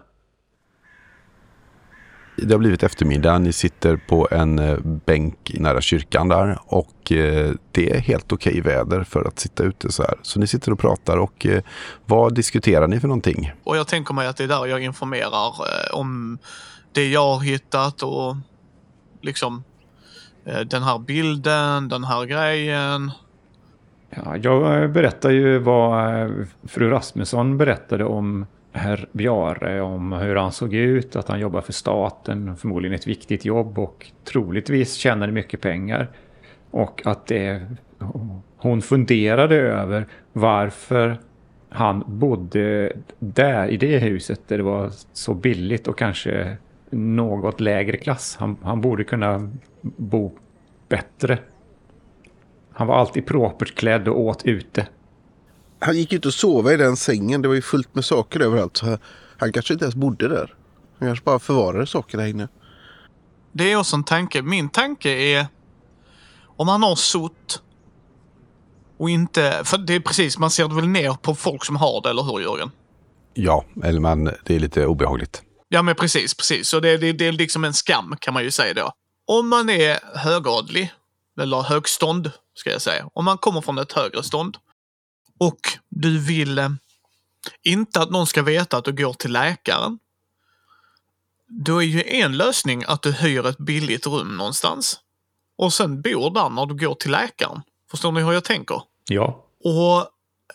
Det 2.36 2.54
har 2.54 2.60
blivit 2.60 2.84
eftermiddag. 2.84 3.38
Ni 3.38 3.54
sitter 3.54 3.98
på 3.98 4.28
en 4.32 4.60
eh, 4.60 4.78
bänk 4.84 5.52
nära 5.60 5.82
kyrkan 5.82 6.28
där 6.28 6.60
och 6.66 7.12
eh, 7.12 7.52
det 7.72 7.92
är 7.92 8.00
helt 8.00 8.32
okej 8.32 8.62
väder 8.62 9.04
för 9.04 9.28
att 9.28 9.40
sitta 9.40 9.64
ute 9.64 9.92
så 9.92 10.04
här. 10.04 10.16
Så 10.22 10.40
ni 10.40 10.48
sitter 10.48 10.72
och 10.72 10.80
pratar 10.80 11.18
och 11.18 11.46
eh, 11.46 11.62
vad 12.06 12.36
diskuterar 12.36 12.88
ni 12.88 13.00
för 13.00 13.08
någonting? 13.08 13.52
Och 13.64 13.78
jag 13.78 13.88
tänker 13.88 14.14
mig 14.14 14.28
att 14.28 14.38
det 14.38 14.44
är 14.44 14.48
där 14.48 14.66
jag 14.66 14.84
informerar 14.84 15.54
om 15.92 16.38
det 16.92 17.08
jag 17.08 17.34
har 17.34 17.40
hittat 17.40 18.04
och 18.04 18.36
liksom 19.22 19.64
den 20.66 20.84
här 20.84 21.00
bilden, 21.00 21.90
den 21.90 22.04
här 22.04 22.26
grejen. 22.26 23.12
Ja, 24.10 24.38
jag 24.38 24.92
berättar 24.92 25.30
ju 25.30 25.60
vad 25.60 26.48
fru 26.64 26.90
Rasmusson 26.90 27.58
berättade 27.58 28.06
om 28.06 28.46
herr 28.72 29.08
Bjare, 29.12 29.82
om 29.82 30.12
hur 30.12 30.36
han 30.36 30.52
såg 30.52 30.74
ut, 30.74 31.16
att 31.16 31.28
han 31.28 31.40
jobbar 31.40 31.62
för 31.62 31.74
staten, 31.74 32.56
förmodligen 32.56 32.96
ett 32.96 33.08
viktigt 33.08 33.46
jobb 33.46 33.80
och 33.80 34.12
troligtvis 34.24 34.94
tjänade 34.94 35.32
mycket 35.32 35.62
pengar. 35.62 36.10
Och 36.72 37.02
att 37.06 37.28
det, 37.28 37.68
hon 38.58 38.82
funderade 38.82 39.56
över 39.56 40.08
varför 40.34 41.18
han 41.70 42.04
bodde 42.08 42.94
där 43.20 43.68
i 43.68 43.78
det 43.78 44.00
huset 44.00 44.42
där 44.48 44.58
det 44.58 44.64
var 44.64 44.92
så 45.14 45.34
billigt 45.34 45.88
och 45.88 45.98
kanske 45.98 46.58
något 46.90 47.60
lägre 47.60 47.98
klass. 47.98 48.36
Han, 48.40 48.58
han 48.62 48.82
borde 48.82 49.04
kunna 49.04 49.52
bo 49.82 50.32
bättre. 50.90 51.38
Han 52.72 52.88
var 52.88 52.96
alltid 52.96 53.26
propert 53.26 53.76
klädd 53.76 54.08
och 54.08 54.20
åt 54.20 54.46
ute. 54.46 54.88
Han 55.82 55.98
gick 55.98 56.14
ut 56.14 56.26
och 56.26 56.34
sov 56.34 56.72
i 56.72 56.78
den 56.78 56.98
sängen. 56.98 57.42
Det 57.42 57.48
var 57.48 57.56
ju 57.56 57.62
fullt 57.62 57.96
med 57.96 58.06
saker 58.06 58.40
överallt. 58.40 58.78
Så 58.78 58.98
han 59.38 59.52
kanske 59.52 59.74
inte 59.74 59.86
ens 59.86 59.96
bodde 59.96 60.28
där. 60.28 60.56
Han 61.00 61.10
kanske 61.10 61.26
bara 61.26 61.40
förvarade 61.40 61.88
saker 61.88 62.18
där 62.18 62.26
inne. 62.26 62.48
Det 63.52 63.72
är 63.72 63.76
också 63.76 63.96
en 63.96 64.04
tanke. 64.04 64.42
Min 64.42 64.70
tanke 64.70 65.10
är 65.10 65.48
om 66.58 66.68
han 66.68 66.84
har 66.84 66.96
sott 66.96 67.62
och 68.98 69.10
inte... 69.10 69.62
För 69.64 69.78
det 69.78 69.94
är 69.94 70.00
precis, 70.00 70.38
man 70.38 70.52
ser 70.52 70.68
väl 70.68 70.88
ner 70.88 71.14
på 71.14 71.36
folk 71.36 71.66
som 71.66 71.76
har 71.76 72.02
det, 72.02 72.10
eller 72.10 72.24
hur 72.24 72.40
Jörgen? 72.40 72.72
Ja, 73.34 73.66
eller 73.84 74.00
man, 74.00 74.24
det 74.24 74.56
är 74.56 74.60
lite 74.60 74.86
obehagligt. 74.86 75.42
Ja, 75.70 75.82
men 75.82 75.96
precis, 75.96 76.34
precis. 76.34 76.68
Så 76.68 76.80
det, 76.80 76.98
det, 76.98 77.14
det 77.14 77.28
är 77.28 77.32
liksom 77.32 77.64
en 77.64 77.74
skam 77.74 78.16
kan 78.20 78.34
man 78.34 78.44
ju 78.44 78.52
säga 78.52 78.74
då. 78.74 78.92
Om 79.28 79.50
man 79.50 79.70
är 79.70 80.00
högadlig, 80.16 80.94
eller 81.42 81.62
högstånd 81.62 82.32
ska 82.56 82.72
jag 82.72 82.82
säga. 82.82 83.08
Om 83.14 83.26
man 83.26 83.38
kommer 83.38 83.62
från 83.62 83.78
ett 83.78 83.92
högre 83.92 84.24
stånd 84.24 84.58
och 85.42 85.60
du 85.90 86.20
vill 86.20 86.58
eh, 86.60 86.70
inte 87.64 88.02
att 88.02 88.12
någon 88.12 88.28
ska 88.28 88.42
veta 88.42 88.78
att 88.78 88.86
du 88.86 88.92
går 88.92 89.14
till 89.14 89.32
läkaren. 89.32 90.00
Då 91.48 91.84
är 91.84 91.86
ju 91.86 92.04
en 92.06 92.38
lösning 92.38 92.84
att 92.88 93.02
du 93.02 93.12
hyr 93.12 93.46
ett 93.48 93.58
billigt 93.58 94.08
rum 94.08 94.38
någonstans 94.38 95.00
och 95.58 95.74
sen 95.74 96.02
bor 96.02 96.32
där 96.32 96.50
när 96.50 96.66
du 96.66 96.76
går 96.76 96.96
till 96.96 97.12
läkaren. 97.12 97.62
Förstår 97.92 98.12
ni 98.12 98.22
hur 98.22 98.32
jag 98.32 98.44
tänker? 98.44 98.82
Ja. 99.08 99.46
Och 99.64 100.08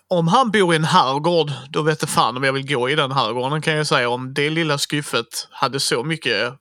om 0.09 0.29
han 0.29 0.51
bor 0.51 0.73
i 0.73 0.77
en 0.77 0.85
herrgård, 0.85 1.53
då 1.71 1.83
vet 1.83 2.03
jag 2.03 2.09
fan 2.11 2.37
om 2.37 2.45
jag 2.45 2.53
vill 2.53 2.69
gå 2.75 2.91
i 2.91 2.95
den 2.95 3.13
herrgården 3.13 3.63
kan 3.63 3.75
jag 3.75 3.87
säga. 3.87 4.09
Om 4.09 4.35
det 4.35 4.51
lilla 4.51 4.79
skyffet 4.79 5.49
hade 5.51 5.81
så 5.81 6.05
mycket 6.05 6.55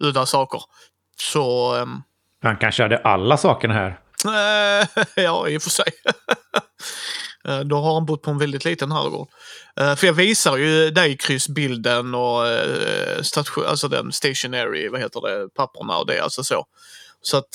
udda 0.00 0.26
saker. 0.26 0.62
Så... 1.16 1.74
ehm, 1.76 2.02
Han 2.42 2.56
kanske 2.56 2.82
hade 2.82 2.98
alla 2.98 3.36
sakerna 3.36 3.74
här. 3.74 4.00
Ja, 5.16 5.48
i 5.48 5.58
och 5.58 5.62
för 5.62 5.70
sig. 5.70 5.92
Eh, 7.48 7.60
Då 7.60 7.76
har 7.76 7.94
han 7.94 8.06
bott 8.06 8.22
på 8.22 8.30
en 8.30 8.38
väldigt 8.38 8.64
liten 8.64 8.92
herrgård. 8.92 9.28
Eh, 9.80 9.94
För 9.94 10.06
jag 10.06 10.14
visar 10.14 10.56
ju 10.56 10.90
dig 10.90 11.16
kryssbilden 11.16 12.14
och 12.14 12.46
eh, 12.46 13.22
station, 13.22 13.64
alltså 13.66 13.88
den 13.88 14.12
stationary, 14.12 14.88
vad 14.88 15.00
heter 15.00 15.20
det, 15.20 15.48
papperna 15.54 15.98
och 15.98 16.06
det, 16.06 16.20
alltså 16.20 16.42
så. 16.44 16.64
Så 17.20 17.36
att, 17.36 17.48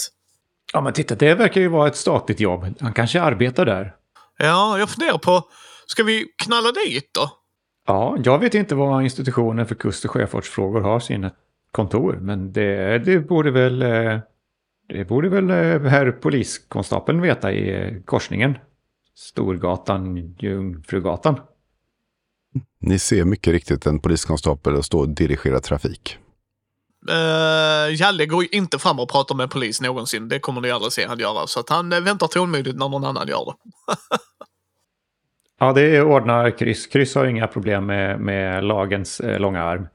Ja, 0.74 0.82
men 0.82 0.94
titta, 0.94 1.16
det 1.16 1.34
verkar 1.36 1.62
ju 1.62 1.68
vara 1.68 1.88
ett 1.88 1.96
statligt 1.96 2.40
jobb. 2.40 2.76
Han 2.80 2.94
kanske 2.94 3.22
arbetar 3.22 3.66
där. 3.66 3.96
ja, 4.38 4.80
jag 4.80 4.90
funderar 4.90 5.18
på, 5.18 5.44
ska 5.88 6.04
vi 6.04 6.26
knalla 6.44 6.72
dit 6.72 7.10
då? 7.14 7.32
Ja, 7.88 8.18
jag 8.24 8.40
vet 8.40 8.56
inte 8.56 8.76
var 8.76 9.02
institutionen 9.02 9.66
för 9.66 9.76
kust 9.76 10.06
och 10.06 10.12
sjöfartsfrågor 10.12 10.82
har 10.82 11.00
sina 11.00 11.32
kontor, 11.72 12.18
men 12.22 12.52
det, 12.54 13.00
det 13.00 13.20
borde 13.20 13.52
väl... 13.52 13.80
Det 14.94 15.06
borde 15.06 15.30
väl 15.30 15.50
herr 15.90 16.12
poliskonstapeln 16.12 17.22
veta 17.22 17.52
i 17.54 17.94
korsningen. 18.06 18.58
Storgatan, 19.20 20.36
Jungfrugatan. 20.40 21.40
Ni 22.80 23.00
ser 23.00 23.26
mycket 23.26 23.54
riktigt 23.54 23.86
en 23.86 24.00
poliskonstapel 24.00 24.76
stå 24.84 25.00
och 25.00 25.10
dirigera 25.10 25.60
trafik. 25.60 26.18
Uh, 27.10 27.96
Jalle 27.96 28.26
går 28.26 28.44
ju 28.44 28.50
inte 28.50 28.80
fram 28.80 29.00
och 29.00 29.10
pratar 29.10 29.36
med 29.36 29.52
polis 29.52 29.82
någonsin. 29.82 30.30
Det 30.30 30.40
kommer 30.40 30.62
ni 30.62 30.72
aldrig 30.72 30.92
se 30.92 31.08
han 31.08 31.20
göra. 31.20 31.48
Så 31.48 31.60
att 31.60 31.70
han 31.70 31.94
eh, 31.94 32.02
väntar 32.02 32.28
tålmodigt 32.28 32.78
när 32.78 32.90
någon 32.90 33.06
annan 33.06 33.28
gör 33.28 33.46
det. 33.46 33.54
Ja, 35.62 35.74
det 35.74 36.02
ordnar 36.02 36.58
Kryss. 36.58 36.88
Kryss 36.88 37.16
har 37.16 37.26
inga 37.26 37.48
problem 37.48 37.86
med, 37.86 38.20
med 38.20 38.64
lagens 38.64 39.20
eh, 39.20 39.40
långa 39.40 39.64
arm. 39.64 39.88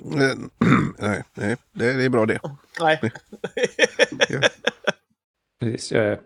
Eh, 0.00 0.36
nej, 0.98 1.22
nej 1.34 1.56
det, 1.72 1.92
det 1.92 2.04
är 2.04 2.08
bra 2.08 2.26
det. 2.26 2.40
Nej. 2.80 3.00
Precis. 5.60 5.92
Eh, 5.92 6.18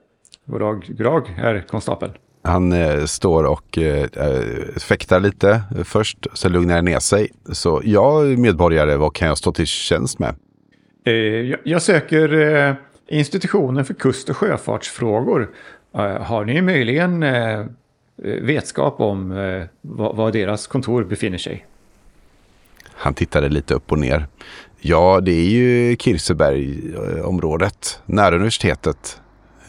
goddag, 0.52 0.84
goddag, 0.88 1.22
herr 1.36 1.60
konstapel. 1.60 2.10
Han 2.44 2.72
eh, 2.72 3.04
står 3.04 3.44
och 3.44 3.78
eh, 3.78 4.02
eh, 4.02 4.78
fäktar 4.88 5.20
lite 5.20 5.62
först, 5.84 6.26
så 6.32 6.48
lugnar 6.48 6.76
det 6.76 6.82
ner 6.82 6.98
sig. 6.98 7.30
Så 7.52 7.80
jag 7.84 8.38
medborgare, 8.38 8.96
vad 8.96 9.14
kan 9.14 9.28
jag 9.28 9.38
stå 9.38 9.52
till 9.52 9.66
tjänst 9.66 10.18
med? 10.18 10.34
Eh, 11.04 11.12
jag, 11.14 11.60
jag 11.64 11.82
söker 11.82 12.40
eh, 12.40 12.74
institutionen 13.08 13.84
för 13.84 13.94
kust 13.94 14.28
och 14.28 14.36
sjöfartsfrågor. 14.36 15.50
Eh, 15.94 16.00
har 16.00 16.44
ni 16.44 16.62
möjligen 16.62 17.22
eh, 17.22 17.66
vetskap 18.22 19.00
om 19.00 19.28
var, 19.80 20.14
var 20.14 20.32
deras 20.32 20.66
kontor 20.66 21.04
befinner 21.04 21.38
sig? 21.38 21.66
Han 22.94 23.14
tittade 23.14 23.48
lite 23.48 23.74
upp 23.74 23.92
och 23.92 23.98
ner. 23.98 24.26
Ja, 24.80 25.20
det 25.20 25.32
är 25.32 25.48
ju 25.48 25.96
Kirseberg-området, 25.96 28.00
nära 28.06 28.34
universitetet. 28.34 29.21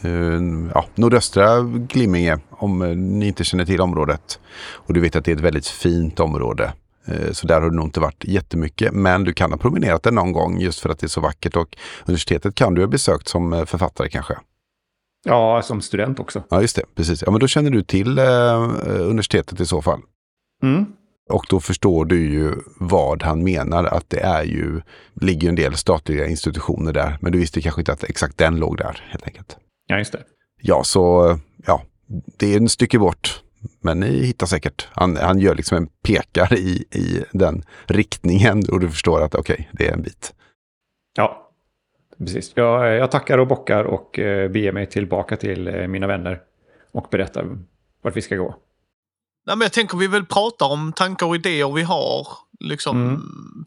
Eh, 0.04 0.40
Ja, 0.74 0.84
nordöstra 0.94 1.62
Glimmingen, 1.62 2.40
om 2.50 2.82
eh, 2.82 2.88
ni 2.96 3.26
inte 3.26 3.44
känner 3.44 3.64
till 3.64 3.80
området. 3.80 4.38
Och 4.72 4.94
du 4.94 5.00
vet 5.00 5.16
att 5.16 5.24
det 5.24 5.32
är 5.32 5.36
ett 5.36 5.42
väldigt 5.42 5.66
fint 5.66 6.20
område. 6.20 6.72
Eh, 7.06 7.32
Så 7.32 7.46
där 7.46 7.60
har 7.60 7.70
du 7.70 7.76
nog 7.76 7.86
inte 7.86 8.00
varit 8.00 8.24
jättemycket. 8.24 8.92
Men 8.92 9.24
du 9.24 9.32
kan 9.32 9.50
ha 9.50 9.58
promenerat 9.58 10.02
där 10.02 10.12
någon 10.12 10.32
gång 10.32 10.60
just 10.60 10.80
för 10.80 10.88
att 10.90 10.98
det 10.98 11.06
är 11.06 11.08
så 11.08 11.20
vackert. 11.20 11.56
Och 11.56 11.76
universitetet 12.06 12.54
kan 12.54 12.74
du 12.74 12.80
ha 12.82 12.88
besökt 12.88 13.28
som 13.28 13.64
författare 13.66 14.08
kanske. 14.08 14.34
Ja, 15.26 15.62
som 15.62 15.80
student 15.80 16.20
också. 16.20 16.42
Ja, 16.50 16.60
just 16.60 16.76
det. 16.76 16.82
Precis. 16.94 17.22
Ja, 17.22 17.30
men 17.30 17.40
då 17.40 17.46
känner 17.46 17.70
du 17.70 17.82
till 17.82 18.18
eh, 18.18 18.24
universitetet 18.86 19.60
i 19.60 19.66
så 19.66 19.82
fall. 19.82 20.00
Mm. 20.62 20.86
Och 21.30 21.46
då 21.48 21.60
förstår 21.60 22.04
du 22.04 22.30
ju 22.32 22.54
vad 22.78 23.22
han 23.22 23.44
menar. 23.44 23.84
Att 23.84 24.10
det 24.10 24.20
är 24.20 24.42
ju, 24.44 24.80
ligger 25.20 25.48
en 25.48 25.54
del 25.54 25.74
statliga 25.76 26.26
institutioner 26.26 26.92
där. 26.92 27.18
Men 27.20 27.32
du 27.32 27.38
visste 27.38 27.62
kanske 27.62 27.80
inte 27.80 27.92
att 27.92 28.04
exakt 28.04 28.38
den 28.38 28.56
låg 28.56 28.76
där 28.76 29.04
helt 29.10 29.26
enkelt. 29.26 29.56
Ja, 29.94 29.98
just 29.98 30.12
det. 30.12 30.22
Ja, 30.62 30.84
så 30.84 31.36
ja, 31.66 31.82
det 32.36 32.54
är 32.54 32.56
en 32.56 32.68
stycke 32.68 32.98
bort. 32.98 33.42
Men 33.80 34.00
ni 34.00 34.26
hittar 34.26 34.46
säkert. 34.46 34.88
Han, 34.92 35.16
han 35.16 35.38
gör 35.38 35.54
liksom 35.54 35.76
en 35.76 35.86
pekar 35.86 36.54
i, 36.54 36.84
i 36.90 37.24
den 37.32 37.64
riktningen 37.86 38.62
och 38.72 38.80
du 38.80 38.90
förstår 38.90 39.22
att 39.22 39.34
okej, 39.34 39.68
det 39.72 39.88
är 39.88 39.92
en 39.92 40.02
bit. 40.02 40.34
Ja, 41.16 41.50
precis. 42.18 42.52
Jag, 42.54 42.94
jag 42.94 43.10
tackar 43.10 43.38
och 43.38 43.46
bockar 43.46 43.84
och 43.84 44.18
eh, 44.18 44.50
beger 44.50 44.72
mig 44.72 44.86
tillbaka 44.86 45.36
till 45.36 45.68
eh, 45.68 45.86
mina 45.86 46.06
vänner 46.06 46.40
och 46.92 47.06
berättar 47.10 47.58
vart 48.02 48.16
vi 48.16 48.22
ska 48.22 48.36
gå. 48.36 48.54
Nej, 49.46 49.56
men 49.56 49.60
jag 49.60 49.72
tänker 49.72 49.98
vi 49.98 50.06
väl 50.06 50.24
pratar 50.24 50.66
om 50.66 50.92
tankar 50.92 51.26
och 51.26 51.34
idéer 51.34 51.72
vi 51.72 51.82
har. 51.82 52.26
Liksom, 52.60 53.02
Mm. 53.02 53.20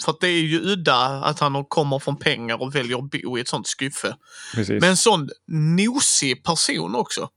För 0.05 0.11
att 0.11 0.19
det 0.19 0.27
är 0.27 0.41
ju 0.41 0.59
udda 0.61 0.95
att 1.23 1.39
han 1.39 1.65
kommer 1.65 1.99
från 1.99 2.15
pengar 2.15 2.61
och 2.61 2.75
väljer 2.75 2.97
att 2.97 3.11
bo 3.11 3.37
i 3.37 3.41
ett 3.41 3.47
sånt 3.47 3.67
skyffe. 3.67 4.15
Precis. 4.55 4.81
Men 4.81 4.89
en 4.89 4.97
sån 4.97 5.29
nosig 5.47 6.43
person 6.43 6.95
också. 6.95 7.29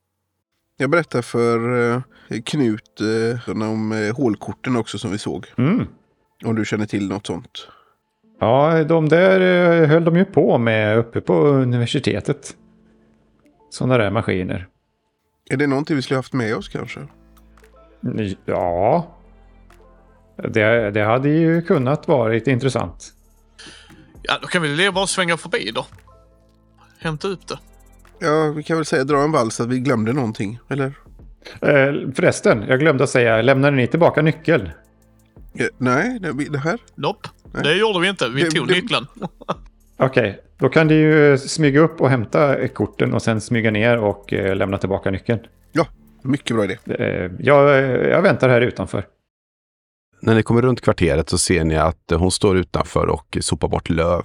Jag 0.76 0.90
berättar 0.90 1.22
för 1.22 1.90
eh, 2.28 2.40
Knut 2.44 3.00
eh, 3.00 3.62
om 3.62 3.92
eh, 3.92 4.16
hålkorten 4.16 4.76
också 4.76 4.98
som 4.98 5.10
vi 5.10 5.18
såg. 5.18 5.46
Mm. 5.58 5.86
Om 6.44 6.54
du 6.54 6.64
känner 6.64 6.86
till 6.86 7.08
något 7.08 7.26
sånt. 7.26 7.68
Ja, 8.40 8.84
de 8.84 9.08
där 9.08 9.86
höll 9.86 10.04
de 10.04 10.16
ju 10.16 10.24
på 10.24 10.58
med 10.58 10.98
uppe 10.98 11.20
på 11.20 11.34
universitetet. 11.46 12.56
Sådana 13.70 13.98
där 13.98 14.10
maskiner. 14.10 14.66
Är 15.50 15.56
det 15.56 15.66
någonting 15.66 15.96
vi 15.96 16.02
skulle 16.02 16.18
haft 16.18 16.32
med 16.32 16.56
oss 16.56 16.68
kanske? 16.68 17.00
Ja. 18.44 19.06
Det, 20.36 20.90
det 20.90 21.04
hade 21.04 21.28
ju 21.28 21.62
kunnat 21.62 22.08
varit 22.08 22.46
intressant. 22.46 23.12
Ja, 24.22 24.38
då 24.42 24.46
kan 24.48 24.62
vi 24.62 24.74
väl 24.76 24.92
bara 24.92 25.06
svänga 25.06 25.36
förbi 25.36 25.70
då. 25.74 25.86
Hämta 26.98 27.28
upp 27.28 27.46
det. 27.48 27.58
Ja, 28.18 28.52
vi 28.56 28.62
kan 28.62 28.76
väl 28.76 28.84
säga 28.86 29.04
dra 29.04 29.22
en 29.22 29.32
vals 29.32 29.60
att 29.60 29.68
vi 29.68 29.78
glömde 29.78 30.12
någonting. 30.12 30.58
Eller? 30.68 30.86
Eh, 31.60 32.10
förresten, 32.14 32.64
jag 32.68 32.80
glömde 32.80 33.04
att 33.04 33.10
säga, 33.10 33.42
lämnade 33.42 33.76
ni 33.76 33.86
tillbaka 33.86 34.22
nyckeln? 34.22 34.66
Eh, 35.54 35.66
nej, 35.78 36.18
det, 36.20 36.32
det 36.32 36.58
här. 36.58 36.78
Nope. 36.94 37.28
Nej. 37.52 37.62
Det 37.62 37.74
gjorde 37.74 38.00
vi 38.00 38.08
inte. 38.08 38.28
Vi 38.28 38.42
Det- 38.42 38.50
tog 38.50 38.68
det- 38.68 38.74
nyckeln. 38.74 39.06
Okej, 39.96 40.40
då 40.58 40.68
kan 40.68 40.88
du 40.88 40.94
ju 40.94 41.38
smyga 41.38 41.80
upp 41.80 42.00
och 42.00 42.10
hämta 42.10 42.68
korten 42.68 43.14
och 43.14 43.22
sen 43.22 43.40
smyga 43.40 43.70
ner 43.70 43.98
och 43.98 44.32
eh, 44.32 44.56
lämna 44.56 44.78
tillbaka 44.78 45.10
nyckeln. 45.10 45.40
Ja, 45.72 45.86
mycket 46.22 46.56
bra 46.56 46.64
idé. 46.64 46.78
Eh, 46.84 47.30
jag, 47.38 47.80
jag 48.08 48.22
väntar 48.22 48.48
här 48.48 48.60
utanför. 48.60 49.06
När 50.22 50.34
ni 50.34 50.42
kommer 50.42 50.62
runt 50.62 50.80
kvarteret 50.80 51.28
så 51.28 51.38
ser 51.38 51.64
ni 51.64 51.76
att 51.76 52.12
hon 52.14 52.30
står 52.30 52.56
utanför 52.56 53.06
och 53.06 53.38
sopar 53.40 53.68
bort 53.68 53.90
löv. 53.90 54.24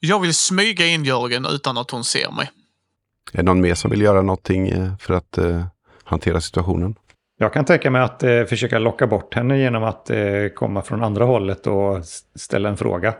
Jag 0.00 0.20
vill 0.20 0.34
smyga 0.34 0.86
in 0.86 1.04
Jörgen 1.04 1.46
utan 1.46 1.78
att 1.78 1.90
hon 1.90 2.04
ser 2.04 2.30
mig. 2.32 2.50
Är 3.32 3.36
det 3.36 3.42
någon 3.42 3.60
mer 3.60 3.74
som 3.74 3.90
vill 3.90 4.00
göra 4.00 4.22
någonting 4.22 4.68
eh, 4.68 4.96
för 5.00 5.14
att 5.14 5.38
eh, 5.38 5.64
hantera 6.04 6.40
situationen? 6.40 6.94
Jag 7.40 7.52
kan 7.52 7.64
tänka 7.64 7.90
mig 7.90 8.02
att 8.02 8.22
eh, 8.22 8.44
försöka 8.44 8.78
locka 8.78 9.06
bort 9.06 9.34
henne 9.34 9.58
genom 9.58 9.84
att 9.84 10.10
eh, 10.10 10.48
komma 10.54 10.82
från 10.82 11.04
andra 11.04 11.24
hållet 11.24 11.66
och 11.66 12.04
ställa 12.34 12.68
en 12.68 12.76
fråga. 12.76 13.14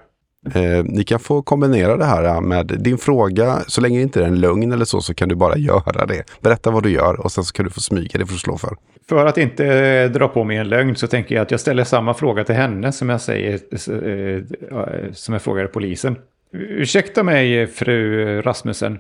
Eh, 0.55 0.85
ni 0.85 1.05
kan 1.05 1.21
få 1.21 1.43
kombinera 1.43 1.97
det 1.97 2.05
här 2.05 2.25
eh, 2.25 2.41
med 2.41 2.67
din 2.67 2.99
fråga. 2.99 3.61
Så 3.67 3.81
länge 3.81 3.99
det 3.99 4.03
inte 4.03 4.23
är 4.23 4.27
en 4.27 4.41
lögn 4.41 4.73
eller 4.73 4.85
så, 4.85 5.01
så 5.01 5.15
kan 5.15 5.29
du 5.29 5.35
bara 5.35 5.57
göra 5.57 6.07
det. 6.07 6.25
Berätta 6.41 6.71
vad 6.71 6.83
du 6.83 6.91
gör 6.91 7.21
och 7.21 7.33
sen 7.33 7.45
så 7.45 7.53
kan 7.53 7.65
du 7.65 7.71
få 7.71 7.81
smyga. 7.81 8.19
Det 8.19 8.27
för 8.27 8.35
att 8.35 8.41
slå 8.41 8.59
för. 8.59 8.77
För 9.09 9.27
att 9.27 9.39
inte 9.39 9.67
eh, 9.67 10.11
dra 10.11 10.29
på 10.29 10.45
mig 10.45 10.57
en 10.57 10.69
lögn 10.69 10.97
så 10.97 11.07
tänker 11.07 11.35
jag 11.35 11.43
att 11.43 11.51
jag 11.51 11.61
ställer 11.61 11.85
samma 11.85 12.15
fråga 12.15 12.45
till 12.45 12.55
henne 12.55 12.93
som 12.93 13.09
jag 13.09 13.21
säger, 13.21 13.55
eh, 13.55 15.13
som 15.13 15.33
jag 15.33 15.43
frågade 15.43 15.69
polisen. 15.69 16.17
Ursäkta 16.53 17.23
mig, 17.23 17.67
fru 17.67 18.43
Rasmussen. 18.43 18.99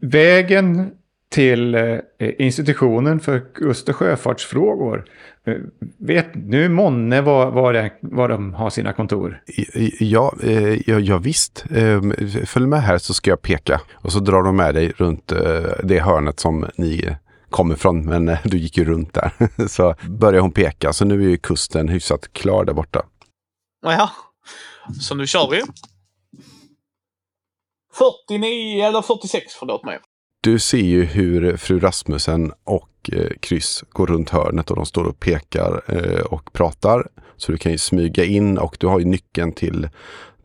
Vägen 0.00 0.90
till 1.32 1.74
eh, 1.74 1.98
institutionen 2.38 3.20
för 3.20 3.54
kust 3.54 3.88
och 3.88 3.96
sjöfartsfrågor. 3.96 5.04
Eh, 5.46 5.56
vet 5.98 6.34
nu 6.34 6.68
månne 6.68 7.20
var, 7.20 7.50
var, 7.50 7.72
det, 7.72 7.92
var 8.00 8.28
de 8.28 8.54
har 8.54 8.70
sina 8.70 8.92
kontor? 8.92 9.42
Ja, 10.00 10.34
eh, 10.42 10.90
ja, 10.90 10.98
ja 10.98 11.18
visst. 11.18 11.64
Eh, 11.70 12.00
följ 12.46 12.66
med 12.66 12.82
här 12.82 12.98
så 12.98 13.14
ska 13.14 13.30
jag 13.30 13.42
peka. 13.42 13.80
Och 13.92 14.12
så 14.12 14.18
drar 14.18 14.42
de 14.42 14.56
med 14.56 14.74
dig 14.74 14.92
runt 14.96 15.32
det 15.82 15.98
hörnet 15.98 16.40
som 16.40 16.66
ni 16.76 17.16
kommer 17.50 17.74
från. 17.74 18.04
Men 18.04 18.36
du 18.44 18.58
gick 18.58 18.78
ju 18.78 18.84
runt 18.84 19.14
där. 19.14 19.32
så 19.68 19.94
börjar 20.08 20.40
hon 20.40 20.52
peka. 20.52 20.92
Så 20.92 21.04
nu 21.04 21.24
är 21.24 21.28
ju 21.28 21.36
kusten 21.36 21.88
hyfsat 21.88 22.32
klar 22.32 22.64
där 22.64 22.72
borta. 22.72 23.02
Ja, 23.82 24.10
så 25.00 25.14
nu 25.14 25.26
kör 25.26 25.50
vi. 25.50 25.62
49 28.28 28.84
eller 28.84 29.02
46, 29.02 29.54
förlåt 29.58 29.84
mig. 29.84 29.98
Du 30.44 30.58
ser 30.58 30.78
ju 30.78 31.04
hur 31.04 31.56
fru 31.56 31.78
Rasmussen 31.80 32.52
och 32.64 33.10
eh, 33.12 33.30
Kryss 33.40 33.84
går 33.90 34.06
runt 34.06 34.30
hörnet 34.30 34.70
och 34.70 34.76
de 34.76 34.86
står 34.86 35.04
och 35.04 35.20
pekar 35.20 35.82
eh, 35.86 36.20
och 36.20 36.52
pratar. 36.52 37.06
Så 37.36 37.52
du 37.52 37.58
kan 37.58 37.72
ju 37.72 37.78
smyga 37.78 38.24
in 38.24 38.58
och 38.58 38.76
du 38.80 38.86
har 38.86 38.98
ju 38.98 39.04
nyckeln 39.04 39.52
till 39.52 39.88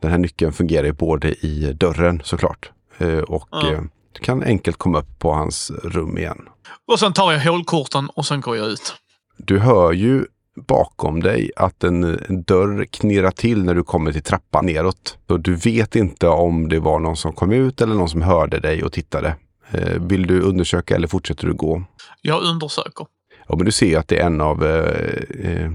den 0.00 0.10
här 0.10 0.18
nyckeln 0.18 0.52
fungerar 0.52 0.84
ju 0.86 0.92
både 0.92 1.28
i 1.46 1.72
dörren 1.72 2.20
såklart. 2.24 2.70
Eh, 2.98 3.18
och 3.18 3.48
Ja. 3.50 3.72
eh, 3.72 3.80
du 4.12 4.20
kan 4.20 4.42
enkelt 4.42 4.76
komma 4.76 4.98
upp 4.98 5.18
på 5.18 5.32
hans 5.32 5.70
rum 5.84 6.18
igen. 6.18 6.48
Och 6.88 6.98
sen 6.98 7.12
tar 7.12 7.32
jag 7.32 7.40
hålkorten 7.40 8.08
och 8.08 8.26
sen 8.26 8.40
går 8.40 8.56
jag 8.56 8.66
ut. 8.66 8.94
Du 9.36 9.58
hör 9.58 9.92
ju 9.92 10.24
bakom 10.68 11.22
dig 11.22 11.50
att 11.56 11.84
en, 11.84 12.04
en 12.04 12.42
dörr 12.42 12.84
knirrar 12.84 13.30
till 13.30 13.64
när 13.64 13.74
du 13.74 13.82
kommer 13.82 14.12
till 14.12 14.22
trappan 14.22 14.66
neråt. 14.66 15.18
Så 15.28 15.36
du 15.36 15.54
vet 15.54 15.96
inte 15.96 16.28
om 16.28 16.68
det 16.68 16.80
var 16.80 16.98
någon 16.98 17.16
som 17.16 17.32
kom 17.32 17.52
ut 17.52 17.80
eller 17.80 17.94
någon 17.94 18.08
som 18.08 18.22
hörde 18.22 18.60
dig 18.60 18.82
och 18.82 18.92
tittade. 18.92 19.36
Eh, 19.70 20.00
vill 20.00 20.26
du 20.26 20.40
undersöka 20.40 20.94
eller 20.94 21.08
fortsätter 21.08 21.46
du 21.46 21.54
gå? 21.54 21.84
Jag 22.22 22.42
undersöker. 22.42 23.06
Ja, 23.48 23.56
men 23.56 23.64
du 23.64 23.72
ser 23.72 23.86
ju 23.86 23.96
att 23.96 24.08
det 24.08 24.18
är 24.18 24.26
en 24.26 24.40
av 24.40 24.64
eh, 24.64 25.50
eh, 25.50 25.70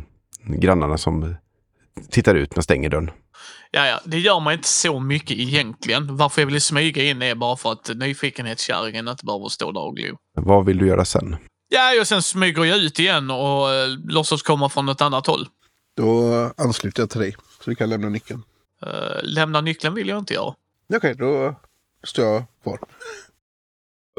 grannarna 0.48 0.98
som 0.98 1.36
tittar 2.10 2.36
ut 2.36 2.56
men 2.56 2.64
stänger 2.64 2.90
dörren. 2.90 3.12
Ja, 3.72 3.88
ja, 3.88 4.00
det 4.06 4.20
gör 4.20 4.40
mig 4.40 4.56
inte 4.56 4.68
så 4.68 5.00
mycket 5.00 5.38
egentligen. 5.38 6.18
Varför 6.18 6.42
jag 6.42 6.46
vill 6.46 6.62
smyga 6.62 7.04
in 7.04 7.22
är 7.22 7.36
bara 7.36 7.56
för 7.56 7.72
att 7.72 7.92
nyfikenhetskärringen 7.96 9.08
inte 9.08 9.26
behöver 9.26 9.50
stå 9.50 9.72
där 9.72 9.82
och 9.82 9.96
glo. 9.96 10.18
Vad 10.34 10.66
vill 10.66 10.78
du 10.78 10.88
göra 10.88 11.06
sen? 11.06 11.36
Ja, 11.70 12.02
och 12.02 12.08
sen 12.08 12.22
smyger 12.22 12.66
jag 12.66 12.78
ut 12.78 13.00
igen 13.00 13.32
och 13.32 13.74
eh, 13.74 13.88
låtsas 14.08 14.42
komma 14.42 14.70
från 14.70 14.90
ett 14.90 15.02
annat 15.02 15.28
håll. 15.28 15.48
Då 15.98 16.34
ansluter 16.58 17.02
jag 17.02 17.10
till 17.10 17.20
dig. 17.20 17.36
Så 17.64 17.70
du 17.70 17.76
kan 17.76 17.90
lämna 17.90 18.10
nyckeln. 18.10 18.44
Eh, 18.86 19.24
lämna 19.24 19.62
nyckeln 19.62 19.96
vill 19.96 20.08
jag 20.08 20.20
inte 20.20 20.34
göra. 20.34 20.54
Okej, 20.94 21.16
då 21.16 21.56
står 22.04 22.26
jag 22.26 22.44
kvar. 22.64 22.80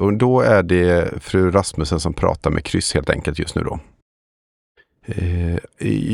Och 0.00 0.18
då 0.18 0.40
är 0.40 0.62
det 0.62 1.22
fru 1.22 1.50
Rasmussen 1.50 2.00
som 2.00 2.14
pratar 2.14 2.50
med 2.50 2.64
kryss 2.64 2.94
helt 2.94 3.10
enkelt 3.10 3.38
just 3.38 3.54
nu 3.54 3.62
då. 3.62 3.78
Eh, 5.06 5.58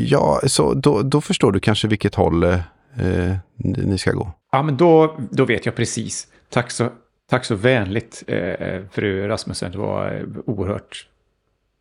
ja, 0.07 0.41
så 0.45 0.73
då, 0.73 1.01
då 1.01 1.21
förstår 1.21 1.51
du 1.51 1.59
kanske 1.59 1.87
vilket 1.87 2.15
håll 2.15 2.43
eh, 2.43 3.35
ni 3.57 3.97
ska 3.97 4.11
gå. 4.11 4.31
Ja, 4.51 4.63
men 4.63 4.77
då, 4.77 5.19
då 5.31 5.45
vet 5.45 5.65
jag 5.65 5.75
precis. 5.75 6.27
Tack 6.49 6.71
så, 6.71 6.89
tack 7.29 7.45
så 7.45 7.55
vänligt, 7.55 8.23
eh, 8.27 8.81
fru 8.91 9.27
Rasmussen. 9.27 9.71
Det 9.71 9.77
var 9.77 10.13
eh, 10.13 10.23
oerhört 10.45 11.07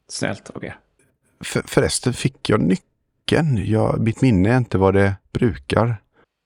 snällt 0.09 0.51
av 0.51 0.65
er. 0.65 0.77
För, 1.45 1.63
förresten, 1.67 2.13
fick 2.13 2.49
jag 2.49 2.61
nyckeln? 2.61 3.67
Ja, 3.67 3.97
mitt 3.99 4.23
minne 4.23 4.53
är 4.53 4.57
inte 4.57 4.79
vad 4.79 4.95
det 4.95 5.17
brukar. 5.33 5.97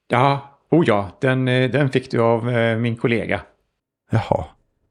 Ja, 0.08 0.58
oh 0.70 0.84
ja, 0.86 1.10
den, 1.20 1.48
eh, 1.48 1.70
den 1.70 1.90
fick 1.90 2.10
du 2.10 2.20
av 2.20 2.50
eh, 2.50 2.78
min 2.78 2.96
kollega. 2.96 3.40
Jaha. 4.10 4.44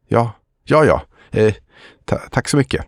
Ja, 0.07 0.31
ja, 0.63 0.85
ja. 0.85 1.01
Eh, 1.31 1.53
ta, 2.05 2.15
tack 2.15 2.47
så 2.47 2.57
mycket. 2.57 2.85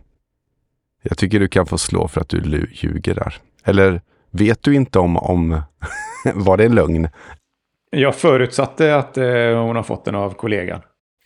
Jag 1.02 1.18
tycker 1.18 1.40
du 1.40 1.48
kan 1.48 1.66
få 1.66 1.78
slå 1.78 2.08
för 2.08 2.20
att 2.20 2.28
du 2.28 2.68
ljuger 2.72 3.14
där. 3.14 3.36
Eller 3.64 4.02
vet 4.30 4.62
du 4.62 4.74
inte 4.74 4.98
om, 4.98 5.16
om 5.16 5.62
var 6.34 6.56
det 6.56 6.64
en 6.64 6.74
lögn? 6.74 7.08
Jag 7.90 8.14
förutsatte 8.14 8.96
att 8.96 9.18
eh, 9.18 9.24
hon 9.64 9.76
har 9.76 9.82
fått 9.82 10.04
den 10.04 10.14
av 10.14 10.30
kollegan. 10.30 10.80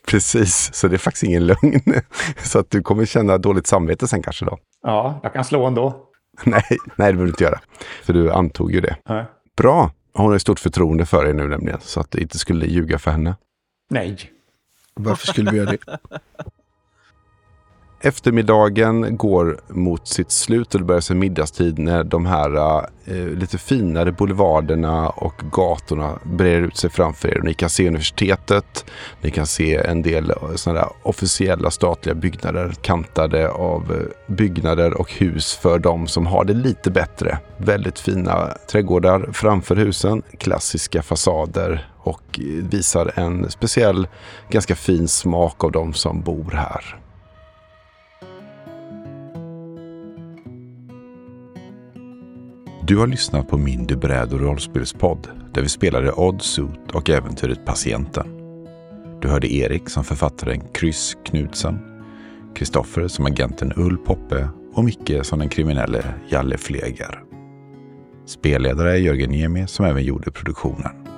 Precis, 0.06 0.74
så 0.74 0.88
det 0.88 0.96
är 0.96 0.98
faktiskt 0.98 1.24
ingen 1.24 1.46
lögn. 1.46 1.80
Så 2.42 2.58
att 2.58 2.70
du 2.70 2.82
kommer 2.82 3.04
känna 3.04 3.38
dåligt 3.38 3.66
samvete 3.66 4.08
sen 4.08 4.22
kanske 4.22 4.44
då. 4.44 4.58
Ja, 4.82 5.20
jag 5.22 5.32
kan 5.32 5.44
slå 5.44 5.66
ändå. 5.66 6.06
Nej, 6.44 6.62
nej 6.70 6.78
det 6.86 6.96
behöver 6.96 7.22
du 7.24 7.28
inte 7.28 7.44
göra. 7.44 7.60
För 8.02 8.12
du 8.12 8.32
antog 8.32 8.72
ju 8.72 8.80
det. 8.80 8.96
Nej. 9.08 9.24
Bra. 9.56 9.90
Hon 10.14 10.26
har 10.26 10.32
ju 10.32 10.38
stort 10.38 10.60
förtroende 10.60 11.06
för 11.06 11.24
dig 11.24 11.34
nu 11.34 11.48
nämligen. 11.48 11.80
Så 11.80 12.00
att 12.00 12.10
du 12.10 12.18
inte 12.18 12.38
skulle 12.38 12.66
ljuga 12.66 12.98
för 12.98 13.10
henne. 13.10 13.36
Nej. 13.90 14.16
Varför 14.94 15.26
skulle 15.26 15.50
vi 15.50 15.56
göra 15.56 15.70
det? 15.70 15.78
Eftermiddagen 18.02 19.16
går 19.16 19.60
mot 19.68 20.08
sitt 20.08 20.30
slut 20.30 20.74
och 20.74 20.80
det 20.80 20.86
börjar 20.86 21.00
sig 21.00 21.16
middagstid 21.16 21.78
när 21.78 22.04
de 22.04 22.26
här 22.26 22.78
eh, 23.04 23.26
lite 23.26 23.58
finare 23.58 24.12
boulevarderna 24.12 25.08
och 25.08 25.42
gatorna 25.52 26.18
breder 26.22 26.60
ut 26.60 26.76
sig 26.76 26.90
framför 26.90 27.28
er. 27.28 27.40
Ni 27.44 27.54
kan 27.54 27.70
se 27.70 27.88
universitetet, 27.88 28.84
ni 29.20 29.30
kan 29.30 29.46
se 29.46 29.76
en 29.76 30.02
del 30.02 30.30
eh, 30.30 30.36
sådana 30.54 30.80
där 30.80 30.88
officiella 31.02 31.70
statliga 31.70 32.14
byggnader 32.14 32.72
kantade 32.82 33.50
av 33.50 33.92
eh, 33.92 34.34
byggnader 34.34 35.00
och 35.00 35.12
hus 35.12 35.54
för 35.54 35.78
de 35.78 36.06
som 36.06 36.26
har 36.26 36.44
det 36.44 36.54
lite 36.54 36.90
bättre. 36.90 37.38
Väldigt 37.56 37.98
fina 37.98 38.48
trädgårdar 38.70 39.28
framför 39.32 39.76
husen, 39.76 40.22
klassiska 40.38 41.02
fasader 41.02 41.89
och 42.02 42.40
visar 42.70 43.12
en 43.14 43.50
speciell, 43.50 44.08
ganska 44.50 44.76
fin 44.76 45.08
smak 45.08 45.64
av 45.64 45.72
de 45.72 45.94
som 45.94 46.22
bor 46.22 46.50
här. 46.50 47.00
Du 52.86 52.96
har 52.96 53.06
lyssnat 53.06 53.48
på 53.48 53.58
Mindy 53.58 53.96
bräd 53.96 54.32
och 54.32 54.40
rollspelspodd 54.40 55.28
där 55.54 55.62
vi 55.62 55.68
spelade 55.68 56.12
Odd 56.12 56.42
Suit 56.42 56.90
och 56.92 57.10
äventyret 57.10 57.66
Patienten. 57.66 58.36
Du 59.22 59.28
hörde 59.28 59.52
Erik 59.52 59.88
som 59.88 60.04
författaren 60.04 60.60
Kryss 60.74 61.16
Knudsen, 61.24 62.02
Kristoffer 62.54 63.08
som 63.08 63.26
agenten 63.26 63.72
Ull 63.76 63.96
Poppe 63.96 64.48
och 64.74 64.84
Micke 64.84 65.12
som 65.22 65.38
den 65.38 65.48
kriminelle 65.48 66.14
Jalle 66.28 66.58
Fleger. 66.58 67.22
Spelledare 68.26 68.92
är 68.92 68.96
Jörgen 68.96 69.30
Niemi 69.30 69.66
som 69.66 69.84
även 69.84 70.04
gjorde 70.04 70.30
produktionen. 70.30 71.09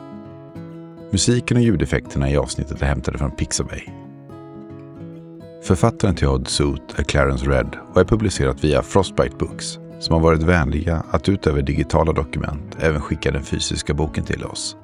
Musiken 1.12 1.56
och 1.56 1.62
ljudeffekterna 1.62 2.30
i 2.30 2.36
avsnittet 2.36 2.82
är 2.82 2.86
hämtade 2.86 3.18
från 3.18 3.30
Pixabay. 3.30 3.82
Författaren 5.62 6.14
till 6.14 6.28
Odd 6.28 6.48
Suit 6.48 6.82
är 6.96 7.02
Clarence 7.02 7.46
Red 7.46 7.76
och 7.94 8.00
är 8.00 8.04
publicerat 8.04 8.64
via 8.64 8.82
Frostbite 8.82 9.36
Books 9.36 9.78
som 10.00 10.14
har 10.14 10.20
varit 10.20 10.42
vänliga 10.42 11.04
att 11.10 11.28
utöver 11.28 11.62
digitala 11.62 12.12
dokument 12.12 12.76
även 12.80 13.00
skicka 13.00 13.30
den 13.30 13.42
fysiska 13.42 13.94
boken 13.94 14.24
till 14.24 14.44
oss. 14.44 14.76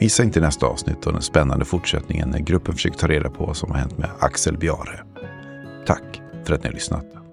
Missa 0.00 0.22
inte 0.22 0.40
nästa 0.40 0.66
avsnitt 0.66 1.06
och 1.06 1.12
den 1.12 1.22
spännande 1.22 1.64
fortsättningen 1.64 2.30
när 2.30 2.38
gruppen 2.38 2.74
försöker 2.74 2.98
ta 2.98 3.06
reda 3.06 3.30
på 3.30 3.46
vad 3.46 3.56
som 3.56 3.70
har 3.70 3.78
hänt 3.78 3.98
med 3.98 4.10
Axel 4.18 4.58
Biare. 4.58 5.00
Tack 5.86 6.22
för 6.44 6.54
att 6.54 6.62
ni 6.62 6.68
har 6.68 6.74
lyssnat. 6.74 7.27